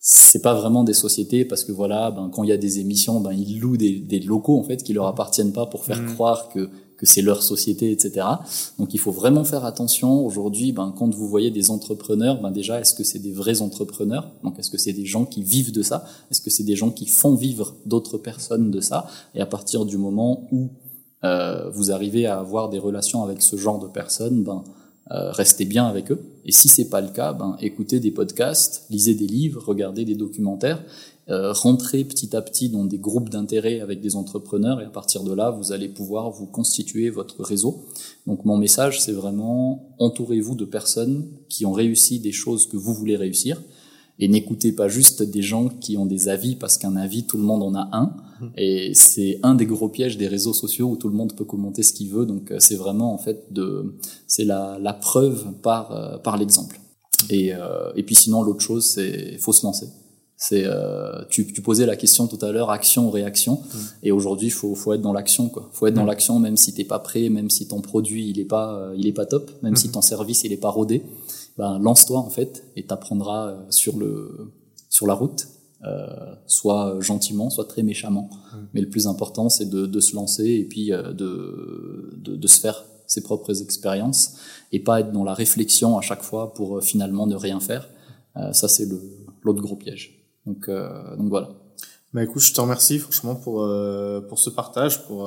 c'est 0.00 0.42
pas 0.42 0.54
vraiment 0.54 0.84
des 0.84 0.94
sociétés 0.94 1.44
parce 1.44 1.64
que 1.64 1.72
voilà, 1.72 2.12
ben 2.12 2.30
quand 2.32 2.44
il 2.44 2.50
y 2.50 2.52
a 2.52 2.56
des 2.56 2.78
émissions, 2.78 3.20
ben 3.20 3.32
ils 3.32 3.58
louent 3.58 3.76
des, 3.76 3.98
des 3.98 4.20
locaux 4.20 4.56
en 4.58 4.62
fait 4.62 4.82
qui 4.82 4.92
leur 4.92 5.06
appartiennent 5.06 5.52
pas 5.52 5.66
pour 5.66 5.84
faire 5.84 6.00
mmh. 6.00 6.14
croire 6.14 6.48
que 6.50 6.70
que 6.98 7.06
c'est 7.06 7.22
leur 7.22 7.42
société, 7.42 7.90
etc. 7.92 8.26
Donc 8.78 8.92
il 8.92 8.98
faut 8.98 9.12
vraiment 9.12 9.44
faire 9.44 9.64
attention. 9.64 10.26
Aujourd'hui, 10.26 10.72
ben, 10.72 10.92
quand 10.98 11.14
vous 11.14 11.28
voyez 11.28 11.50
des 11.50 11.70
entrepreneurs, 11.70 12.42
ben, 12.42 12.50
déjà, 12.50 12.80
est-ce 12.80 12.92
que 12.92 13.04
c'est 13.04 13.20
des 13.20 13.32
vrais 13.32 13.62
entrepreneurs? 13.62 14.30
Donc 14.42 14.58
est-ce 14.58 14.70
que 14.70 14.78
c'est 14.78 14.92
des 14.92 15.06
gens 15.06 15.24
qui 15.24 15.42
vivent 15.42 15.72
de 15.72 15.82
ça? 15.82 16.04
Est-ce 16.30 16.40
que 16.40 16.50
c'est 16.50 16.64
des 16.64 16.76
gens 16.76 16.90
qui 16.90 17.06
font 17.06 17.36
vivre 17.36 17.76
d'autres 17.86 18.18
personnes 18.18 18.70
de 18.70 18.80
ça? 18.80 19.06
Et 19.34 19.40
à 19.40 19.46
partir 19.46 19.86
du 19.86 19.96
moment 19.96 20.48
où 20.50 20.70
euh, 21.24 21.70
vous 21.70 21.90
arrivez 21.92 22.26
à 22.26 22.38
avoir 22.38 22.68
des 22.68 22.78
relations 22.78 23.22
avec 23.22 23.42
ce 23.42 23.56
genre 23.56 23.78
de 23.78 23.86
personnes, 23.86 24.42
ben, 24.42 24.64
restez 25.10 25.64
bien 25.64 25.86
avec 25.86 26.10
eux. 26.12 26.20
Et 26.44 26.52
si 26.52 26.68
c'est 26.68 26.88
pas 26.88 27.00
le 27.00 27.08
cas, 27.08 27.32
ben 27.32 27.56
écoutez 27.60 28.00
des 28.00 28.10
podcasts, 28.10 28.84
lisez 28.90 29.14
des 29.14 29.26
livres, 29.26 29.62
regardez 29.64 30.04
des 30.04 30.14
documentaires, 30.14 30.82
rentrez 31.28 32.04
petit 32.04 32.34
à 32.34 32.42
petit 32.42 32.68
dans 32.68 32.84
des 32.84 32.98
groupes 32.98 33.28
d'intérêt 33.28 33.80
avec 33.80 34.00
des 34.00 34.16
entrepreneurs 34.16 34.80
et 34.80 34.84
à 34.84 34.90
partir 34.90 35.24
de 35.24 35.32
là, 35.34 35.50
vous 35.50 35.72
allez 35.72 35.88
pouvoir 35.88 36.30
vous 36.30 36.46
constituer 36.46 37.10
votre 37.10 37.42
réseau. 37.42 37.84
Donc 38.26 38.44
mon 38.44 38.56
message, 38.56 39.02
c'est 39.02 39.12
vraiment 39.12 39.94
entourez-vous 39.98 40.54
de 40.54 40.64
personnes 40.64 41.26
qui 41.48 41.66
ont 41.66 41.72
réussi 41.72 42.20
des 42.20 42.32
choses 42.32 42.66
que 42.66 42.76
vous 42.76 42.94
voulez 42.94 43.16
réussir 43.16 43.62
et 44.20 44.28
n'écoutez 44.28 44.72
pas 44.72 44.88
juste 44.88 45.22
des 45.22 45.42
gens 45.42 45.68
qui 45.68 45.96
ont 45.96 46.06
des 46.06 46.28
avis 46.28 46.56
parce 46.56 46.76
qu'un 46.76 46.96
avis 46.96 47.24
tout 47.24 47.36
le 47.36 47.44
monde 47.44 47.62
en 47.62 47.74
a 47.74 47.88
un. 47.92 48.16
Mmh. 48.40 48.46
et 48.56 48.94
c'est 48.94 49.40
un 49.42 49.56
des 49.56 49.66
gros 49.66 49.88
pièges 49.88 50.16
des 50.16 50.28
réseaux 50.28 50.52
sociaux 50.52 50.90
où 50.90 50.96
tout 50.96 51.08
le 51.08 51.14
monde 51.14 51.34
peut 51.34 51.44
commenter 51.44 51.82
ce 51.82 51.92
qu'il 51.92 52.10
veut. 52.10 52.26
Donc 52.26 52.50
euh, 52.50 52.56
c'est 52.58 52.76
vraiment 52.76 53.12
en 53.12 53.18
fait 53.18 53.52
de 53.52 53.96
c'est 54.26 54.44
la, 54.44 54.78
la 54.80 54.92
preuve 54.92 55.52
par 55.62 55.92
euh, 55.92 56.18
par 56.18 56.36
l'exemple. 56.36 56.80
Et 57.30 57.54
euh, 57.54 57.92
et 57.96 58.02
puis 58.02 58.14
sinon 58.14 58.42
l'autre 58.42 58.60
chose 58.60 58.84
c'est 58.84 59.38
faut 59.38 59.52
se 59.52 59.64
lancer. 59.64 59.86
C'est 60.40 60.62
euh, 60.66 61.24
tu, 61.30 61.52
tu, 61.52 61.62
posais 61.62 61.84
la 61.84 61.96
question 61.96 62.28
tout 62.28 62.38
à 62.42 62.52
l'heure 62.52 62.70
action 62.70 63.08
ou 63.08 63.10
réaction. 63.10 63.54
Mmh. 63.54 63.78
et 64.04 64.12
aujourd'hui 64.12 64.50
faut 64.50 64.76
faut 64.76 64.92
être 64.92 65.02
dans 65.02 65.12
l'action 65.12 65.48
quoi. 65.48 65.68
Faut 65.72 65.86
être 65.88 65.94
dans 65.94 66.04
mmh. 66.04 66.06
l'action 66.06 66.38
même 66.38 66.56
si 66.56 66.74
t'es 66.74 66.84
pas 66.84 67.00
prêt 67.00 67.28
même 67.28 67.50
si 67.50 67.66
ton 67.66 67.80
produit 67.80 68.30
il 68.30 68.38
est 68.38 68.44
pas 68.44 68.90
il 68.96 69.06
est 69.06 69.12
pas 69.12 69.26
top 69.26 69.50
même 69.62 69.74
si 69.74 69.90
ton 69.90 70.02
service 70.02 70.44
il 70.44 70.52
est 70.52 70.58
pas 70.58 70.70
rodé 70.70 71.02
ben, 71.58 71.80
lance-toi 71.80 72.20
en 72.20 72.30
fait 72.30 72.64
et 72.76 72.86
t'apprendras 72.86 73.48
euh, 73.48 73.70
sur 73.70 73.98
le 73.98 74.52
sur 74.88 75.06
la 75.06 75.14
route, 75.14 75.48
euh, 75.84 76.34
soit 76.46 76.98
gentiment, 77.00 77.50
soit 77.50 77.66
très 77.66 77.82
méchamment. 77.82 78.30
Mmh. 78.30 78.56
Mais 78.72 78.80
le 78.80 78.88
plus 78.88 79.06
important, 79.06 79.48
c'est 79.48 79.68
de, 79.68 79.84
de, 79.84 80.00
se 80.00 80.14
lancer 80.14 80.46
et 80.46 80.64
puis 80.64 80.92
euh, 80.92 81.12
de, 81.12 82.14
de, 82.16 82.36
de, 82.36 82.46
se 82.46 82.60
faire 82.60 82.84
ses 83.06 83.22
propres 83.22 83.60
expériences 83.60 84.36
et 84.72 84.80
pas 84.80 85.00
être 85.00 85.12
dans 85.12 85.24
la 85.24 85.34
réflexion 85.34 85.98
à 85.98 86.00
chaque 86.00 86.22
fois 86.22 86.54
pour 86.54 86.82
finalement 86.82 87.26
ne 87.26 87.34
rien 87.36 87.58
faire. 87.60 87.88
ça, 88.52 88.68
c'est 88.68 88.86
l'autre 89.42 89.60
gros 89.60 89.76
piège. 89.76 90.32
Donc, 90.46 90.70
donc 90.70 91.28
voilà. 91.28 91.50
Bah 92.12 92.22
écoute, 92.22 92.42
je 92.42 92.52
te 92.54 92.60
remercie 92.60 92.98
franchement 92.98 93.34
pour 93.34 93.66
pour 94.28 94.38
ce 94.38 94.50
partage, 94.50 95.04
pour 95.06 95.26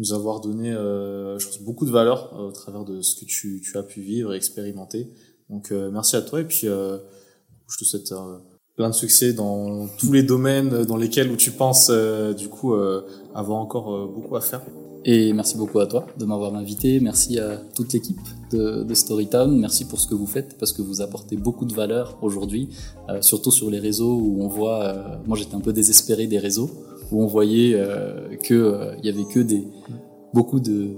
nous 0.00 0.12
avoir 0.14 0.40
donné, 0.40 0.72
euh, 0.72 1.38
je 1.38 1.46
pense, 1.46 1.60
beaucoup 1.60 1.86
de 1.86 1.90
valeur 1.90 2.32
euh, 2.34 2.48
au 2.48 2.52
travers 2.52 2.84
de 2.84 3.02
ce 3.02 3.14
que 3.14 3.26
tu, 3.26 3.60
tu, 3.62 3.76
as 3.76 3.82
pu 3.82 4.00
vivre 4.00 4.32
et 4.32 4.36
expérimenter. 4.36 5.06
Donc, 5.50 5.70
euh, 5.70 5.90
merci 5.92 6.16
à 6.16 6.22
toi 6.22 6.40
et 6.40 6.44
puis 6.44 6.66
euh, 6.66 6.98
je 7.68 7.78
te 7.78 7.84
souhaite 7.84 8.12
plein 8.76 8.88
de 8.88 8.94
succès 8.94 9.34
dans 9.34 9.86
tous 9.98 10.12
les 10.12 10.22
domaines 10.22 10.84
dans 10.84 10.96
lesquels 10.96 11.30
où 11.30 11.36
tu 11.36 11.50
penses 11.50 11.90
du 12.36 12.48
coup 12.48 12.74
avoir 13.34 13.58
encore 13.58 14.08
beaucoup 14.08 14.36
à 14.36 14.40
faire. 14.40 14.62
Et 15.04 15.32
merci 15.32 15.56
beaucoup 15.56 15.78
à 15.80 15.86
toi 15.86 16.06
de 16.18 16.24
m'avoir 16.26 16.54
invité. 16.54 17.00
Merci 17.00 17.38
à 17.38 17.56
toute 17.74 17.92
l'équipe 17.94 18.20
de, 18.52 18.82
de, 18.82 18.94
Storytown. 18.94 19.58
Merci 19.58 19.86
pour 19.86 19.98
ce 19.98 20.06
que 20.06 20.14
vous 20.14 20.26
faites 20.26 20.58
parce 20.58 20.72
que 20.72 20.82
vous 20.82 21.00
apportez 21.00 21.36
beaucoup 21.36 21.64
de 21.64 21.72
valeur 21.72 22.18
aujourd'hui, 22.20 22.68
euh, 23.08 23.22
surtout 23.22 23.50
sur 23.50 23.70
les 23.70 23.78
réseaux 23.78 24.14
où 24.14 24.42
on 24.42 24.48
voit. 24.48 24.84
Euh, 24.84 25.16
moi, 25.26 25.38
j'étais 25.38 25.54
un 25.54 25.60
peu 25.60 25.72
désespéré 25.72 26.26
des 26.26 26.38
réseaux 26.38 26.70
où 27.10 27.22
on 27.22 27.26
voyait 27.26 27.74
euh, 27.74 28.36
que 28.42 28.92
il 28.98 29.06
y 29.06 29.08
avait 29.08 29.24
que 29.24 29.40
des 29.40 29.66
beaucoup 30.32 30.60
de, 30.60 30.96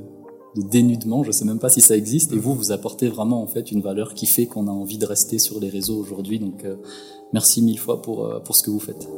de 0.56 0.62
dénudement. 0.70 1.22
Je 1.24 1.30
sais 1.30 1.44
même 1.44 1.58
pas 1.58 1.68
si 1.68 1.80
ça 1.80 1.96
existe. 1.96 2.32
Et 2.32 2.38
vous, 2.38 2.54
vous 2.54 2.72
apportez 2.72 3.08
vraiment 3.08 3.42
en 3.42 3.46
fait 3.46 3.72
une 3.72 3.80
valeur 3.80 4.14
qui 4.14 4.26
fait 4.26 4.46
qu'on 4.46 4.68
a 4.68 4.72
envie 4.72 4.98
de 4.98 5.06
rester 5.06 5.38
sur 5.38 5.60
les 5.60 5.68
réseaux 5.68 5.98
aujourd'hui. 5.98 6.38
Donc, 6.38 6.64
merci 7.32 7.62
mille 7.62 7.78
fois 7.78 8.02
pour 8.02 8.42
pour 8.44 8.56
ce 8.56 8.62
que 8.62 8.70
vous 8.70 8.80
faites. 8.80 9.08